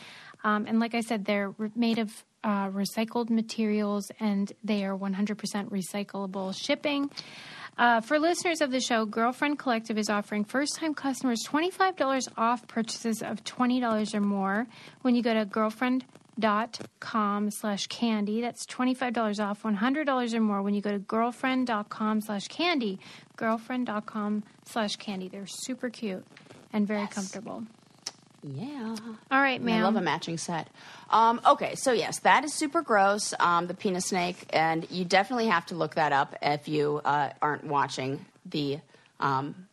Um, 0.43 0.65
and 0.67 0.79
like 0.79 0.95
I 0.95 1.01
said, 1.01 1.25
they're 1.25 1.53
made 1.75 1.99
of 1.99 2.11
uh, 2.43 2.69
recycled 2.69 3.29
materials 3.29 4.11
and 4.19 4.51
they 4.63 4.85
are 4.85 4.97
100% 4.97 5.35
recyclable 5.69 6.55
shipping. 6.55 7.11
Uh, 7.77 8.01
for 8.01 8.19
listeners 8.19 8.61
of 8.61 8.71
the 8.71 8.81
show, 8.81 9.05
Girlfriend 9.05 9.57
Collective 9.57 9.97
is 9.97 10.09
offering 10.09 10.43
first 10.43 10.75
time 10.75 10.93
customers 10.93 11.43
$25 11.47 12.27
off 12.37 12.67
purchases 12.67 13.21
of 13.21 13.43
$20 13.43 14.13
or 14.13 14.21
more 14.21 14.67
when 15.01 15.15
you 15.15 15.21
go 15.21 15.33
to 15.33 15.45
girlfriend.com 16.39 17.51
slash 17.51 17.87
candy. 17.87 18.41
That's 18.41 18.65
$25 18.65 19.43
off 19.43 19.63
$100 19.63 20.33
or 20.33 20.39
more 20.39 20.61
when 20.61 20.73
you 20.73 20.81
go 20.81 20.91
to 20.91 20.99
girlfriend.com 20.99 22.21
slash 22.21 22.47
candy. 22.47 22.99
Girlfriend.com 23.35 24.43
slash 24.65 24.95
candy. 24.95 25.27
They're 25.27 25.47
super 25.47 25.89
cute 25.89 26.25
and 26.71 26.87
very 26.87 27.07
comfortable. 27.07 27.63
Yeah. 28.41 28.95
All 29.31 29.41
right, 29.41 29.61
man. 29.61 29.81
I 29.81 29.83
love 29.83 29.97
a 29.97 30.01
matching 30.01 30.37
set. 30.37 30.69
Um, 31.09 31.41
okay, 31.45 31.75
so 31.75 31.91
yes, 31.91 32.19
that 32.19 32.45
is 32.45 32.53
super 32.53 32.81
gross, 32.81 33.33
um, 33.39 33.67
the 33.67 33.73
penis 33.73 34.05
snake, 34.05 34.45
and 34.51 34.89
you 34.89 35.03
definitely 35.03 35.47
have 35.47 35.65
to 35.67 35.75
look 35.75 35.95
that 35.95 36.13
up 36.13 36.37
if 36.41 36.69
you 36.69 37.01
uh, 37.03 37.31
aren't 37.41 37.65
watching 37.65 38.25
the, 38.45 38.79
um, 39.19 39.67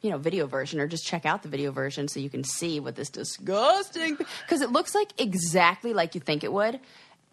you 0.00 0.10
know, 0.10 0.18
video 0.18 0.46
version, 0.46 0.80
or 0.80 0.86
just 0.86 1.04
check 1.04 1.26
out 1.26 1.42
the 1.42 1.48
video 1.48 1.72
version 1.72 2.08
so 2.08 2.20
you 2.20 2.30
can 2.30 2.44
see 2.44 2.80
what 2.80 2.94
this 2.96 3.10
disgusting 3.10 4.16
because 4.16 4.60
it 4.60 4.70
looks 4.70 4.94
like 4.94 5.08
exactly 5.18 5.92
like 5.92 6.14
you 6.14 6.20
think 6.20 6.44
it 6.44 6.52
would. 6.52 6.80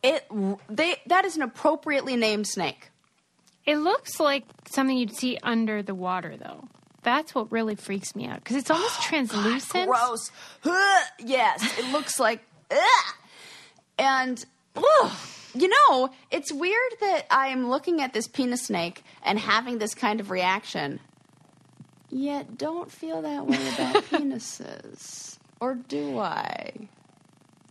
It 0.03 0.25
they 0.69 0.97
that 1.07 1.25
is 1.25 1.35
an 1.35 1.41
appropriately 1.41 2.15
named 2.15 2.47
snake. 2.47 2.89
It 3.65 3.77
looks 3.77 4.19
like 4.19 4.43
something 4.69 4.95
you'd 4.95 5.15
see 5.15 5.39
under 5.41 5.81
the 5.81 5.95
water, 5.95 6.37
though. 6.37 6.67
That's 7.01 7.33
what 7.33 7.51
really 7.51 7.75
freaks 7.75 8.15
me 8.15 8.27
out 8.27 8.43
because 8.43 8.57
it's 8.57 8.69
almost 8.69 9.01
translucent. 9.03 9.89
Gross. 9.89 10.31
Yes, 11.19 11.79
it 11.79 11.91
looks 11.91 12.19
like. 12.19 12.41
And 13.97 14.43
ugh. 14.75 15.11
you 15.53 15.69
know, 15.69 16.09
it's 16.31 16.51
weird 16.51 16.91
that 16.99 17.25
I 17.31 17.47
am 17.47 17.69
looking 17.69 18.01
at 18.01 18.13
this 18.13 18.27
penis 18.27 18.63
snake 18.63 19.03
and 19.23 19.39
having 19.39 19.77
this 19.77 19.95
kind 19.95 20.19
of 20.19 20.29
reaction, 20.29 20.99
yet 22.15 22.57
don't 22.57 22.91
feel 22.91 23.21
that 23.23 23.45
way 23.45 23.57
about 23.75 24.03
penises. 24.09 25.37
Or 25.59 25.75
do 25.75 26.19
I? 26.19 26.71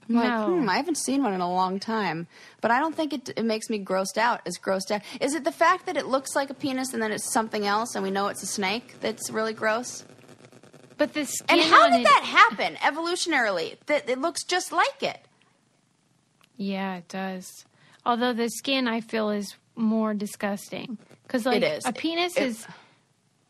I'm 0.09 0.15
like, 0.17 0.25
No. 0.29 0.59
hmm, 0.61 0.69
I 0.69 0.77
haven't 0.77 0.99
seen 0.99 1.23
one 1.23 1.33
in 1.33 1.41
a 1.41 1.51
long 1.51 1.81
time, 1.81 2.27
but 2.61 2.71
I 2.71 2.79
don't 2.79 2.95
think 2.95 3.13
it, 3.13 3.31
it 3.37 3.45
makes 3.45 3.71
me 3.71 3.83
grossed 3.83 4.19
out. 4.19 4.41
As 4.47 4.59
grossed 4.59 4.91
out, 4.91 5.01
is 5.21 5.35
it 5.35 5.45
the 5.45 5.53
fact 5.53 5.87
that 5.87 5.97
it 5.97 6.07
looks 6.07 6.35
like 6.37 6.51
a 6.51 6.55
penis 6.55 6.93
and 6.93 7.03
then 7.03 7.11
it's 7.13 7.33
something 7.33 7.67
else, 7.67 7.95
and 7.95 8.05
we 8.05 8.11
know 8.11 8.29
it's 8.29 8.43
a 8.43 8.47
snake 8.47 8.97
that's 9.01 9.31
really 9.31 9.53
gross? 9.55 10.05
But 10.97 11.13
the 11.15 11.25
skin 11.25 11.59
And 11.59 11.61
how 11.61 11.89
did 11.91 12.01
it, 12.01 12.05
that 12.05 12.23
happen 12.25 12.77
evolutionarily? 12.77 13.77
That 13.87 14.09
it 14.09 14.21
looks 14.21 14.45
just 14.45 14.73
like 14.73 15.03
it. 15.03 15.19
Yeah, 16.57 16.97
it 16.97 17.09
does. 17.09 17.65
Although 18.07 18.33
the 18.33 18.49
skin, 18.49 18.87
I 18.87 19.01
feel, 19.01 19.31
is 19.31 19.57
more 19.75 20.15
disgusting 20.15 20.99
because 21.27 21.47
like 21.47 21.63
is. 21.63 21.85
a 21.87 21.93
penis 21.93 22.37
It- 22.37 22.43
is, 22.45 22.67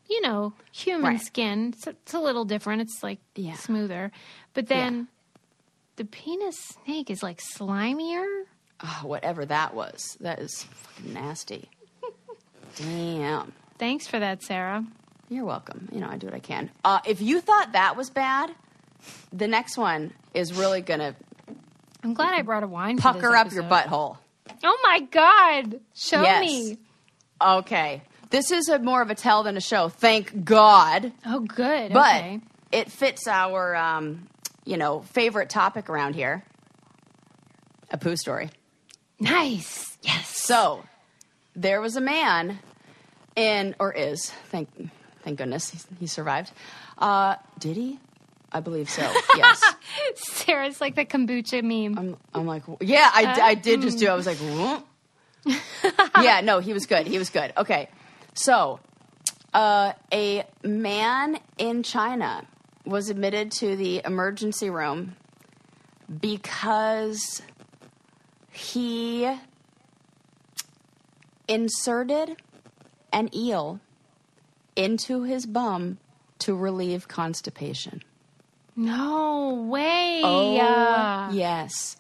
you 0.09 0.21
know, 0.21 0.53
human 0.73 1.13
Right. 1.15 1.21
skin. 1.21 1.73
It's, 1.77 1.87
it's 1.87 2.15
a 2.15 2.21
little 2.21 2.45
different. 2.45 2.83
It's 2.83 3.03
like 3.03 3.19
Yeah. 3.35 3.55
smoother, 3.55 4.13
but 4.53 4.69
then 4.69 5.09
the 5.97 6.05
penis 6.05 6.57
snake 6.85 7.11
is 7.11 7.23
like 7.23 7.41
slimier. 7.57 8.45
Oh, 8.83 9.01
whatever 9.05 9.45
that 9.47 9.75
was, 9.75 10.17
that 10.21 10.39
is 10.41 10.65
fucking 10.65 11.13
nasty. 11.15 11.69
Damn. 12.77 13.53
Thanks 13.79 14.07
for 14.07 14.19
that, 14.19 14.43
Sarah. 14.43 14.85
You're 15.29 15.45
welcome. 15.45 15.89
You 15.93 16.01
know, 16.01 16.09
I 16.09 16.17
do 16.17 16.27
what 16.27 16.35
I 16.35 16.39
can. 16.41 16.71
Uh, 16.85 17.01
if 17.07 17.21
you 17.21 17.41
thought 17.41 17.73
that 17.73 17.97
was 17.97 18.11
bad, 18.11 18.51
the 19.33 19.49
next 19.49 19.77
one 19.79 20.13
is 20.35 20.53
really 20.53 20.81
gonna 20.81 21.15
I'm 22.03 22.13
glad 22.15 22.35
I 22.35 22.43
brought 22.43 22.63
a 22.63 22.67
wine. 22.67 22.99
for 22.99 23.13
this 23.15 23.23
pucker 23.23 23.37
up 23.37 23.53
your 23.53 23.63
butthole. 23.65 24.19
Oh 24.63 24.79
my 24.83 25.01
god! 25.01 25.81
Show 25.95 26.23
Yes. 26.23 26.41
me. 26.45 26.79
Okay. 27.41 28.03
This 28.35 28.51
is 28.51 28.69
a 28.69 28.81
more 28.81 29.01
of 29.01 29.11
a 29.11 29.15
tell 29.15 29.45
than 29.45 29.57
a 29.57 29.61
show. 29.61 29.89
Thank 29.89 30.45
God. 30.45 31.13
Oh, 31.25 31.39
good. 31.39 31.93
But 31.93 32.17
okay. 32.17 32.41
it 32.73 32.91
fits 32.91 33.29
our, 33.29 33.77
um, 33.77 34.27
you 34.65 34.77
know, 34.77 35.03
favorite 35.03 35.51
topic 35.51 35.89
around 35.89 36.15
here 36.15 36.43
a 37.93 37.97
poo 37.97 38.17
story. 38.17 38.51
Nice. 39.21 39.97
Yes. 40.03 40.37
So 40.37 40.83
there 41.55 41.81
was 41.81 41.95
a 41.95 42.01
man 42.01 42.59
in, 43.37 43.77
or 43.79 43.93
is, 43.93 44.33
thank, 44.47 44.69
thank 45.23 45.39
goodness 45.39 45.71
he, 45.71 45.79
he 46.01 46.07
survived. 46.09 46.51
Uh, 46.99 47.37
did 47.61 47.77
he? 47.77 48.01
I 48.51 48.59
believe 48.59 48.91
so. 48.91 49.03
Yes. 49.37 49.63
Sarah's 50.17 50.81
like 50.81 50.97
the 50.97 51.05
kombucha 51.05 51.63
meme. 51.63 51.97
I'm, 51.97 52.17
I'm 52.35 52.47
like, 52.47 52.65
yeah, 52.81 53.13
I, 53.15 53.41
I 53.41 53.55
did 53.55 53.83
just 53.83 54.01
do. 54.01 54.09
I 54.09 54.15
was 54.15 54.27
like, 54.27 54.39
yeah, 56.21 56.41
no, 56.41 56.59
he 56.59 56.73
was 56.73 56.87
good. 56.87 57.07
He 57.07 57.19
was 57.19 57.31
good. 57.31 57.53
Okay, 57.57 57.89
so 58.35 58.81
uh, 59.53 59.93
a 60.13 60.45
man 60.63 61.39
in 61.59 61.83
China 61.83 62.47
was 62.85 63.09
admitted 63.09 63.51
to 63.53 63.77
the 63.77 64.03
emergency 64.05 64.69
room 64.69 65.17
because 66.21 67.41
he 68.51 69.33
inserted 71.49 72.37
an 73.13 73.31
eel 73.35 73.81
into 74.77 75.23
his 75.23 75.47
bum 75.47 75.99
to 76.41 76.55
relieve 76.55 77.09
constipation. 77.09 78.03
no 78.77 79.67
way. 79.69 80.21
Oh, 80.25 81.31
yes. 81.33 81.97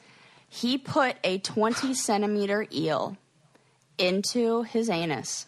He 0.49 0.78
put 0.78 1.16
a 1.24 1.39
20 1.39 1.95
centimeter 1.95 2.66
eel 2.72 3.16
into 3.99 4.62
his 4.62 4.91
anus, 4.91 5.47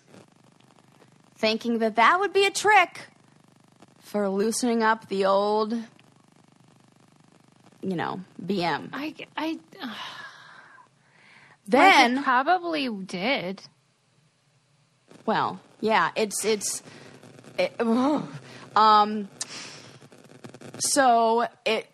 thinking 1.37 1.78
that 1.78 1.97
that 1.97 2.18
would 2.20 2.32
be 2.32 2.45
a 2.47 2.51
trick 2.51 3.09
for 4.01 4.28
loosening 4.28 4.82
up 4.82 5.09
the 5.09 5.26
old, 5.26 5.72
you 7.82 7.97
know, 7.97 8.20
BM. 8.45 8.89
I, 8.93 9.14
I 9.37 9.59
Then, 11.68 12.18
it 12.18 12.24
probably 12.24 12.89
did. 12.89 13.62
well, 15.26 15.61
yeah, 15.80 16.11
it's 16.14 16.45
it's 16.45 16.82
it, 17.59 17.74
um 18.76 19.28
so 20.78 21.47
it 21.64 21.91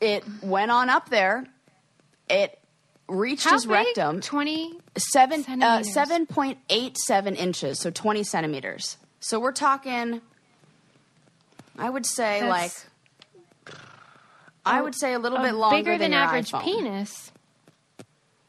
it 0.00 0.24
went 0.42 0.70
on 0.70 0.90
up 0.90 1.08
there. 1.08 1.46
It 2.28 2.58
reached 3.08 3.44
How 3.44 3.52
his 3.52 3.66
big? 3.66 3.72
rectum. 3.72 4.20
20 4.20 4.78
seven, 4.96 5.44
uh, 5.62 5.80
7.87 5.80 7.36
inches, 7.36 7.80
so 7.80 7.90
twenty 7.90 8.22
centimeters. 8.22 8.96
So 9.20 9.40
we're 9.40 9.52
talking. 9.52 10.20
I 11.78 11.90
would 11.90 12.06
say 12.06 12.40
That's- 12.40 12.50
like. 13.66 13.74
I 14.66 14.80
would 14.80 14.94
say 14.94 15.12
a 15.12 15.18
little 15.18 15.38
a 15.38 15.42
bit 15.42 15.54
longer 15.54 15.76
bigger 15.76 15.98
than, 15.98 16.12
your 16.12 16.20
average 16.22 16.50
iPhone. 16.50 16.64
penis. 16.64 17.32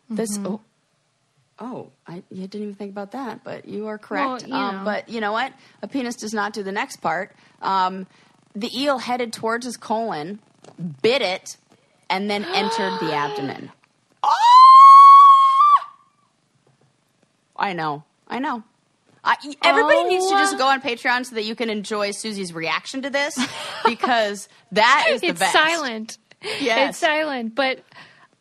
This 0.09 0.37
oh, 0.43 0.61
oh, 1.59 1.89
I 2.07 2.23
you 2.31 2.47
didn't 2.47 2.61
even 2.61 2.75
think 2.75 2.91
about 2.91 3.11
that, 3.11 3.43
but 3.43 3.67
you 3.67 3.87
are 3.87 3.97
correct. 3.97 4.43
Well, 4.43 4.49
you 4.49 4.55
um, 4.55 4.85
but 4.85 5.09
you 5.09 5.19
know 5.19 5.33
what? 5.33 5.51
A 5.81 5.87
penis 5.89 6.15
does 6.15 6.33
not 6.33 6.53
do 6.53 6.63
the 6.63 6.71
next 6.71 6.97
part. 6.97 7.35
Um, 7.61 8.07
the 8.55 8.69
eel 8.79 8.99
headed 8.99 9.33
towards 9.33 9.65
his 9.65 9.75
colon, 9.75 10.39
bit 11.01 11.21
it, 11.21 11.57
and 12.09 12.29
then 12.29 12.45
entered 12.53 12.97
the 13.01 13.13
abdomen. 13.13 13.71
I 17.55 17.73
know. 17.73 18.03
I 18.27 18.39
know. 18.39 18.63
I, 19.23 19.35
everybody 19.63 20.03
needs 20.05 20.27
to 20.27 20.35
Oh. 20.35 20.39
just 20.39 20.57
go 20.57 20.67
on 20.67 20.81
Patreon 20.81 21.25
so 21.25 21.35
that 21.35 21.45
you 21.45 21.55
can 21.55 21.69
enjoy 21.71 22.11
Susie's 22.11 22.53
reaction 22.53 23.01
to 23.03 23.09
this 23.09 23.39
because 23.85 24.47
that 24.71 25.07
is 25.09 25.21
the 25.21 25.31
best. 25.31 25.41
It's 25.41 25.53
best. 25.53 25.53
silent. 25.53 26.17
Yes. 26.59 26.89
It's 26.91 26.97
silent, 26.99 27.55
but 27.55 27.79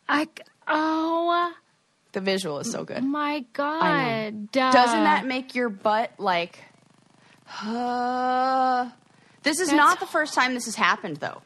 I. 0.07 0.27
Oh 0.67 1.53
The 2.11 2.21
visual 2.21 2.59
is 2.59 2.71
so 2.71 2.83
good. 2.83 3.03
my 3.03 3.45
god! 3.53 4.51
Doesn't 4.51 5.03
that 5.03 5.25
make 5.25 5.55
your 5.55 5.69
butt 5.69 6.11
like? 6.19 6.59
Uh, 7.63 8.89
this 9.43 9.59
is 9.59 9.67
That's- 9.69 9.77
not 9.77 9.99
the 9.99 10.05
first 10.05 10.33
time 10.33 10.53
this 10.53 10.65
has 10.65 10.75
happened, 10.75 11.17
though. 11.17 11.41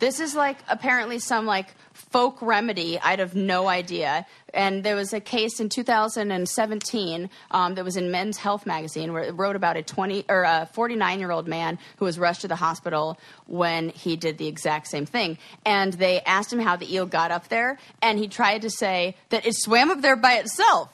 This 0.00 0.18
is 0.18 0.34
like 0.34 0.56
apparently 0.68 1.18
some 1.18 1.46
like 1.46 1.68
folk 1.92 2.40
remedy. 2.40 2.98
I'd 2.98 3.18
have 3.18 3.34
no 3.34 3.68
idea. 3.68 4.26
And 4.52 4.82
there 4.82 4.96
was 4.96 5.12
a 5.12 5.20
case 5.20 5.60
in 5.60 5.68
2017 5.68 7.30
um, 7.50 7.74
that 7.74 7.84
was 7.84 7.96
in 7.96 8.10
Men's 8.10 8.38
Health 8.38 8.66
magazine 8.66 9.12
where 9.12 9.22
it 9.22 9.32
wrote 9.32 9.56
about 9.56 9.76
a 9.76 9.82
20 9.82 10.24
or 10.28 10.42
a 10.42 10.68
49 10.72 11.20
year 11.20 11.30
old 11.30 11.46
man 11.46 11.78
who 11.98 12.06
was 12.06 12.18
rushed 12.18 12.40
to 12.40 12.48
the 12.48 12.56
hospital 12.56 13.18
when 13.46 13.90
he 13.90 14.16
did 14.16 14.38
the 14.38 14.48
exact 14.48 14.88
same 14.88 15.06
thing. 15.06 15.38
And 15.64 15.92
they 15.92 16.22
asked 16.22 16.52
him 16.52 16.60
how 16.60 16.76
the 16.76 16.92
eel 16.92 17.06
got 17.06 17.30
up 17.30 17.48
there, 17.48 17.78
and 18.02 18.18
he 18.18 18.26
tried 18.26 18.62
to 18.62 18.70
say 18.70 19.16
that 19.28 19.46
it 19.46 19.54
swam 19.54 19.90
up 19.90 20.00
there 20.00 20.16
by 20.16 20.34
itself 20.34 20.88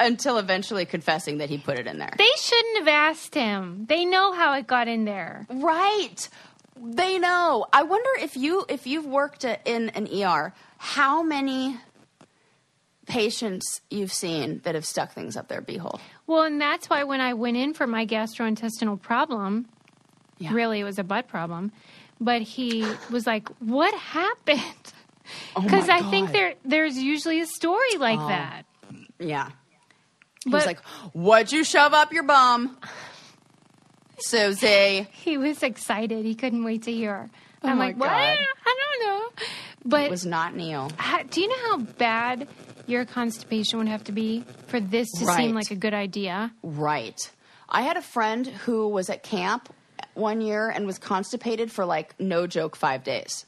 until 0.00 0.38
eventually 0.38 0.84
confessing 0.84 1.38
that 1.38 1.48
he 1.48 1.58
put 1.58 1.78
it 1.78 1.86
in 1.86 1.98
there. 1.98 2.12
They 2.18 2.30
shouldn't 2.36 2.78
have 2.78 2.88
asked 2.88 3.34
him. 3.34 3.86
They 3.88 4.04
know 4.04 4.32
how 4.32 4.54
it 4.54 4.66
got 4.66 4.88
in 4.88 5.04
there. 5.04 5.46
Right. 5.48 6.28
They 6.84 7.18
know. 7.18 7.66
I 7.72 7.82
wonder 7.84 8.10
if 8.20 8.36
you 8.36 8.64
if 8.68 8.86
you've 8.86 9.06
worked 9.06 9.44
in 9.44 9.90
an 9.90 10.08
ER, 10.12 10.52
how 10.78 11.22
many 11.22 11.76
patients 13.06 13.80
you've 13.90 14.12
seen 14.12 14.60
that 14.64 14.74
have 14.74 14.84
stuck 14.84 15.12
things 15.12 15.36
up 15.36 15.48
their 15.48 15.60
beehole. 15.62 16.00
Well, 16.26 16.42
and 16.42 16.60
that's 16.60 16.88
why 16.88 17.04
when 17.04 17.20
I 17.20 17.34
went 17.34 17.56
in 17.56 17.74
for 17.74 17.86
my 17.86 18.06
gastrointestinal 18.06 19.00
problem, 19.00 19.66
Yeah. 20.38 20.52
really 20.52 20.80
it 20.80 20.84
was 20.84 20.98
a 20.98 21.04
butt 21.04 21.28
problem, 21.28 21.72
but 22.20 22.42
he 22.42 22.82
was 23.10 23.26
like, 23.26 23.48
"What 23.58 23.94
happened?" 23.94 24.60
Oh 25.56 25.60
Because 25.62 25.88
I 25.88 26.02
think 26.10 26.32
there 26.32 26.54
there's 26.64 26.98
usually 26.98 27.40
a 27.40 27.46
story 27.46 27.96
like 27.98 28.18
that. 28.20 28.64
Yeah. 29.18 29.50
He 30.44 30.50
But 30.50 30.58
was 30.58 30.66
like, 30.66 30.80
"What'd 31.12 31.52
you 31.52 31.62
shove 31.64 31.92
up 31.94 32.12
your 32.12 32.24
bum?" 32.24 32.76
Susie. 34.24 35.08
he 35.12 35.38
was 35.38 35.62
excited. 35.62 36.24
He 36.24 36.34
couldn't 36.34 36.64
wait 36.64 36.82
to 36.84 36.92
hear. 36.92 37.30
Oh 37.64 37.68
I'm 37.68 37.78
like, 37.78 37.96
"What? 37.96 38.08
God. 38.08 38.38
I 38.66 38.76
don't 38.98 39.06
know." 39.08 39.28
But 39.84 40.02
It 40.04 40.10
was 40.10 40.26
not 40.26 40.54
Neil. 40.54 40.90
ha- 40.98 41.22
do 41.30 41.40
you 41.40 41.48
know 41.48 41.70
how 41.70 41.78
bad 41.78 42.48
your 42.86 43.04
constipation 43.04 43.78
would 43.78 43.88
have 43.88 44.04
to 44.04 44.12
be 44.12 44.44
for 44.68 44.80
this 44.80 45.10
to 45.18 45.24
Right. 45.26 45.36
seem 45.36 45.54
like 45.54 45.70
a 45.70 45.76
good 45.76 45.94
idea? 45.94 46.52
Right. 46.62 47.18
I 47.68 47.82
had 47.82 47.96
a 47.96 48.02
friend 48.02 48.46
who 48.46 48.88
was 48.88 49.08
at 49.10 49.22
camp 49.22 49.72
one 50.14 50.40
year 50.40 50.68
and 50.68 50.86
was 50.86 50.98
constipated 50.98 51.70
for 51.72 51.84
like 51.84 52.18
no 52.20 52.46
joke 52.46 52.76
5 52.76 53.02
days. 53.04 53.46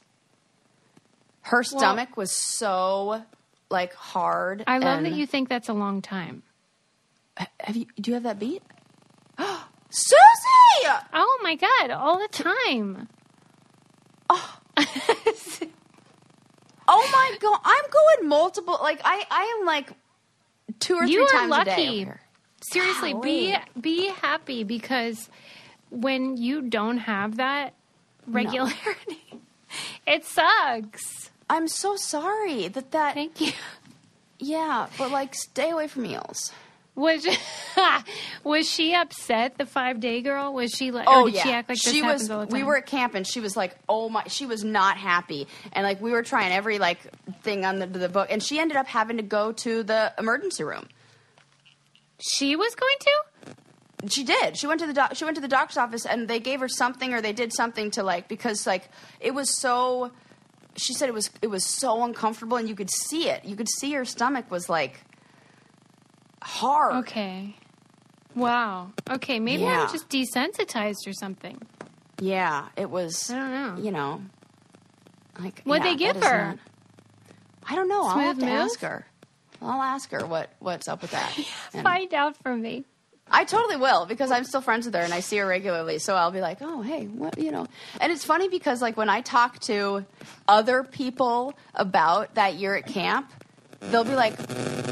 Her 1.43 1.63
stomach 1.63 2.17
was 2.17 2.31
so 2.33 3.23
like 3.71 3.93
hard. 3.95 4.65
I 4.67 4.79
love 4.79 5.03
that 5.03 5.13
you 5.13 5.27
think 5.27 5.49
that's 5.49 5.69
a 5.69 5.75
long 5.75 6.01
time. 6.03 6.43
Have 7.61 7.77
you? 7.77 7.87
Do 8.01 8.11
you 8.11 8.15
have 8.15 8.23
that 8.23 8.39
beat? 8.39 8.63
Susie! 9.97 10.97
Oh 11.13 11.39
my 11.43 11.55
god, 11.55 11.91
all 11.91 12.19
the 12.19 12.29
time. 12.29 13.09
Oh 14.29 14.59
oh 16.89 17.09
my 17.13 17.37
god! 17.41 17.61
I'm 17.65 17.85
going 17.91 18.29
multiple. 18.29 18.79
Like 18.83 19.01
I, 19.05 19.25
I 19.31 19.59
am 19.61 19.67
like 19.67 19.91
two 20.81 20.95
or 20.97 21.05
You 21.05 21.27
three 21.27 21.39
are 21.39 21.49
times 21.49 21.57
a 21.57 21.65
day. 21.65 21.71
lucky. 21.71 21.83
over 21.87 21.93
here. 21.97 22.21
Seriously, 22.63 23.15
be 23.15 23.53
Golly. 23.53 23.63
be 23.81 24.09
happy 24.23 24.65
because 24.65 25.29
when 25.91 26.37
you 26.39 26.63
don't 26.63 26.99
have 26.99 27.37
that 27.37 27.75
regularity, 28.27 29.41
it 30.07 30.25
sucks. 30.25 31.31
I'm 31.49 31.69
so 31.69 31.97
sorry 31.97 32.69
that 32.69 32.91
that. 32.93 33.15
Thank 33.15 33.41
you. 33.41 33.53
Yeah, 34.41 34.89
but 34.99 35.11
like, 35.11 35.35
stay 35.35 35.71
away 35.71 35.87
from 35.89 36.05
eels. 36.07 36.53
Was 36.97 37.27
was 38.45 38.71
she 38.71 38.95
upset? 38.95 39.59
The 39.59 39.67
five 39.67 39.99
day 39.99 40.23
girl 40.23 40.53
was 40.55 40.71
she 40.71 40.93
like? 40.93 41.07
Oh 41.09 41.27
did 41.27 41.35
yeah, 41.35 41.43
she 41.43 41.53
act 41.53 41.69
like 41.69 41.79
she 41.81 42.03
was. 42.03 42.31
all 42.31 42.41
the 42.41 42.47
time? 42.47 42.53
We 42.53 42.63
were 42.63 42.77
at 42.77 42.87
camp 42.87 43.15
and 43.15 43.27
she 43.27 43.41
was 43.41 43.57
like, 43.57 43.77
"Oh 43.89 44.09
my!" 44.09 44.25
She 44.29 44.47
was 44.47 44.63
not 44.63 44.97
happy, 44.97 45.49
and 45.73 45.85
like 45.85 46.01
we 46.01 46.13
were 46.13 46.23
trying 46.23 46.53
every 46.53 46.79
like 46.79 47.01
thing 47.43 47.65
on 47.65 47.81
the, 47.81 47.87
the 47.87 48.09
book, 48.09 48.29
and 48.31 48.41
she 48.41 48.61
ended 48.61 48.77
up 48.77 48.87
having 48.87 49.17
to 49.17 49.25
go 49.25 49.51
to 49.53 49.83
the 49.83 50.13
emergency 50.19 50.63
room. 50.63 50.87
She 52.21 52.55
was 52.55 52.75
going 52.77 52.97
to. 53.01 53.11
She 54.09 54.23
did. 54.23 54.57
She 54.57 54.67
went 54.67 54.81
to 54.81 54.87
the 54.87 54.93
doc- 54.93 55.17
she 55.17 55.25
went 55.25 55.35
to 55.37 55.41
the 55.41 55.49
doctor's 55.49 55.79
office, 55.79 56.07
and 56.07 56.29
they 56.29 56.39
gave 56.39 56.61
her 56.61 56.69
something, 56.69 57.13
or 57.13 57.21
they 57.21 57.33
did 57.33 57.53
something 57.53 57.91
to 57.93 58.05
like 58.05 58.29
because 58.29 58.69
like 58.69 58.89
it 59.19 59.35
was 59.35 59.59
so. 59.59 60.13
She 60.77 60.93
said 60.93 61.09
it 61.09 61.15
was 61.15 61.31
it 61.43 61.49
was 61.49 61.65
so 61.65 62.05
uncomfortable, 62.05 62.57
and 62.57 62.69
you 62.69 62.77
could 62.77 62.91
see 62.91 63.29
it. 63.29 63.45
You 63.45 63.57
could 63.57 63.69
see 63.69 63.93
her 63.95 64.05
stomach 64.05 64.49
was 64.49 64.69
like 64.69 65.01
hard. 66.45 66.95
Okay. 67.07 67.57
Wow. 68.35 68.91
Okay, 69.11 69.39
maybe 69.41 69.63
Yeah. 69.63 69.83
I'm 69.85 69.93
just 69.93 70.09
desensitized 70.09 71.07
or 71.07 71.13
something. 71.13 71.61
Yeah, 72.21 72.67
it 72.77 72.91
was. 72.91 73.31
I 73.31 73.37
don't 73.37 73.51
know. 73.77 73.83
You 73.83 73.91
know, 73.91 74.23
like 75.41 75.63
What'd 75.63 75.85
yeah, 75.85 75.91
they 75.93 75.97
give 75.97 76.23
her? 76.23 76.47
not- 76.47 76.59
I 77.69 77.75
don't 77.77 77.89
know. 77.89 78.03
Smooth 78.03 78.13
I'll 78.13 78.21
have 78.21 78.39
to 78.39 78.45
move? 78.45 78.55
ask 78.55 78.81
her. 78.81 79.07
I'll 79.63 79.83
ask 79.83 80.11
her 80.11 80.27
what 80.27 80.51
what's 80.59 80.87
up 80.89 81.03
with 81.03 81.13
that. 81.13 81.31
Find 81.83 82.13
out 82.15 82.37
from 82.43 82.61
me. 82.63 82.85
I 83.31 83.45
totally 83.45 83.77
will 83.77 84.05
because 84.05 84.31
I'm 84.31 84.45
still 84.45 84.61
friends 84.61 84.85
with 84.85 84.95
her 84.95 85.01
and 85.01 85.13
I 85.15 85.21
see 85.21 85.39
her 85.39 85.47
regularly. 85.47 85.99
So 85.99 86.15
I'll 86.15 86.31
be 86.31 86.41
like, 86.43 86.59
oh 86.61 86.83
hey, 86.83 87.07
what 87.07 87.39
you 87.39 87.51
know? 87.51 87.67
And 88.01 88.13
it's 88.13 88.25
funny 88.25 88.49
because 88.49 88.83
like 88.83 88.97
when 88.97 89.09
I 89.09 89.23
talk 89.23 89.61
to 89.61 90.05
other 90.47 90.83
people 90.85 91.55
about 91.75 92.35
that 92.35 92.55
year 92.55 92.75
at 92.77 92.87
camp. 92.87 93.33
They'll 93.91 94.05
be 94.05 94.15
like, 94.15 94.35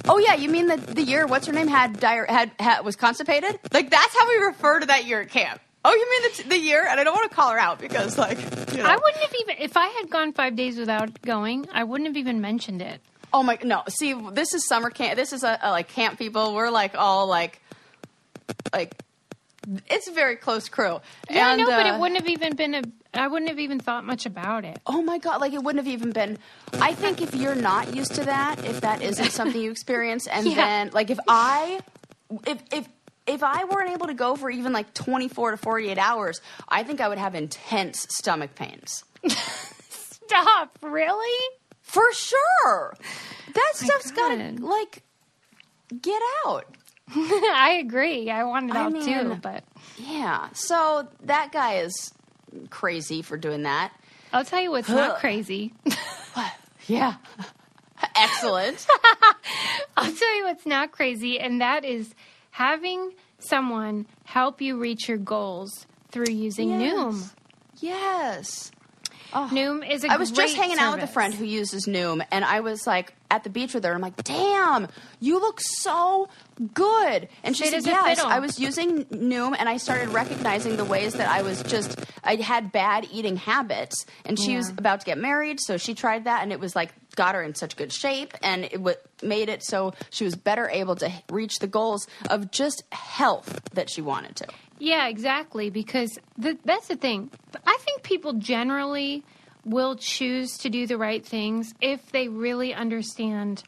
"Oh 0.09 0.18
yeah, 0.18 0.34
you 0.34 0.49
mean 0.49 0.66
the 0.66 0.76
the 0.76 1.03
year 1.03 1.26
what's 1.26 1.47
her 1.47 1.53
name 1.53 1.68
had 1.68 1.95
diar- 1.99 2.28
had, 2.28 2.51
had 2.59 2.82
was 2.82 2.97
constipated? 2.97 3.59
Like 3.72 3.90
that's 3.90 4.16
how 4.16 4.28
we 4.28 4.36
refer 4.36 4.80
to 4.80 4.86
that 4.86 5.07
year 5.07 5.22
at 5.22 5.30
camp. 5.30 5.61
Oh, 5.84 5.93
you 5.93 6.11
mean 6.11 6.30
the, 6.36 6.49
the 6.51 6.59
year? 6.59 6.86
And 6.88 7.01
I 7.01 7.05
don't 7.05 7.14
want 7.14 7.28
to 7.28 7.34
call 7.34 7.51
her 7.51 7.59
out 7.59 7.80
because 7.80 8.16
like, 8.16 8.38
you 8.38 8.78
know. 8.78 8.84
I 8.84 8.97
wouldn't 8.97 9.22
have 9.22 9.34
even 9.40 9.57
if 9.59 9.76
I 9.76 9.86
had 9.88 10.11
gone 10.11 10.32
five 10.32 10.55
days 10.55 10.78
without 10.78 11.20
going. 11.22 11.66
I 11.72 11.84
wouldn't 11.84 12.07
have 12.07 12.16
even 12.16 12.40
mentioned 12.40 12.82
it. 12.82 13.01
Oh 13.32 13.43
my 13.43 13.59
no! 13.64 13.82
See, 13.88 14.14
this 14.32 14.53
is 14.55 14.68
summer 14.68 14.90
camp. 14.90 15.16
This 15.16 15.32
is 15.32 15.43
a, 15.43 15.59
a 15.62 15.70
like 15.70 15.88
camp 15.88 16.18
people. 16.18 16.55
We're 16.55 16.70
like 16.70 16.95
all 16.95 17.26
like, 17.26 17.61
like, 18.72 18.95
it's 19.86 20.07
a 20.07 20.12
very 20.12 20.36
close 20.36 20.68
crew. 20.68 21.01
Yeah, 21.30 21.53
and, 21.53 21.62
I 21.62 21.64
know, 21.64 21.70
but 21.70 21.86
uh, 21.86 21.95
it 21.95 22.01
wouldn't 22.01 22.20
have 22.20 22.28
even 22.28 22.55
been 22.57 22.74
a. 22.74 22.82
I 23.15 23.29
wouldn't 23.29 23.51
have 23.51 23.59
even 23.61 23.79
thought 23.79 24.05
much 24.05 24.25
about 24.27 24.65
it. 24.65 24.81
Oh 24.87 25.03
my 25.03 25.19
god! 25.19 25.41
Like 25.41 25.53
it 25.53 25.63
wouldn't 25.63 25.85
have 25.85 25.93
even 25.93 26.13
been. 26.13 26.39
I 26.75 26.95
think 26.95 27.21
if 27.21 27.35
you're 27.35 27.55
not 27.55 27.95
used 27.95 28.15
to 28.15 28.25
that, 28.25 28.65
if 28.65 28.81
that 28.81 29.03
isn't 29.03 29.31
something 29.39 29.61
you 29.61 29.71
experience, 29.71 30.27
and 30.27 30.47
Yeah. 30.47 30.55
then 30.55 30.91
like 30.93 31.11
if 31.11 31.19
I, 31.29 31.81
if 32.47 32.63
if 32.73 32.89
if 33.27 33.43
I 33.43 33.65
weren't 33.65 33.91
able 33.91 34.07
to 34.07 34.15
go 34.15 34.35
for 34.35 34.51
even 34.51 34.73
like 34.73 34.95
24 34.95 35.53
to 35.53 35.57
48 35.59 35.99
hours, 35.99 36.41
I 36.69 36.83
think 36.85 37.01
I 37.01 37.09
would 37.09 37.19
have 37.19 37.35
intense 37.35 38.07
stomach 38.11 38.55
pains. 38.55 39.05
Stop! 39.91 40.79
Really? 40.81 41.49
For 41.83 42.11
sure. 42.15 42.97
That 43.53 43.73
stuff's 43.75 44.11
got 44.13 44.29
to 44.37 44.65
like 44.65 45.03
get 46.01 46.21
out. 46.47 46.65
I 47.15 47.77
agree. 47.85 48.31
I 48.31 48.45
want 48.45 48.71
it 48.71 48.77
I 48.77 48.85
out 48.87 48.95
too, 49.03 49.39
but 49.43 49.65
Yeah. 49.99 50.49
So 50.55 51.07
that 51.25 51.53
guy 51.53 51.75
is 51.81 52.13
crazy 52.71 53.23
for 53.23 53.37
doing 53.37 53.63
that. 53.63 53.93
I'll 54.33 54.45
tell 54.45 54.61
you 54.61 54.71
what's 54.71 54.89
not 54.89 55.19
crazy. 55.19 55.73
Yeah. 56.87 57.15
Excellent. 58.17 58.87
I'll 59.97 60.13
tell 60.13 60.37
you 60.37 60.45
what's 60.45 60.67
not 60.67 60.91
crazy, 60.93 61.39
and 61.39 61.61
that 61.61 61.85
is 61.85 62.15
having 62.51 63.13
someone 63.39 64.07
help 64.25 64.61
you 64.61 64.79
reach 64.79 65.09
your 65.09 65.19
goals 65.19 65.87
through 66.11 66.33
using 66.33 66.71
Noom. 66.71 67.31
Yes. 67.81 68.71
Oh. 69.35 69.49
Noom 69.53 69.89
is 69.89 70.05
a 70.05 70.12
I 70.12 70.16
was 70.16 70.30
just 70.30 70.57
hanging 70.57 70.78
out 70.78 70.95
with 70.95 71.05
a 71.05 71.12
friend 71.12 71.33
who 71.33 71.45
uses 71.45 71.87
Noom, 71.87 72.24
and 72.30 72.45
I 72.45 72.61
was 72.61 72.87
like 72.87 73.14
at 73.30 73.45
the 73.45 73.51
beach 73.51 73.72
with 73.72 73.85
her. 73.85 73.95
I'm 73.95 74.01
like, 74.01 74.22
"Damn, 74.24 74.89
you 75.20 75.41
look 75.41 75.61
so 75.61 76.28
good." 76.74 77.28
And 77.43 77.57
she 77.57 77.66
said, 77.66 77.85
"Yes. 77.87 78.20
I 78.20 78.41
was 78.41 78.59
using 78.59 79.05
Noom, 79.07 79.57
and 79.59 79.68
I 79.68 79.78
started 79.78 80.11
recognizing 80.11 80.76
the 80.76 80.85
ways 80.85 81.14
that 81.14 81.28
I 81.28 81.43
was 81.43 81.62
just 81.62 81.99
I 82.22 82.37
had 82.37 82.72
bad 82.72 83.07
eating 83.11 83.37
habits." 83.37 84.05
And 84.24 84.39
she 84.39 84.57
was 84.57 84.68
about 84.68 85.01
to 85.01 85.07
get 85.07 85.18
married, 85.18 85.61
so 85.61 85.76
she 85.78 85.95
tried 85.95 86.24
that, 86.24 86.43
and 86.43 86.53
it 86.53 86.61
was 86.61 86.76
like 86.76 86.93
got 87.16 87.35
her 87.35 87.43
in 87.43 87.55
such 87.55 87.76
good 87.76 87.93
shape, 87.93 88.35
and 88.43 88.64
it 88.64 88.72
w- 88.72 88.97
made 89.22 89.49
it 89.49 89.62
so 89.62 89.93
she 90.11 90.24
was 90.24 90.35
better 90.35 90.68
able 90.68 90.97
to 90.97 91.11
reach 91.30 91.59
the 91.59 91.66
goals 91.66 92.07
of 92.30 92.51
just 92.51 92.83
health 92.93 93.61
that 93.74 93.89
she 93.91 94.01
wanted 94.03 94.37
to. 94.37 94.47
Yeah, 94.83 95.07
exactly. 95.07 95.70
Because 95.70 96.18
th- 96.43 96.59
that's 96.64 96.89
the 96.89 96.97
thing. 96.97 97.30
I 97.64 97.78
think 97.83 98.03
people 98.03 98.33
generally 98.33 99.22
will 99.64 99.95
choose 99.95 100.59
to 100.59 100.68
do 100.68 100.89
the 100.89 100.99
right 100.99 101.24
things 101.24 101.72
if 101.80 102.11
they 102.11 102.26
really 102.26 102.74
understand 102.74 103.62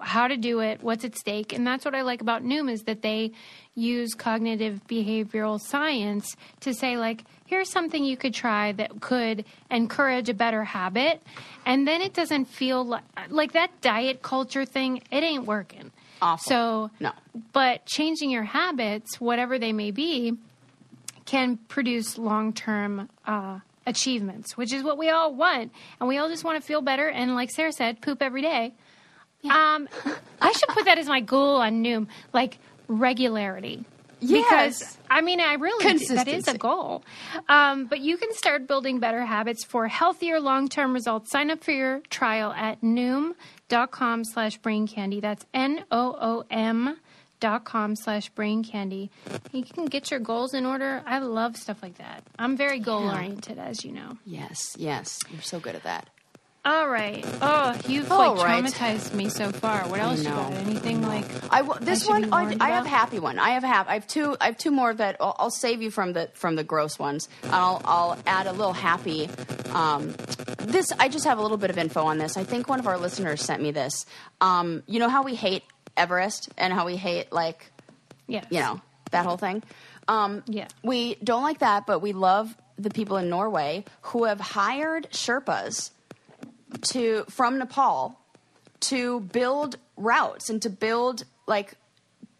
how 0.00 0.28
to 0.28 0.36
do 0.36 0.60
it, 0.60 0.82
what's 0.82 1.02
at 1.06 1.16
stake. 1.16 1.54
And 1.54 1.66
that's 1.66 1.86
what 1.86 1.94
I 1.94 2.02
like 2.02 2.20
about 2.20 2.44
Noom 2.44 2.70
is 2.70 2.82
that 2.82 3.00
they 3.00 3.32
use 3.74 4.12
cognitive 4.12 4.82
behavioral 4.86 5.58
science 5.58 6.36
to 6.60 6.74
say 6.74 6.98
like, 6.98 7.24
here's 7.46 7.70
something 7.70 8.04
you 8.04 8.18
could 8.18 8.34
try 8.34 8.72
that 8.72 9.00
could 9.00 9.46
encourage 9.70 10.28
a 10.28 10.34
better 10.34 10.62
habit. 10.64 11.22
And 11.64 11.88
then 11.88 12.02
it 12.02 12.12
doesn't 12.12 12.44
feel 12.44 12.84
like, 12.84 13.04
like 13.30 13.52
that 13.52 13.80
diet 13.80 14.20
culture 14.20 14.66
thing, 14.66 15.02
it 15.10 15.22
ain't 15.22 15.46
working. 15.46 15.90
Awful. 16.20 16.50
So 16.50 16.90
No. 17.00 17.12
but 17.54 17.86
changing 17.86 18.28
your 18.28 18.44
habits, 18.44 19.18
whatever 19.18 19.58
they 19.58 19.72
may 19.72 19.90
be, 19.90 20.36
can 21.30 21.58
produce 21.68 22.18
long 22.18 22.52
term 22.52 23.08
uh, 23.24 23.60
achievements, 23.86 24.56
which 24.56 24.72
is 24.72 24.82
what 24.82 24.98
we 24.98 25.10
all 25.10 25.32
want. 25.32 25.70
And 26.00 26.08
we 26.08 26.18
all 26.18 26.28
just 26.28 26.42
want 26.42 26.60
to 26.60 26.66
feel 26.66 26.82
better 26.82 27.08
and, 27.08 27.36
like 27.36 27.52
Sarah 27.52 27.72
said, 27.72 28.00
poop 28.00 28.20
every 28.20 28.42
day. 28.42 28.74
Um, 29.44 29.88
I 30.40 30.50
should 30.52 30.68
put 30.70 30.86
that 30.86 30.98
as 30.98 31.06
my 31.06 31.20
goal 31.20 31.56
on 31.56 31.84
Noom, 31.84 32.08
like 32.32 32.58
regularity. 32.88 33.84
Yes. 34.18 34.78
Because 34.80 34.98
I 35.08 35.20
mean, 35.20 35.40
I 35.40 35.54
really 35.54 35.98
do- 35.98 36.14
that 36.16 36.26
is 36.26 36.48
a 36.48 36.58
goal. 36.58 37.04
Um, 37.48 37.86
but 37.86 38.00
you 38.00 38.16
can 38.16 38.34
start 38.34 38.66
building 38.66 38.98
better 38.98 39.24
habits 39.24 39.64
for 39.64 39.86
healthier 39.86 40.40
long 40.40 40.68
term 40.68 40.92
results. 40.92 41.30
Sign 41.30 41.50
up 41.52 41.62
for 41.62 41.70
your 41.70 42.00
trial 42.10 42.52
at 42.52 42.82
noom.com 42.82 44.24
slash 44.24 44.58
brain 44.58 44.88
candy. 44.88 45.20
That's 45.20 45.46
N 45.54 45.84
O 45.92 46.16
O 46.20 46.44
M 46.50 46.98
dot 47.40 47.64
com 47.64 47.96
slash 47.96 48.28
brain 48.30 48.62
candy. 48.62 49.10
You 49.52 49.64
can 49.64 49.86
get 49.86 50.10
your 50.10 50.20
goals 50.20 50.54
in 50.54 50.64
order. 50.66 51.02
I 51.06 51.18
love 51.18 51.56
stuff 51.56 51.82
like 51.82 51.98
that. 51.98 52.22
I'm 52.38 52.56
very 52.56 52.78
goal 52.78 53.08
oriented, 53.10 53.58
as 53.58 53.84
you 53.84 53.92
know. 53.92 54.18
Yes, 54.24 54.76
yes, 54.78 55.18
you're 55.30 55.42
so 55.42 55.58
good 55.58 55.74
at 55.74 55.82
that. 55.84 56.08
All 56.62 56.90
right. 56.90 57.24
Oh, 57.40 57.74
you've 57.88 58.12
All 58.12 58.34
like 58.34 58.44
right. 58.44 58.62
traumatized 58.62 59.14
me 59.14 59.30
so 59.30 59.50
far. 59.50 59.88
What 59.88 59.98
else 59.98 60.22
you 60.22 60.28
got? 60.28 60.52
Anything 60.52 61.00
like 61.00 61.24
I 61.50 61.62
w- 61.62 61.80
this 61.80 62.04
be 62.04 62.10
one 62.10 62.34
I, 62.34 62.54
I 62.60 62.70
have 62.72 62.84
a 62.84 62.88
happy 62.88 63.18
one. 63.18 63.38
I 63.38 63.52
have 63.52 63.62
hap- 63.62 63.88
I 63.88 63.94
have 63.94 64.06
two 64.06 64.36
I 64.38 64.44
have 64.44 64.58
two 64.58 64.70
more 64.70 64.92
that 64.92 65.16
I'll, 65.20 65.34
I'll 65.38 65.50
save 65.50 65.80
you 65.80 65.90
from 65.90 66.12
the 66.12 66.28
from 66.34 66.56
the 66.56 66.62
gross 66.62 66.98
ones. 66.98 67.30
I'll 67.44 67.80
I'll 67.86 68.18
add 68.26 68.46
a 68.46 68.52
little 68.52 68.74
happy. 68.74 69.30
Um, 69.72 70.14
this 70.58 70.92
I 70.98 71.08
just 71.08 71.24
have 71.24 71.38
a 71.38 71.42
little 71.42 71.56
bit 71.56 71.70
of 71.70 71.78
info 71.78 72.02
on 72.04 72.18
this. 72.18 72.36
I 72.36 72.44
think 72.44 72.68
one 72.68 72.78
of 72.78 72.86
our 72.86 72.98
listeners 72.98 73.40
sent 73.40 73.62
me 73.62 73.70
this. 73.70 74.04
Um, 74.42 74.82
you 74.86 74.98
know 74.98 75.08
how 75.08 75.22
we 75.22 75.34
hate 75.36 75.62
Everest 75.96 76.50
and 76.56 76.72
how 76.72 76.86
we 76.86 76.96
hate 76.96 77.32
like 77.32 77.70
yes. 78.26 78.46
you 78.50 78.60
know 78.60 78.80
that 79.10 79.24
whole 79.26 79.36
thing. 79.36 79.62
Um, 80.08 80.42
Yeah. 80.46 80.68
we 80.82 81.16
don't 81.16 81.42
like 81.42 81.60
that, 81.60 81.86
but 81.86 82.00
we 82.00 82.12
love 82.12 82.56
the 82.78 82.90
people 82.90 83.16
in 83.16 83.28
Norway 83.28 83.84
who 84.02 84.24
have 84.24 84.40
hired 84.40 85.10
Sherpas 85.10 85.90
to 86.82 87.24
from 87.28 87.58
Nepal 87.58 88.18
to 88.80 89.20
build 89.20 89.76
routes 89.96 90.48
and 90.48 90.62
to 90.62 90.70
build 90.70 91.24
like 91.46 91.74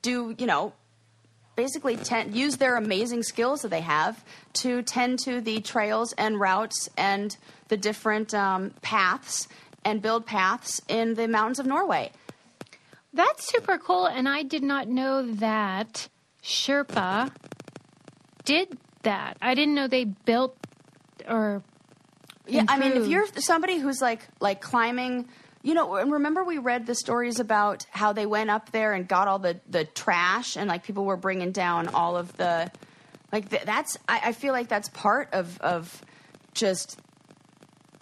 do 0.03 0.35
you 0.39 0.47
know 0.47 0.73
basically 1.57 1.97
tend, 1.97 2.35
use 2.35 2.57
their 2.57 2.77
amazing 2.77 3.23
skills 3.23 3.61
that 3.63 3.69
they 3.69 3.83
have 3.83 4.25
to 4.55 4.81
tend 4.83 5.19
to 5.19 5.43
the 5.43 5.61
trails 5.61 6.15
and 6.15 6.41
routes 6.41 6.89
and 6.97 7.37
the 7.69 7.77
different 7.77 8.33
um, 8.33 8.71
paths 8.81 9.47
and 9.85 10.01
build 10.01 10.25
paths 10.25 10.81
in 10.89 11.15
the 11.15 11.29
mountains 11.29 11.59
of 11.59 11.67
Norway. 11.67 12.11
That's 13.13 13.47
super 13.49 13.79
cool, 13.79 14.07
and 14.07 14.29
I 14.29 14.43
did 14.45 14.63
not 14.63 14.89
know 14.89 15.31
that 15.33 16.09
Sherpa 16.43 17.33
did 18.45 18.79
that. 19.03 19.37
I 19.43 19.55
didn't 19.55 19.75
know 19.75 19.89
they 19.89 20.05
built 20.05 20.57
or 21.29 21.63
Yeah, 22.47 22.65
I 22.69 22.79
mean, 22.79 22.93
if 22.93 23.07
you're 23.09 23.27
somebody 23.37 23.79
who's 23.79 24.01
like 24.01 24.21
like 24.41 24.61
climbing, 24.61 25.29
you 25.63 25.75
know, 25.75 25.97
and 25.97 26.13
remember 26.13 26.45
we 26.45 26.59
read 26.59 26.87
the 26.87 26.95
stories 26.95 27.41
about 27.41 27.85
how 27.91 28.13
they 28.13 28.27
went 28.27 28.51
up 28.51 28.71
there 28.71 28.93
and 28.93 29.07
got 29.09 29.29
all 29.29 29.39
the 29.39 29.61
the 29.69 29.85
trash 29.85 30.57
and 30.57 30.69
like 30.69 30.85
people 30.85 31.05
were 31.05 31.17
bringing 31.17 31.53
down 31.53 31.89
all 31.89 32.17
of 32.17 32.37
the 32.37 32.71
like 33.33 33.51
th- 33.51 33.63
that's 33.65 33.97
I, 34.09 34.21
I 34.27 34.33
feel 34.33 34.53
like 34.53 34.69
that's 34.69 34.89
part 34.89 35.31
of 35.33 35.61
of 35.61 36.03
just 36.55 36.99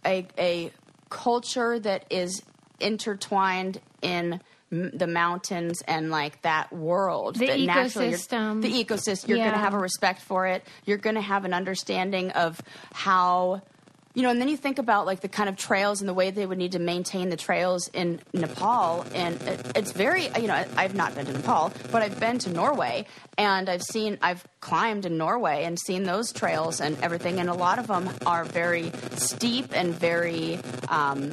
a 0.04 0.26
a 0.38 0.70
culture 1.10 1.78
that 1.78 2.04
is 2.10 2.42
intertwined 2.80 3.80
in 4.02 4.40
m- 4.72 4.90
the 4.94 5.06
mountains 5.06 5.82
and 5.86 6.10
like 6.10 6.42
that 6.42 6.72
world 6.72 7.36
The 7.36 7.46
that 7.46 7.58
ecosystem. 7.58 8.62
the 8.62 8.84
ecosystem 8.84 9.28
you're 9.28 9.38
going 9.38 9.52
to 9.52 9.58
have 9.58 9.74
a 9.74 9.78
respect 9.78 10.20
for 10.22 10.46
it 10.46 10.64
you're 10.84 10.98
going 10.98 11.16
to 11.16 11.22
have 11.22 11.44
an 11.44 11.54
understanding 11.54 12.30
of 12.32 12.60
how 12.92 13.62
you 14.14 14.22
know 14.22 14.30
and 14.30 14.40
then 14.40 14.48
you 14.48 14.56
think 14.56 14.78
about 14.78 15.06
like 15.06 15.20
the 15.20 15.28
kind 15.28 15.48
of 15.48 15.56
trails 15.56 16.00
and 16.00 16.08
the 16.08 16.14
way 16.14 16.30
they 16.30 16.46
would 16.46 16.58
need 16.58 16.72
to 16.72 16.78
maintain 16.78 17.28
the 17.28 17.36
trails 17.36 17.88
in 17.92 18.20
nepal. 18.32 19.06
And 19.14 19.40
it, 19.42 19.72
it's 19.76 19.92
very 19.92 20.28
you 20.40 20.48
know 20.48 20.64
i've 20.76 20.94
not 20.94 21.14
been 21.14 21.26
to 21.26 21.32
nepal 21.32 21.72
but 21.92 22.02
i've 22.02 22.18
been 22.18 22.38
to 22.40 22.50
norway 22.50 23.06
and 23.36 23.68
i've 23.68 23.82
seen 23.82 24.18
i've 24.22 24.46
climbed 24.60 25.06
in 25.06 25.16
norway 25.16 25.64
and 25.64 25.78
seen 25.78 26.02
those 26.04 26.32
trails 26.32 26.80
and 26.80 26.98
everything. 27.00 27.38
And 27.38 27.48
a 27.48 27.54
lot 27.54 27.78
of 27.78 27.86
them 27.86 28.10
are 28.26 28.44
very 28.44 28.90
steep 29.12 29.66
and 29.72 29.94
very 29.94 30.58
um, 30.88 31.32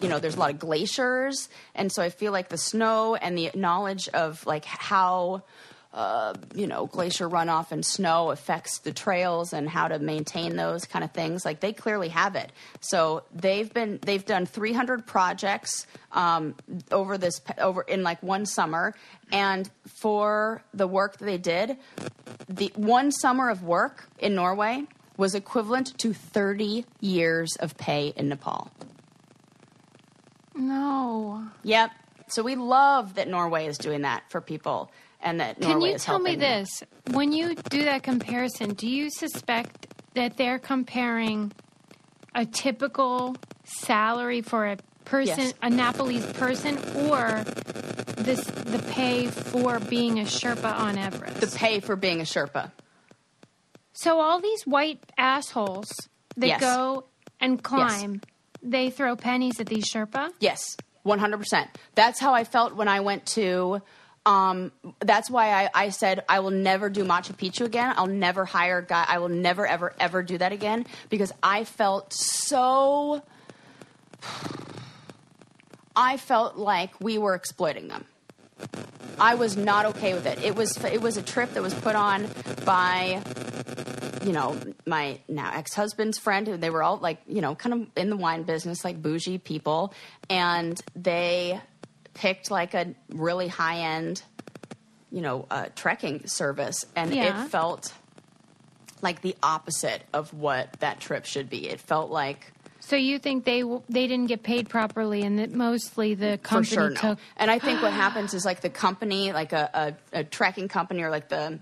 you 0.00 0.08
know 0.08 0.18
there's 0.18 0.36
a 0.36 0.40
lot 0.40 0.50
of 0.50 0.58
glaciers. 0.58 1.48
And 1.74 1.92
so 1.92 2.02
i 2.02 2.08
feel 2.08 2.32
like 2.32 2.48
the 2.48 2.58
snow 2.58 3.14
and 3.14 3.36
the 3.36 3.50
knowledge 3.54 4.08
of 4.08 4.46
like 4.46 4.64
how 4.64 5.42
uh, 5.92 6.34
you 6.54 6.66
know, 6.66 6.86
glacier 6.86 7.28
runoff 7.28 7.70
and 7.70 7.84
snow 7.84 8.30
affects 8.30 8.78
the 8.78 8.92
trails 8.92 9.52
and 9.52 9.68
how 9.68 9.88
to 9.88 9.98
maintain 9.98 10.56
those 10.56 10.86
kind 10.86 11.04
of 11.04 11.10
things. 11.12 11.44
Like 11.44 11.60
they 11.60 11.72
clearly 11.72 12.08
have 12.08 12.34
it. 12.34 12.50
So 12.80 13.24
they've 13.34 13.72
been 13.72 13.98
they've 14.02 14.24
done 14.24 14.46
300 14.46 15.06
projects 15.06 15.86
um, 16.12 16.54
over 16.90 17.18
this 17.18 17.40
over 17.58 17.82
in 17.82 18.02
like 18.02 18.22
one 18.22 18.46
summer, 18.46 18.94
and 19.30 19.68
for 19.86 20.62
the 20.72 20.86
work 20.86 21.18
that 21.18 21.24
they 21.26 21.38
did, 21.38 21.76
the 22.48 22.72
one 22.74 23.12
summer 23.12 23.50
of 23.50 23.62
work 23.62 24.08
in 24.18 24.34
Norway 24.34 24.86
was 25.18 25.34
equivalent 25.34 25.96
to 25.98 26.14
30 26.14 26.86
years 27.00 27.54
of 27.60 27.76
pay 27.76 28.14
in 28.16 28.28
Nepal. 28.28 28.70
No. 30.54 31.46
Yep. 31.64 31.90
So 32.28 32.42
we 32.42 32.54
love 32.54 33.14
that 33.14 33.28
Norway 33.28 33.66
is 33.66 33.76
doing 33.76 34.02
that 34.02 34.22
for 34.30 34.40
people, 34.40 34.90
and 35.22 35.40
that 35.40 35.60
Can 35.60 35.70
Norway 35.70 35.92
you 35.92 35.98
tell 35.98 36.18
me 36.18 36.30
helping. 36.32 36.40
this? 36.40 36.82
When 37.12 37.32
you 37.32 37.54
do 37.54 37.84
that 37.84 38.02
comparison, 38.02 38.74
do 38.74 38.88
you 38.88 39.10
suspect 39.10 39.86
that 40.14 40.36
they're 40.36 40.58
comparing 40.58 41.52
a 42.34 42.44
typical 42.46 43.36
salary 43.64 44.40
for 44.42 44.66
a 44.66 44.76
person, 45.04 45.38
Yes. 45.38 45.54
a 45.62 45.70
Nepalese 45.70 46.26
person, 46.34 46.76
or 47.08 47.44
this 48.16 48.44
the 48.44 48.82
pay 48.90 49.26
for 49.26 49.78
being 49.80 50.18
a 50.20 50.24
Sherpa 50.24 50.74
on 50.78 50.98
Everest? 50.98 51.40
The 51.40 51.56
pay 51.58 51.80
for 51.80 51.96
being 51.96 52.20
a 52.20 52.24
Sherpa. 52.24 52.70
so 53.92 54.20
all 54.20 54.40
these 54.40 54.62
white 54.66 55.00
assholes 55.18 55.90
that 56.36 56.46
Yes. 56.46 56.60
go 56.60 57.04
and 57.40 57.62
climb, 57.62 58.20
they 58.62 58.90
throw 58.90 59.16
pennies 59.16 59.60
at 59.60 59.66
these 59.66 59.84
Sherpa. 59.90 60.32
Yes, 60.40 60.76
one 61.02 61.18
hundred 61.18 61.38
percent. 61.38 61.68
That's 61.94 62.18
how 62.20 62.32
I 62.32 62.44
felt 62.44 62.74
when 62.74 62.88
I 62.88 63.00
went 63.00 63.26
to. 63.38 63.82
Um, 64.24 64.70
that's 65.00 65.30
why 65.30 65.64
I, 65.64 65.70
I 65.74 65.88
said 65.88 66.24
I 66.28 66.40
will 66.40 66.50
never 66.50 66.88
do 66.88 67.04
Machu 67.04 67.34
Picchu 67.34 67.64
again. 67.64 67.94
I'll 67.96 68.06
never 68.06 68.44
hire 68.44 68.80
guy. 68.80 69.04
I 69.06 69.18
will 69.18 69.28
never, 69.28 69.66
ever, 69.66 69.94
ever 69.98 70.22
do 70.22 70.38
that 70.38 70.52
again 70.52 70.86
because 71.08 71.32
I 71.42 71.64
felt 71.64 72.12
so. 72.12 73.22
I 75.96 76.16
felt 76.16 76.56
like 76.56 77.00
we 77.00 77.18
were 77.18 77.34
exploiting 77.34 77.88
them. 77.88 78.04
I 79.18 79.34
was 79.34 79.56
not 79.56 79.86
okay 79.86 80.14
with 80.14 80.26
it. 80.26 80.42
It 80.42 80.54
was 80.54 80.82
it 80.84 81.02
was 81.02 81.16
a 81.16 81.22
trip 81.22 81.52
that 81.54 81.62
was 81.62 81.74
put 81.74 81.96
on 81.96 82.28
by 82.64 83.22
you 84.24 84.32
know, 84.32 84.56
my 84.86 85.18
now 85.28 85.50
ex 85.54 85.74
husband's 85.74 86.18
friend, 86.18 86.46
they 86.46 86.70
were 86.70 86.82
all 86.82 86.98
like, 86.98 87.18
you 87.26 87.40
know, 87.40 87.54
kind 87.54 87.74
of 87.74 87.88
in 87.96 88.10
the 88.10 88.16
wine 88.16 88.44
business, 88.44 88.84
like 88.84 89.02
bougie 89.02 89.38
people. 89.38 89.92
And 90.30 90.80
they 90.94 91.60
picked 92.14 92.50
like 92.50 92.74
a 92.74 92.94
really 93.10 93.48
high 93.48 93.78
end, 93.96 94.22
you 95.10 95.20
know, 95.20 95.46
uh, 95.50 95.66
trekking 95.74 96.26
service. 96.26 96.84
And 96.96 97.12
Yeah. 97.14 97.44
it 97.44 97.48
felt 97.50 97.92
like 99.00 99.20
the 99.22 99.34
opposite 99.42 100.02
of 100.12 100.32
what 100.32 100.72
that 100.80 101.00
trip 101.00 101.24
should 101.24 101.50
be. 101.50 101.68
It 101.68 101.80
felt 101.80 102.10
like, 102.10 102.52
So 102.80 102.96
you 102.96 103.18
think 103.20 103.44
they 103.44 103.60
w- 103.60 103.82
they 103.88 104.06
didn't 104.08 104.26
get 104.26 104.42
paid 104.42 104.68
properly, 104.68 105.22
and 105.22 105.38
that 105.38 105.52
mostly 105.52 106.14
the 106.14 106.38
company 106.42 106.64
for 106.66 106.74
sure, 106.74 106.90
no. 106.90 106.96
took. 106.96 107.18
And 107.36 107.50
I 107.50 107.58
think 107.60 107.80
what 107.80 107.92
happens 108.04 108.34
is 108.34 108.44
like 108.44 108.60
the 108.60 108.70
company, 108.70 109.32
like 109.32 109.52
a, 109.52 109.96
a, 110.12 110.18
a 110.20 110.24
trekking 110.24 110.66
company 110.68 111.02
or 111.02 111.10
like 111.10 111.28
the, 111.28 111.60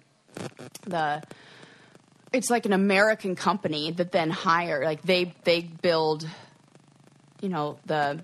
the, 0.84 1.22
it's 2.32 2.48
like 2.50 2.64
an 2.64 2.72
American 2.72 3.36
company 3.36 3.90
that 3.92 4.12
then 4.12 4.30
hire 4.30 4.82
like 4.84 5.02
they 5.02 5.34
they 5.44 5.60
build 5.62 6.26
you 7.42 7.48
know 7.48 7.78
the 7.86 8.20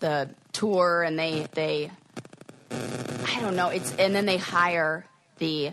the 0.00 0.28
tour 0.54 1.02
and 1.02 1.18
they 1.18 1.46
they 1.52 1.90
I 2.70 3.40
don't 3.40 3.56
know 3.56 3.68
it's 3.68 3.94
and 3.96 4.14
then 4.14 4.24
they 4.24 4.38
hire 4.38 5.04
the 5.38 5.72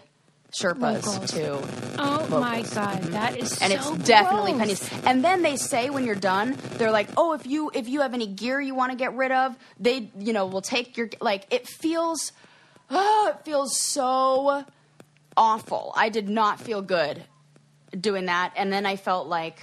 Sherpas 0.52 1.06
Locals. 1.06 1.32
to 1.32 1.82
Oh 1.98 2.28
my 2.28 2.64
god, 2.64 3.02
that 3.14 3.38
is 3.38 3.62
and 3.62 3.72
so 3.72 3.94
it's 3.94 4.04
definitely 4.04 4.54
pennies. 4.54 4.90
And 5.06 5.24
then 5.24 5.44
they 5.44 5.56
say 5.56 5.90
when 5.90 6.04
you're 6.04 6.16
done, 6.16 6.58
they're 6.74 6.92
like, 6.92 7.08
"Oh, 7.16 7.34
if 7.34 7.48
you 7.48 7.72
if 7.74 7.88
you 7.88 8.02
have 8.02 8.14
any 8.14 8.28
gear 8.28 8.60
you 8.60 8.76
want 8.76 8.92
to 8.92 8.98
get 8.98 9.14
rid 9.16 9.32
of, 9.32 9.56
they 9.80 10.12
you 10.18 10.34
know 10.34 10.48
will 10.48 10.62
take 10.62 10.98
your 10.98 11.10
like." 11.22 11.46
It 11.52 11.68
feels, 11.68 12.34
oh, 12.90 13.34
it 13.34 13.46
feels 13.46 13.80
so 13.80 14.66
awful. 15.38 15.94
I 15.96 16.10
did 16.10 16.28
not 16.28 16.60
feel 16.60 16.82
good 16.82 17.24
doing 17.98 18.26
that, 18.26 18.52
and 18.58 18.74
then 18.74 18.86
I 18.86 18.98
felt 18.98 19.28
like 19.28 19.60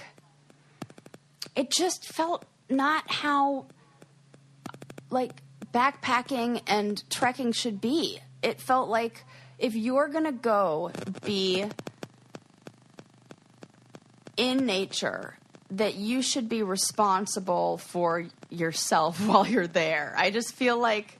it 1.55 1.69
just 1.69 2.05
felt 2.07 2.45
not 2.69 3.11
how 3.11 3.65
like 5.09 5.31
backpacking 5.73 6.61
and 6.67 7.01
trekking 7.09 7.51
should 7.51 7.79
be. 7.81 8.19
It 8.41 8.59
felt 8.61 8.89
like 8.89 9.23
if 9.57 9.75
you're 9.75 10.07
gonna 10.07 10.31
go 10.31 10.91
be 11.25 11.65
in 14.37 14.65
nature 14.65 15.35
that 15.71 15.95
you 15.95 16.21
should 16.21 16.49
be 16.49 16.63
responsible 16.63 17.77
for 17.77 18.25
yourself 18.49 19.19
while 19.27 19.45
you're 19.45 19.67
there. 19.67 20.13
I 20.17 20.31
just 20.31 20.53
feel 20.53 20.77
like 20.79 21.19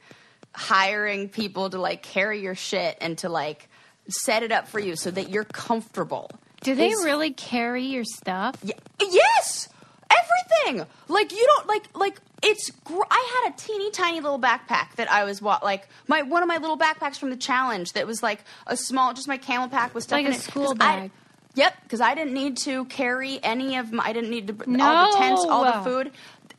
hiring 0.55 1.29
people 1.29 1.69
to 1.69 1.79
like 1.79 2.01
carry 2.01 2.41
your 2.41 2.55
shit 2.55 2.97
and 3.01 3.17
to 3.19 3.29
like 3.29 3.69
set 4.07 4.41
it 4.41 4.51
up 4.51 4.67
for 4.67 4.79
you 4.79 4.95
so 4.95 5.11
that 5.11 5.29
you're 5.29 5.43
comfortable. 5.43 6.31
Do 6.61 6.73
they 6.75 6.89
is- 6.89 7.03
really 7.05 7.31
carry 7.31 7.83
your 7.85 8.03
stuff? 8.03 8.55
Y- 8.63 8.71
yes, 8.99 9.69
everything. 10.09 10.85
Like 11.07 11.31
you 11.31 11.45
don't 11.57 11.67
like 11.67 11.83
like 11.95 12.19
it's. 12.41 12.71
Gr- 12.83 13.01
I 13.09 13.41
had 13.43 13.53
a 13.53 13.57
teeny 13.57 13.91
tiny 13.91 14.19
little 14.21 14.39
backpack 14.39 14.95
that 14.95 15.11
I 15.11 15.23
was 15.23 15.41
wa- 15.41 15.59
like 15.63 15.87
my 16.07 16.21
one 16.21 16.41
of 16.43 16.47
my 16.47 16.57
little 16.57 16.77
backpacks 16.77 17.17
from 17.17 17.29
the 17.29 17.37
challenge 17.37 17.93
that 17.93 18.05
was 18.07 18.21
like 18.23 18.43
a 18.67 18.75
small, 18.77 19.13
just 19.13 19.27
my 19.27 19.37
CamelBak 19.37 19.93
with 19.93 20.03
stuff 20.03 20.17
Like 20.17 20.25
in 20.27 20.31
a 20.33 20.35
it. 20.35 20.47
'Cause 20.51 20.71
I- 20.73 20.75
bag. 20.75 21.11
yep, 21.55 21.75
because 21.83 22.01
I 22.01 22.15
didn't 22.15 22.33
need 22.33 22.57
to 22.57 22.85
carry 22.85 23.39
any 23.43 23.75
of 23.77 23.91
my. 23.91 24.03
I 24.05 24.13
didn't 24.13 24.29
need 24.29 24.47
to 24.47 24.53
all 24.83 25.11
the 25.11 25.17
tents, 25.17 25.45
all 25.45 25.63
the 25.65 25.83
food. 25.89 26.11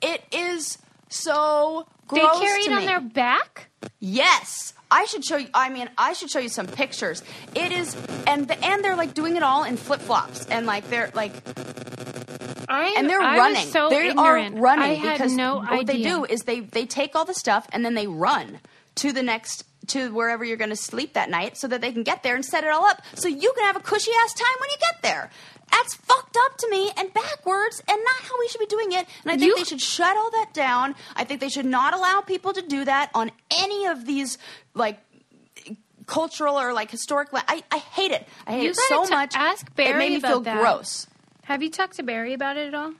It 0.03 0.23
is 0.33 0.79
so 1.09 1.87
great. 2.09 2.23
They 2.23 2.27
gross 2.27 2.41
carry 2.41 2.63
to 2.65 2.71
it 2.71 2.75
on 2.75 2.81
me. 2.81 2.87
their 2.87 3.01
back? 3.01 3.69
Yes. 3.99 4.73
I 4.93 5.05
should 5.05 5.25
show 5.25 5.37
you. 5.37 5.49
I 5.55 5.69
mean, 5.69 5.89
I 5.97 6.15
should 6.15 6.31
show 6.31 6.41
you 6.41 6.49
some 6.49 6.67
pictures. 6.67 7.23
It 7.55 7.71
is, 7.71 7.97
and 8.27 8.49
the, 8.49 8.59
and 8.65 8.83
they're 8.85 8.97
like 8.97 9.15
doing 9.15 9.37
it 9.37 9.43
all 9.45 9.63
in 9.63 9.77
flip 9.77 10.01
flops, 10.01 10.47
and 10.47 10.67
like 10.67 10.89
they're 10.91 11.13
like 11.15 11.33
I 12.71 12.95
and 12.97 13.09
they're 13.11 13.21
I 13.21 13.37
running. 13.37 13.67
so 13.67 13.89
they 13.91 14.09
ignorant. 14.11 14.57
are 14.57 14.61
running 14.61 15.03
because 15.03 15.33
no 15.35 15.57
what 15.57 15.73
idea. 15.73 15.85
they 15.85 16.03
do 16.03 16.25
is 16.25 16.41
they 16.43 16.61
they 16.61 16.87
take 16.87 17.15
all 17.17 17.25
the 17.25 17.35
stuff 17.35 17.67
and 17.73 17.85
then 17.85 17.95
they 17.95 18.07
run 18.07 18.61
to 18.97 19.13
the 19.13 19.23
next 19.23 19.65
to 19.89 20.13
wherever 20.15 20.45
you're 20.45 20.57
going 20.57 20.71
to 20.71 20.77
sleep 20.77 21.15
that 21.15 21.29
night 21.31 21.57
so 21.57 21.67
that 21.67 21.81
they 21.81 21.91
can 21.91 22.03
get 22.05 22.23
there 22.23 22.35
and 22.37 22.45
set 22.45 22.63
it 22.65 22.71
all 22.71 22.85
up 22.85 23.03
so 23.15 23.27
you 23.29 23.53
can 23.57 23.65
have 23.65 23.77
a 23.77 23.81
cushy 23.81 24.13
ass 24.25 24.33
time 24.35 24.57
when 24.61 24.71
you 24.71 24.77
get 24.79 25.03
there. 25.03 25.31
That's 25.73 25.95
fucked 25.95 26.37
up 26.47 26.59
to 26.59 26.69
me 26.71 26.91
and 26.97 27.13
backwards 27.15 27.83
and 27.89 27.99
not 28.05 28.23
how 28.29 28.39
we 28.39 28.49
should 28.49 28.59
be 28.61 28.67
doing 28.67 28.93
it. 28.93 29.07
And 29.23 29.33
I 29.33 29.37
think 29.37 29.43
You- 29.43 29.57
they 29.57 29.65
should 29.65 29.81
shut 29.81 30.17
all 30.17 30.31
that 30.33 30.53
down. 30.53 30.95
I 31.17 31.25
think 31.25 31.41
they 31.41 31.49
should 31.49 31.67
not 31.67 31.95
allow 31.95 32.21
people 32.21 32.53
to 32.53 32.63
do 32.63 32.85
that 32.85 33.11
on 33.15 33.31
any 33.51 33.87
of 33.87 34.05
these 34.05 34.37
like 34.75 34.99
cultural 36.07 36.59
or 36.59 36.73
like 36.73 36.91
historic. 36.91 37.33
la- 37.33 37.43
I, 37.49 37.63
I 37.71 37.79
hate 37.79 38.11
it. 38.11 38.27
I 38.47 38.53
hate 38.53 38.63
You 38.65 38.71
it 38.71 38.77
so 38.89 39.05
much. 39.07 39.35
ask 39.35 39.67
it 39.77 39.97
made 39.97 40.13
me 40.13 40.21
feel 40.21 40.41
that. 40.41 40.59
gross. 40.61 41.07
Have 41.51 41.65
you 41.65 41.71
talked 41.71 41.97
to 41.97 42.05
Barry 42.05 42.33
about 42.33 42.57
it 42.57 42.69
at 42.69 42.75
all? 42.77 42.93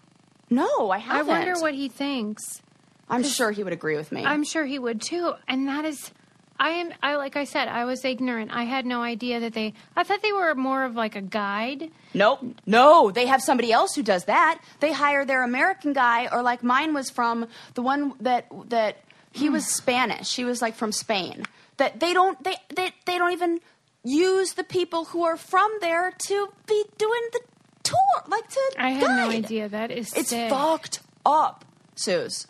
No, 0.51 0.91
I 0.91 0.99
haven't. 0.99 1.33
I 1.33 1.39
wonder 1.39 1.61
what 1.61 1.73
he 1.73 1.89
thinks. 1.89 2.61
I'm 3.09 3.23
sure 3.23 3.53
he 3.53 3.63
would 3.63 3.73
agree 3.73 3.97
with 3.97 4.11
me. 4.11 4.25
I'm 4.25 4.43
sure 4.43 4.67
he 4.67 4.77
would 4.77 5.01
too. 5.01 5.35
And 5.47 5.69
that 5.69 5.85
is, 5.85 6.11
I 6.59 6.71
am. 6.71 6.93
I 7.01 7.15
like 7.15 7.37
I 7.37 7.45
said, 7.45 7.69
I 7.69 7.85
was 7.85 8.05
ignorant. 8.05 8.51
I 8.53 8.65
had 8.65 8.87
no 8.87 9.03
idea 9.03 9.39
that 9.39 9.53
they. 9.53 9.75
I 9.95 10.03
thought 10.03 10.21
they 10.23 10.33
were 10.33 10.53
more 10.57 10.83
of 10.83 10.97
like 10.97 11.15
a 11.15 11.21
guide. 11.21 11.93
Nope. 12.13 12.41
No, 12.67 13.13
they 13.13 13.27
have 13.27 13.41
somebody 13.41 13.71
else 13.71 13.95
who 13.95 14.03
does 14.03 14.25
that. 14.25 14.61
They 14.81 14.93
hire 14.93 15.25
their 15.25 15.45
American 15.45 15.93
guy, 15.93 16.27
or 16.27 16.43
like 16.43 16.65
mine 16.65 16.93
was 16.93 17.09
from 17.09 17.47
the 17.75 17.83
one 17.83 18.15
that 18.19 18.49
that 18.69 18.97
he 19.31 19.49
was 19.49 19.65
hmm. 19.65 19.71
Spanish. 19.71 20.35
He 20.35 20.45
was 20.45 20.61
like 20.61 20.75
from 20.75 20.91
Spain. 20.91 21.45
That 21.77 22.01
they 22.01 22.13
don't 22.13 22.43
they 22.43 22.57
they 22.75 22.91
they 23.07 23.17
don't 23.17 23.33
even 23.33 23.61
use 24.03 24.55
the 24.55 24.65
people 24.65 25.05
who 25.05 25.23
are 25.23 25.37
from 25.37 25.71
there 25.81 26.13
to 26.27 26.49
be 26.67 26.85
doing 26.99 27.23
the 27.33 27.41
tour, 27.83 27.99
like 28.29 28.49
to. 28.49 28.61
I 28.79 28.91
had 28.91 29.03
no 29.03 29.29
guide. 29.29 29.45
idea. 29.45 29.69
That 29.69 29.91
is 29.91 30.13
It's 30.15 30.31
sick. 30.31 30.51
fucked 30.51 31.01
up. 31.27 31.65
Suze. 31.95 32.47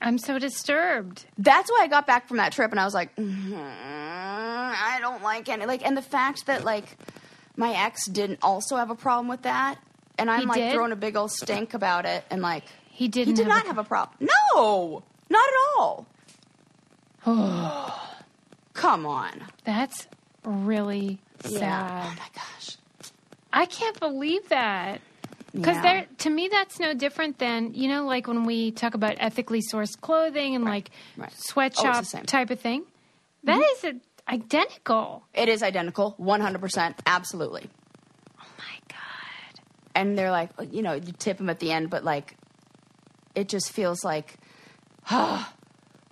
I'm 0.00 0.18
so 0.18 0.38
disturbed. 0.38 1.24
That's 1.38 1.70
why 1.70 1.80
I 1.82 1.86
got 1.88 2.06
back 2.06 2.28
from 2.28 2.36
that 2.36 2.52
trip 2.52 2.70
and 2.70 2.78
I 2.78 2.84
was 2.84 2.94
like, 2.94 3.14
"Mhm, 3.16 3.52
I 3.58 4.98
don't 5.00 5.22
like 5.22 5.48
any 5.48 5.66
like, 5.66 5.84
and 5.84 5.96
the 5.96 6.02
fact 6.02 6.46
that 6.46 6.64
like 6.64 6.96
my 7.56 7.72
ex 7.74 8.06
didn't 8.06 8.38
also 8.42 8.76
have 8.76 8.90
a 8.90 8.94
problem 8.94 9.26
with 9.28 9.42
that, 9.42 9.76
and 10.16 10.30
I'm 10.30 10.40
He 10.42 10.46
like 10.46 10.58
did? 10.58 10.72
throwing 10.72 10.92
a 10.92 10.96
big 10.96 11.16
old 11.16 11.32
stink 11.32 11.74
about 11.74 12.04
it, 12.06 12.24
and 12.30 12.42
like 12.42 12.62
He 12.90 13.08
didn't. 13.08 13.36
he 13.36 13.42
did 13.42 13.46
have 13.50 13.56
not 13.56 13.64
a, 13.64 13.66
have 13.68 13.78
a 13.78 13.84
problem. 13.84 14.28
No, 14.54 15.02
not 15.28 15.48
at 15.48 15.54
all. 15.78 16.06
Come 18.74 19.04
on. 19.06 19.42
That's 19.64 20.06
really 20.44 21.18
sad. 21.40 21.60
Yeah. 21.60 22.04
Oh 22.06 22.10
my 22.10 22.28
gosh. 22.34 22.76
I 23.52 23.66
can't 23.66 23.98
believe 23.98 24.48
that. 24.50 25.00
Because 25.52 25.76
Yeah. 25.76 25.82
there, 25.82 26.06
to 26.18 26.30
me, 26.30 26.48
that's 26.48 26.78
no 26.78 26.94
different 26.94 27.38
than 27.38 27.74
you 27.74 27.88
know, 27.88 28.04
like 28.04 28.26
when 28.26 28.44
we 28.44 28.70
talk 28.70 28.94
about 28.94 29.16
ethically 29.18 29.62
sourced 29.62 29.98
clothing 30.00 30.54
and 30.54 30.64
like 30.64 30.90
right. 31.16 31.30
Oh, 31.32 31.36
sweatshop. 31.38 32.04
Mm-hmm. 32.04 32.24
type 32.26 32.50
of 32.50 32.60
thing. 32.60 32.84
That 33.44 33.60
is 33.76 33.84
a, 33.84 33.94
identical. 34.30 35.24
It 35.32 35.48
is 35.48 35.62
identical, 35.62 36.14
100%, 36.20 36.94
absolutely. 37.06 37.68
Oh 38.40 38.44
my 38.58 38.64
god! 38.88 39.60
and 39.94 40.18
they're 40.18 40.30
like, 40.30 40.50
you 40.70 40.82
know, 40.82 40.92
you 40.92 41.12
tip 41.18 41.38
them 41.38 41.48
at 41.48 41.60
the 41.60 41.72
end, 41.72 41.88
but 41.90 42.04
like, 42.04 42.36
it 43.34 43.48
just 43.48 43.72
feels 43.72 44.04
like, 44.04 44.34
and 45.10 45.46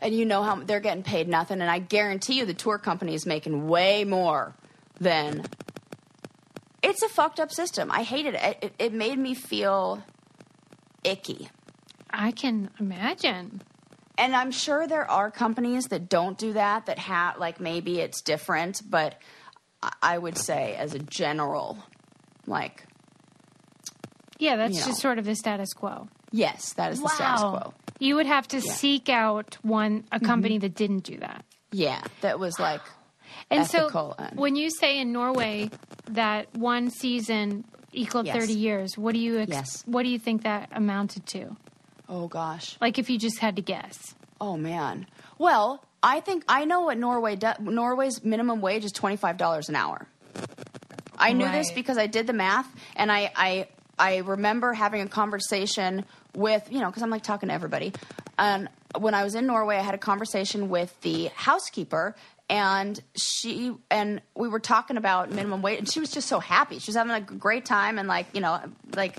you 0.02 0.24
know 0.24 0.42
how 0.42 0.56
they're 0.56 0.80
getting 0.80 1.02
paid 1.02 1.28
nothing, 1.28 1.60
and 1.60 1.70
I 1.70 1.78
guarantee 1.78 2.38
you 2.38 2.46
the 2.46 2.54
tour 2.54 2.78
company 2.78 3.14
is 3.14 3.26
making 3.26 3.68
way 3.68 4.04
more 4.04 4.54
than. 5.00 5.44
It's 6.88 7.02
a 7.02 7.08
fucked 7.08 7.40
up 7.40 7.50
system. 7.52 7.90
I 7.90 8.02
hated 8.02 8.34
it. 8.34 8.58
It, 8.62 8.74
it, 8.78 8.92
made 8.92 9.18
me 9.18 9.34
feel 9.34 10.02
icky. 11.04 11.48
I 12.10 12.30
can 12.30 12.70
imagine. 12.78 13.62
And 14.18 14.34
I'm 14.36 14.50
sure 14.50 14.86
there 14.86 15.10
are 15.10 15.30
companies 15.30 15.86
that 15.86 16.08
don't 16.08 16.38
do 16.38 16.52
that, 16.54 16.86
that 16.86 16.98
have, 17.00 17.38
like, 17.38 17.60
maybe 17.60 18.00
it's 18.00 18.22
different, 18.22 18.80
but 18.88 19.16
I- 20.02 20.16
would 20.18 20.38
say, 20.38 20.74
as 20.76 20.94
a 20.94 20.98
general, 20.98 21.78
like, 22.46 22.84
Yeah, 24.38 24.56
that's 24.56 24.74
You 24.74 24.80
know. 24.80 24.86
just 24.86 25.00
sort 25.00 25.18
of 25.18 25.24
the 25.24 25.34
status 25.34 25.72
quo. 25.72 26.08
yes, 26.30 26.72
that 26.74 26.92
is 26.92 27.00
the 27.00 27.08
status 27.08 27.40
quo. 27.40 27.74
You 27.98 28.16
would 28.16 28.26
have 28.26 28.46
to 28.48 28.60
seek 28.60 29.08
out 29.08 29.56
one 29.62 30.04
a 30.12 30.16
Mm-hmm. 30.16 30.26
company 30.26 30.58
that 30.58 30.74
didn't 30.74 31.04
do 31.04 31.16
that. 31.18 31.44
Yeah, 31.72 32.02
that 32.20 32.38
was 32.38 32.58
like, 32.58 32.82
And 33.50 33.66
so, 33.66 33.88
when 34.34 34.56
you 34.56 34.70
say 34.70 34.98
in 34.98 35.12
Norway 35.12 35.70
that 36.10 36.54
one 36.56 36.90
season 36.90 37.64
equaled 37.92 38.26
Yes. 38.26 38.36
thirty 38.36 38.54
years, 38.54 38.98
what 38.98 39.12
do 39.14 39.20
you 39.20 39.38
ex- 39.40 39.50
Yes. 39.50 39.82
what 39.86 40.02
do 40.02 40.08
you 40.08 40.18
think 40.18 40.42
that 40.42 40.68
amounted 40.72 41.26
to? 41.28 41.56
oh 42.08 42.28
gosh. 42.28 42.76
Like 42.80 42.98
if 42.98 43.08
you 43.10 43.18
just 43.18 43.38
had 43.38 43.56
to 43.56 43.62
guess. 43.62 44.14
Oh 44.40 44.56
man. 44.56 45.06
Well, 45.38 45.82
I 46.02 46.20
think 46.20 46.44
I 46.48 46.64
know 46.64 46.82
what 46.82 46.98
Norway 46.98 47.36
does. 47.36 47.56
Norway's 47.60 48.22
minimum 48.24 48.60
wage 48.60 48.84
is 48.84 48.92
twenty 48.92 49.16
five 49.16 49.36
dollars 49.36 49.68
an 49.68 49.76
hour. 49.76 50.06
I 51.18 51.32
knew 51.32 51.48
this 51.50 51.72
because 51.72 51.96
I 51.98 52.06
did 52.06 52.26
the 52.26 52.32
math, 52.32 52.68
and 52.96 53.10
I 53.10 53.30
I 53.34 53.68
I 53.98 54.18
remember 54.18 54.72
having 54.74 55.00
a 55.02 55.08
conversation 55.08 56.04
with 56.34 56.66
you 56.70 56.80
know 56.80 56.86
because 56.88 57.02
I'm 57.02 57.10
like 57.10 57.22
talking 57.22 57.48
to 57.48 57.54
everybody. 57.54 57.92
And 58.38 58.68
when 58.98 59.14
I 59.14 59.24
was 59.24 59.34
in 59.34 59.46
Norway, 59.46 59.76
I 59.76 59.80
had 59.82 59.94
a 59.94 59.98
conversation 59.98 60.68
with 60.68 60.98
the 61.00 61.26
housekeeper. 61.34 62.14
And 62.48 63.00
she 63.16 63.74
and 63.90 64.22
we 64.34 64.48
were 64.48 64.60
talking 64.60 64.96
about 64.96 65.30
minimum 65.30 65.62
wage, 65.62 65.78
and 65.80 65.90
she 65.90 65.98
was 65.98 66.10
just 66.10 66.28
so 66.28 66.38
happy. 66.38 66.78
She 66.78 66.90
was 66.90 66.96
having 66.96 67.12
a 67.12 67.20
great 67.20 67.64
time, 67.64 67.98
and 67.98 68.06
like 68.06 68.26
you 68.34 68.40
know, 68.40 68.60
like, 68.94 69.16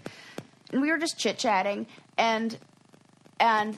and 0.72 0.82
we 0.82 0.92
were 0.92 0.98
just 0.98 1.18
chit 1.18 1.38
chatting, 1.38 1.88
and 2.18 2.58
and 3.40 3.78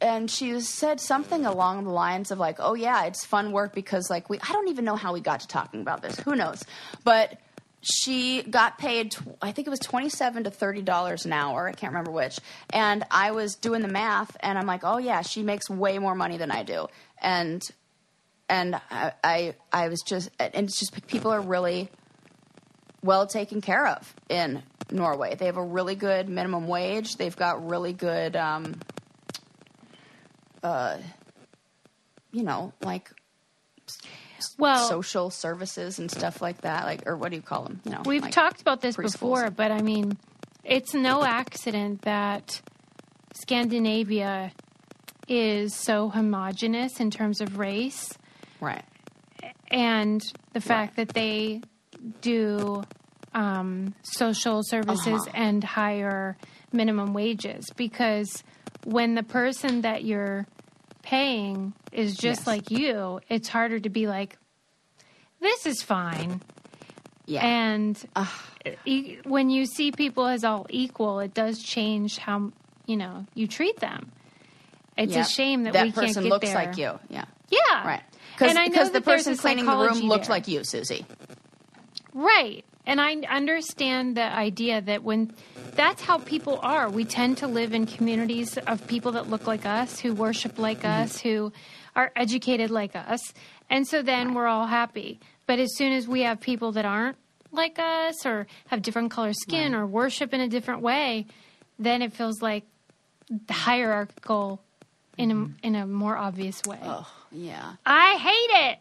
and 0.00 0.30
she 0.30 0.60
said 0.60 1.00
something 1.00 1.46
along 1.46 1.84
the 1.84 1.90
lines 1.90 2.30
of 2.30 2.38
like, 2.38 2.56
"Oh 2.58 2.74
yeah, 2.74 3.04
it's 3.04 3.24
fun 3.24 3.52
work 3.52 3.74
because 3.74 4.10
like 4.10 4.28
we 4.28 4.38
I 4.40 4.52
don't 4.52 4.68
even 4.68 4.84
know 4.84 4.96
how 4.96 5.12
we 5.12 5.20
got 5.20 5.40
to 5.40 5.48
talking 5.48 5.80
about 5.80 6.02
this. 6.02 6.18
Who 6.20 6.36
knows?" 6.36 6.62
But 7.04 7.38
she 7.80 8.42
got 8.42 8.76
paid 8.76 9.14
I 9.40 9.52
think 9.52 9.68
it 9.68 9.70
was 9.70 9.78
27 9.78 10.44
to 10.44 10.50
30 10.50 10.82
dollars 10.82 11.24
an 11.24 11.32
hour. 11.32 11.68
I 11.68 11.72
can't 11.72 11.92
remember 11.92 12.10
which. 12.10 12.40
And 12.70 13.04
I 13.10 13.30
was 13.30 13.54
doing 13.54 13.82
the 13.82 13.88
math 13.88 14.36
and 14.40 14.58
I'm 14.58 14.66
like, 14.66 14.82
"Oh 14.84 14.98
yeah, 14.98 15.22
she 15.22 15.42
makes 15.42 15.70
way 15.70 15.98
more 15.98 16.14
money 16.14 16.36
than 16.36 16.50
I 16.50 16.62
do." 16.62 16.88
And 17.20 17.62
and 18.48 18.80
I 18.90 19.12
I, 19.22 19.54
I 19.72 19.88
was 19.88 20.02
just 20.06 20.30
and 20.38 20.54
it's 20.54 20.78
just 20.78 21.06
people 21.06 21.30
are 21.32 21.40
really 21.40 21.90
well 23.02 23.26
taken 23.26 23.60
care 23.60 23.86
of 23.86 24.14
in 24.28 24.62
Norway. 24.90 25.34
They 25.34 25.46
have 25.46 25.56
a 25.56 25.62
really 25.62 25.94
good 25.94 26.28
minimum 26.28 26.66
wage. 26.66 27.16
They've 27.16 27.36
got 27.36 27.68
really 27.68 27.92
good, 27.92 28.36
um, 28.36 28.80
uh, 30.62 30.98
you 32.32 32.42
know, 32.42 32.72
like 32.82 33.10
Well, 34.58 34.88
social 34.88 35.30
services 35.30 35.98
and 35.98 36.10
stuff 36.10 36.40
like 36.42 36.62
that. 36.62 36.84
Like, 36.84 37.06
or 37.06 37.16
what 37.16 37.30
do 37.30 37.36
you 37.36 37.42
call 37.42 37.64
them? 37.64 37.80
You 37.84 37.92
know, 37.92 38.02
We've 38.04 38.22
like 38.22 38.32
talked 38.32 38.60
about 38.60 38.80
this 38.80 38.96
before, 38.96 39.50
but 39.50 39.70
I 39.70 39.82
mean, 39.82 40.16
it's 40.64 40.94
no 40.94 41.24
accident 41.24 42.02
that 42.02 42.60
Scandinavia 43.34 44.52
is 45.28 45.74
so 45.74 46.08
homogenous 46.08 47.00
in 47.00 47.10
terms 47.10 47.40
of 47.40 47.58
race 47.58 48.16
right. 48.60 48.84
and 49.70 50.22
the 50.52 50.60
fact 50.60 50.96
that 50.96 51.08
they 51.10 51.60
do 52.20 52.82
um, 53.34 53.94
social 54.02 54.62
services 54.64 55.06
Uh-huh. 55.26 55.30
and 55.34 55.62
higher 55.62 56.36
minimum 56.72 57.12
wages 57.14 57.66
because 57.76 58.42
when 58.84 59.14
the 59.14 59.22
person 59.22 59.82
that 59.82 60.04
you're 60.04 60.46
paying 61.02 61.72
is 61.92 62.16
just 62.16 62.40
Yes. 62.42 62.46
like 62.46 62.70
you, 62.70 63.20
it's 63.28 63.48
harder 63.48 63.78
to 63.80 63.88
be 63.88 64.06
like, 64.06 64.36
this 65.40 65.66
is 65.66 65.82
fine. 65.82 66.40
Yeah. 67.26 67.44
And 67.46 68.02
e- 68.86 69.18
when 69.24 69.50
you 69.50 69.66
see 69.66 69.92
people 69.92 70.26
as 70.26 70.44
all 70.44 70.66
equal, 70.70 71.20
it 71.20 71.34
does 71.34 71.62
change 71.62 72.18
how 72.18 72.52
you 72.86 72.96
know 72.96 73.26
you 73.34 73.46
treat 73.46 73.78
them. 73.80 74.10
It's 74.96 75.14
a 75.14 75.24
shame 75.24 75.62
that, 75.64 75.74
that 75.74 75.84
we 75.84 75.92
can't 75.92 76.06
person 76.08 76.22
get 76.24 76.30
looks 76.30 76.46
there. 76.48 76.54
like 76.56 76.76
you. 76.76 76.98
Yeah. 77.08 77.24
Yeah, 77.50 77.86
Right. 77.86 78.02
Know 78.40 78.64
Because 78.64 78.90
the 78.90 79.00
person 79.00 79.36
cleaning 79.36 79.66
the 79.66 79.76
room 79.76 80.00
looked 80.00 80.26
there. 80.26 80.36
like 80.36 80.48
you, 80.48 80.64
Susie. 80.64 81.04
Right. 82.14 82.64
And 82.86 83.00
I 83.00 83.14
understand 83.28 84.16
the 84.16 84.22
idea 84.24 84.80
that 84.80 85.02
when 85.02 85.32
that's 85.74 86.02
how 86.02 86.18
people 86.18 86.58
are, 86.62 86.88
we 86.88 87.04
tend 87.04 87.38
to 87.38 87.46
live 87.46 87.74
in 87.74 87.86
communities 87.86 88.56
of 88.58 88.86
people 88.86 89.12
that 89.12 89.28
look 89.28 89.46
like 89.46 89.66
us, 89.66 90.00
who 90.00 90.14
worship 90.14 90.58
like 90.58 90.80
Mm-hmm. 90.80 91.02
us, 91.02 91.20
who 91.20 91.52
are 91.94 92.10
educated 92.16 92.70
like 92.70 92.96
us. 92.96 93.20
And 93.68 93.86
so 93.86 94.02
then 94.02 94.32
we're 94.34 94.46
all 94.46 94.66
happy. 94.66 95.20
But 95.46 95.58
as 95.58 95.76
soon 95.76 95.92
as 95.92 96.08
we 96.08 96.22
have 96.22 96.40
people 96.40 96.72
that 96.72 96.84
aren't 96.84 97.16
like 97.52 97.78
us 97.78 98.24
or 98.24 98.46
have 98.68 98.82
different 98.82 99.10
color 99.10 99.32
skin 99.32 99.74
or 99.74 99.86
worship 99.86 100.32
in 100.32 100.40
a 100.40 100.48
different 100.48 100.80
way, 100.80 101.26
then 101.78 102.00
it 102.02 102.12
feels 102.12 102.40
like 102.40 102.64
the 103.46 103.52
hierarchical 103.52 104.62
in 105.18 105.30
a, 105.62 105.66
in 105.66 105.74
a 105.74 105.86
more 105.86 106.16
obvious 106.16 106.62
way. 106.64 106.76
Mm-hmm. 106.76 106.88
Oh, 106.88 107.08
yeah. 107.32 107.74
I 107.84 108.16
hate 108.16 108.70
it. 108.70 108.78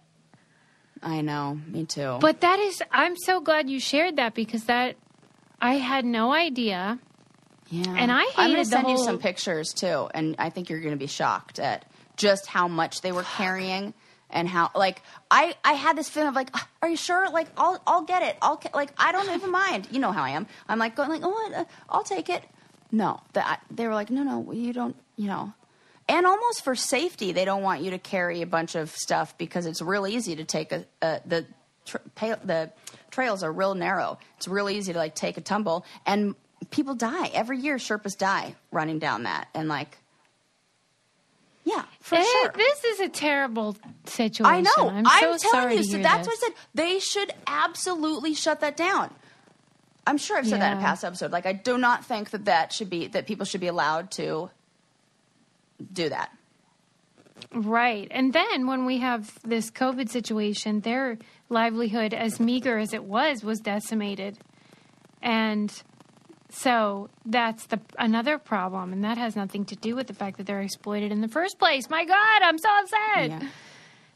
I 1.02 1.22
know. 1.22 1.60
Me 1.68 1.86
too. 1.86 2.18
But 2.22 2.42
that 2.42 2.60
is, 2.60 2.82
I'm 2.92 3.16
so 3.18 3.40
glad 3.40 3.70
you 3.70 3.80
shared 3.80 4.16
that 4.16 4.34
because 4.34 4.66
that 4.66 4.96
I 5.62 5.76
had 5.76 6.06
no 6.06 6.34
idea. 6.34 7.00
Yeah. 7.70 7.94
And 7.98 8.12
I 8.12 8.24
I'm 8.38 8.52
going 8.52 8.64
to 8.64 8.70
send 8.70 8.90
you 8.90 8.98
some 8.98 9.20
pictures 9.20 9.74
too, 9.74 10.08
and 10.14 10.36
I 10.40 10.50
think 10.50 10.70
you're 10.70 10.80
going 10.80 10.94
to 10.94 10.98
be 10.98 11.08
shocked 11.08 11.60
at 11.60 11.86
just 12.16 12.48
how 12.48 12.68
much 12.68 13.02
they 13.02 13.12
were 13.12 13.24
carrying 13.24 13.94
and 14.30 14.48
how 14.48 14.72
like 14.74 15.02
I 15.30 15.56
I 15.66 15.74
had 15.74 15.98
this 15.98 16.10
feeling 16.10 16.30
of 16.30 16.36
like, 16.36 16.50
"Ah, 16.54 16.68
are 16.82 16.90
you 16.90 16.96
sure? 16.96 17.30
Like 17.30 17.48
I'll 17.58 17.82
I'll 17.86 18.04
get 18.04 18.24
it. 18.24 18.38
I'll 18.42 18.62
like 18.74 18.92
I 18.98 19.12
don't 19.12 19.30
even 19.36 19.52
mind. 19.52 19.88
You 19.92 20.00
know 20.00 20.14
how 20.14 20.24
I 20.24 20.30
am. 20.30 20.48
I'm 20.70 20.80
like 20.80 20.96
going 20.96 21.10
like, 21.10 21.22
oh, 21.24 21.52
uh, 21.56 21.66
I'll 21.90 22.04
take 22.04 22.30
it. 22.30 22.44
No, 22.92 23.20
that 23.34 23.62
they 23.70 23.86
were 23.86 23.94
like, 23.94 24.10
no, 24.10 24.24
no, 24.24 24.52
you 24.54 24.72
don't. 24.72 24.96
You 25.18 25.28
know. 25.28 25.54
And 26.10 26.26
almost 26.26 26.64
for 26.64 26.74
safety, 26.76 27.34
they 27.34 27.44
don't 27.46 27.62
want 27.64 27.82
you 27.82 27.92
to 27.92 27.98
carry 28.00 28.42
a 28.42 28.48
bunch 28.48 28.76
of 28.76 28.90
stuff 28.96 29.38
because 29.38 29.66
it's 29.66 29.82
real 29.82 30.08
easy 30.08 30.38
to 30.38 30.46
take 30.46 30.72
a, 30.72 30.86
a 31.02 31.20
the 31.26 31.46
tr- 31.86 31.98
pa- 32.16 32.38
the 32.44 32.72
trails 33.12 33.44
are 33.44 33.52
real 33.52 33.76
narrow. 33.76 34.18
It's 34.38 34.48
real 34.48 34.70
easy 34.70 34.94
to 34.94 35.00
like 35.00 35.16
take 35.16 35.38
a 35.38 35.42
tumble, 35.42 35.86
and 36.06 36.34
people 36.72 36.96
die 36.96 37.28
every 37.34 37.60
year. 37.60 37.76
Sherpas 37.78 38.18
die 38.18 38.56
running 38.72 39.00
down 39.00 39.24
that, 39.24 39.50
and 39.54 39.68
like, 39.68 39.98
yeah, 41.66 41.84
for 42.00 42.16
Eh, 42.16 42.24
sure. 42.24 42.54
This 42.56 42.84
is 42.86 43.00
a 43.02 43.10
terrible 43.10 43.76
situation. 44.06 44.46
I 44.46 44.62
know. 44.62 44.90
I'm 44.90 45.06
I'm, 45.06 45.38
so 45.40 45.50
telling 45.50 45.62
sorry 45.62 45.76
you. 45.76 45.84
So 45.84 45.98
that's 45.98 46.26
this. 46.26 46.28
what 46.28 46.38
I 46.38 46.48
said. 46.48 46.56
They 46.74 47.00
should 47.00 47.34
absolutely 47.46 48.34
shut 48.34 48.62
that 48.62 48.78
down. 48.78 49.14
I'm 50.06 50.18
sure 50.18 50.38
I've 50.38 50.48
said 50.48 50.62
that 50.62 50.72
in 50.72 50.78
a 50.78 50.82
past 50.82 51.04
episode. 51.04 51.32
Like, 51.34 51.46
I 51.46 51.52
do 51.52 51.78
not 51.78 52.06
think 52.06 52.30
that 52.30 52.46
that 52.46 52.72
should 52.72 52.90
be 52.90 53.08
that 53.08 53.28
people 53.28 53.46
should 53.46 53.60
be 53.60 53.68
allowed 53.68 54.10
to 54.12 54.50
do 55.94 56.10
that. 56.10 56.32
Right. 57.54 58.08
And 58.12 58.34
then 58.34 58.68
when 58.68 58.86
we 58.86 58.98
have 58.98 59.32
this 59.44 59.70
COVID 59.72 60.10
situation, 60.10 60.82
their 60.82 61.18
livelihood, 61.50 62.14
as 62.14 62.40
meager 62.40 62.78
as 62.78 62.94
it 62.94 63.04
was, 63.04 63.44
was 63.44 63.60
decimated. 63.60 64.38
And 65.22 65.72
So 66.50 67.10
that's 67.26 67.66
the 67.68 67.80
another 68.00 68.38
problem, 68.38 68.94
and 68.94 69.04
that 69.04 69.18
has 69.18 69.36
nothing 69.36 69.66
to 69.66 69.76
do 69.76 69.96
with 69.96 70.08
the 70.08 70.14
fact 70.14 70.38
that 70.38 70.46
they're 70.48 70.62
exploited 70.62 71.12
in 71.12 71.20
the 71.22 71.28
first 71.28 71.60
place. 71.60 71.90
My 71.90 72.06
God, 72.06 72.42
I'm 72.42 72.58
so 72.58 72.70
upset. 72.80 73.30
Yeah. 73.30 73.48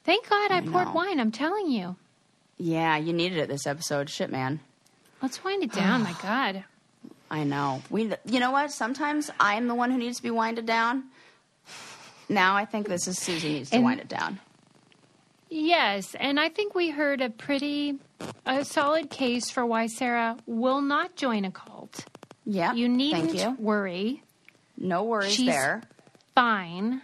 Thank 0.03 0.29
God 0.29 0.51
I, 0.51 0.61
poured 0.61 0.87
know. 0.87 0.93
wine. 0.93 1.19
I'm 1.19 1.31
telling 1.31 1.69
you. 1.69 1.97
Yeah, 2.57 2.97
you 2.97 3.11
needed 3.13 3.37
it 3.37 3.49
this 3.49 3.67
episode. 3.67 4.09
Shit, 4.09 4.31
man. 4.31 4.61
Let's 5.21 5.43
wind 5.43 5.63
it 5.63 5.73
down. 5.73 6.03
My 6.03 6.15
God. 6.21 6.63
I 7.29 7.43
know. 7.43 7.81
We, 7.89 8.13
you 8.25 8.39
know 8.39 8.51
what? 8.51 8.71
Sometimes 8.71 9.29
I 9.39 9.55
am 9.55 9.67
the 9.67 9.75
one 9.75 9.91
who 9.91 9.97
needs 9.97 10.17
to 10.17 10.23
be 10.23 10.31
winded 10.31 10.65
down. 10.65 11.03
Now 12.29 12.55
I 12.55 12.65
think 12.65 12.87
this 12.87 13.07
is 13.07 13.17
Susie 13.17 13.49
needs 13.53 13.69
to 13.71 13.77
And- 13.77 13.85
wind 13.85 13.99
it 13.99 14.07
down. 14.07 14.39
Yes, 15.53 16.15
and 16.15 16.39
I 16.39 16.47
think 16.47 16.75
we 16.75 16.91
heard 16.91 17.19
a 17.19 17.29
pretty 17.29 17.99
a 18.45 18.63
solid 18.63 19.09
case 19.09 19.49
for 19.49 19.65
why 19.65 19.87
Sarah 19.87 20.37
will 20.45 20.79
not 20.81 21.17
join 21.17 21.43
a 21.43 21.51
cult. 21.51 22.05
Yeah. 22.45 22.71
You 22.73 22.87
needn't 22.87 23.31
Thank 23.31 23.43
you. 23.43 23.63
worry. 23.63 24.23
No 24.77 25.03
worries 25.03 25.33
She's- 25.33 25.53
there. 25.53 25.83
Fine. 26.35 27.01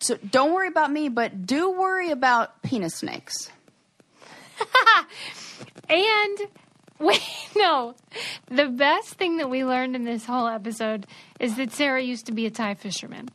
So 0.00 0.16
don't 0.16 0.52
worry 0.54 0.68
about 0.68 0.90
me, 0.90 1.10
but 1.10 1.44
do 1.46 1.70
worry 1.70 2.10
about 2.10 2.62
penis 2.62 2.94
snakes. 2.96 3.50
And 5.88 6.38
wait, 6.98 7.20
no. 7.56 7.94
The 8.48 8.66
best 8.68 9.10
thing 9.14 9.36
that 9.38 9.50
we 9.50 9.64
learned 9.64 9.94
in 9.96 10.04
this 10.04 10.24
whole 10.24 10.46
episode 10.46 11.06
is 11.38 11.56
that 11.56 11.72
Sarah 11.72 12.00
used 12.02 12.26
to 12.26 12.32
be 12.32 12.46
a 12.46 12.50
Thai 12.50 12.74
fisherman. 12.74 13.28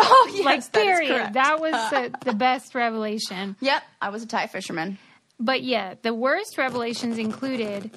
Oh 0.00 0.30
yes, 0.34 0.44
like, 0.44 0.72
period. 0.72 1.32
That 1.34 1.60
was 1.60 1.74
uh, 1.74 2.08
the 2.24 2.32
best 2.34 2.74
revelation. 2.74 3.56
Yep, 3.60 3.82
I 4.00 4.08
was 4.10 4.22
a 4.22 4.26
Thai 4.26 4.46
fisherman. 4.46 4.98
But 5.40 5.62
yeah, 5.62 5.94
the 6.02 6.12
worst 6.14 6.58
revelations 6.58 7.18
included 7.18 7.90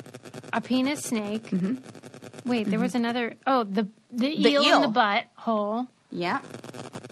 a 0.53 0.61
penis 0.61 1.01
snake. 1.01 1.49
Wait, 2.45 2.67
there 2.69 2.79
was 2.79 2.95
another. 2.95 3.35
Oh, 3.47 3.63
the 3.63 3.87
the 4.11 4.29
eel, 4.29 4.63
in 4.75 4.81
the 4.81 4.87
butt 4.87 5.25
hole, 5.35 5.87
Yeah, 6.11 6.39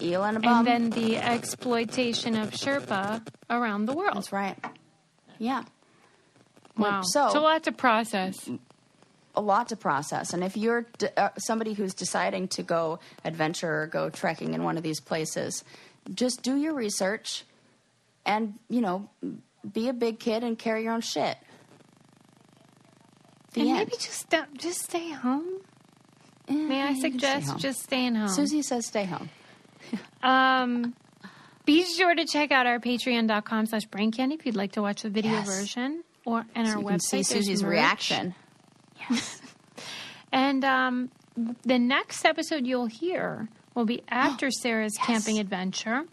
eel 0.00 0.22
and 0.24 0.36
a 0.36 0.40
bum. 0.40 0.66
and 0.66 0.66
then 0.66 0.90
the 0.90 1.16
exploitation 1.16 2.36
of 2.36 2.50
Sherpa 2.50 3.26
around 3.48 3.86
the 3.86 3.92
world. 3.92 4.16
That's 4.16 4.32
right. 4.32 4.56
Yeah, 5.38 5.64
Wow, 6.76 7.02
So- 7.02 7.30
so 7.32 7.40
a 7.40 7.42
lot 7.42 7.62
to 7.64 7.72
process. 7.72 8.48
A 9.34 9.40
lot 9.40 9.68
to 9.68 9.76
process. 9.76 10.32
And 10.32 10.42
if 10.42 10.56
you're 10.56 10.86
d- 10.98 11.08
uh, 11.16 11.30
somebody 11.38 11.72
who's 11.74 11.94
deciding 11.94 12.48
to 12.48 12.62
go 12.62 12.98
adventure 13.24 13.82
or 13.82 13.86
go 13.86 14.10
trekking 14.10 14.54
in 14.54 14.64
one 14.64 14.76
of 14.76 14.82
these 14.82 15.00
places, 15.00 15.62
just 16.14 16.42
do 16.42 16.56
your 16.56 16.74
research, 16.74 17.44
and 18.26 18.54
you 18.68 18.80
know, 18.80 19.08
be 19.72 19.88
a 19.88 19.92
big 19.92 20.18
kid 20.18 20.42
and 20.42 20.58
carry 20.58 20.82
your 20.84 20.92
own 20.92 21.00
shit. 21.00 21.36
The 23.52 23.60
and 23.62 23.68
end. 23.70 23.78
maybe 23.78 23.92
just 23.98 24.28
don't- 24.30 24.58
just 24.58 24.82
stay 24.82 25.10
home. 25.10 25.60
May 26.48 26.82
I 26.82 26.86
can 26.88 26.96
stay 26.98 27.10
suggest 27.12 27.58
just 27.58 27.82
staying 27.82 28.14
home? 28.16 28.28
Susie 28.28 28.62
says 28.62 28.86
stay 28.86 29.04
home. 29.04 29.28
Um, 30.22 30.94
be 31.64 31.82
sure 31.82 32.14
to 32.14 32.26
check 32.26 32.52
out 32.52 32.66
our 32.66 32.78
patreon.com 32.78 33.64
slash 33.66 33.86
brain 33.86 34.12
candy 34.12 34.34
if 34.34 34.44
you'd 34.44 34.54
like 34.54 34.72
to 34.72 34.82
watch 34.82 35.00
the 35.02 35.08
video 35.08 35.32
Yes. 35.32 35.46
version 35.46 36.04
or 36.26 36.44
and 36.54 36.68
our 36.68 36.78
You 36.78 36.84
website. 36.84 37.00
see 37.00 37.22
Susie's 37.22 37.64
reaction. 37.64 38.34
And 40.32 40.64
um, 40.64 41.10
the 41.64 41.78
next 41.78 42.24
episode 42.24 42.66
you'll 42.66 42.86
hear 42.86 43.48
will 43.74 43.84
be 43.84 44.02
after 44.08 44.50
Sarah's 44.50 44.96
camping 44.96 45.38
adventure. 45.38 46.04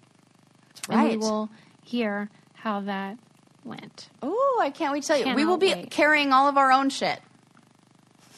And 0.89 1.09
we 1.09 1.17
will 1.17 1.49
hear 1.83 2.29
how 2.53 2.81
that 2.81 3.17
went. 3.63 4.09
Oh, 4.21 4.59
I 4.61 4.69
can't 4.69 4.93
wait 4.93 5.03
to 5.03 5.07
tell 5.07 5.17
you. 5.17 5.35
we 5.35 5.45
will 5.45 5.57
be 5.57 5.73
wait. 5.73 5.91
carrying 5.91 6.31
all 6.31 6.47
of 6.47 6.57
our 6.57 6.71
own 6.71 6.89
shit. 6.89 7.19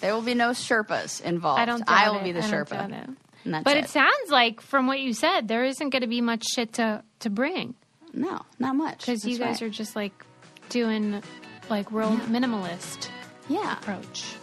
There 0.02 0.14
will 0.14 0.22
be 0.22 0.34
no 0.34 0.52
Sherpas 0.52 1.22
involved. 1.22 1.60
I 1.60 1.66
don't 1.66 1.84
I 1.88 2.10
will 2.10 2.20
it. 2.20 2.24
be 2.24 2.32
the 2.32 2.40
I 2.44 2.50
Sherpa. 2.50 3.04
it. 3.04 3.10
That's 3.46 3.64
But 3.64 3.78
it. 3.78 3.86
it 3.86 3.90
sounds 3.90 4.30
like, 4.30 4.62
from 4.62 4.88
what 4.88 5.00
you 5.00 5.14
said, 5.14 5.48
there 5.48 5.64
isn't 5.66 5.90
going 5.90 6.02
to 6.02 6.08
be 6.08 6.22
much 6.22 6.46
shit 6.54 6.74
to, 6.74 7.04
to 7.20 7.30
bring. 7.30 7.76
no, 8.14 8.42
not 8.60 8.76
much. 8.76 9.00
Because 9.00 9.26
you 9.26 9.38
guys 9.38 9.62
right. 9.62 9.64
are 9.64 9.70
just 9.70 9.96
like 9.96 10.14
doing 10.70 11.22
like 11.70 11.92
real 11.92 12.12
minimalist 12.12 13.10
yeah. 13.50 13.78
approach. 13.78 14.36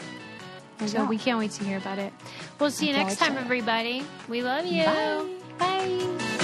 And 0.79 0.91
so 0.91 0.99
Yeah. 0.99 1.09
we 1.09 1.19
can't 1.19 1.39
wait 1.39 1.53
to 1.53 1.65
hear 1.65 1.79
about 1.79 1.99
it. 1.99 2.13
We'll 2.61 2.71
see 2.71 2.89
you 2.89 2.93
next 2.93 3.17
time, 3.17 3.37
everybody. 3.39 4.05
We 4.29 4.43
love 4.43 4.67
you. 4.67 4.85
Bye. 4.85 5.27
Bye. 5.59 6.43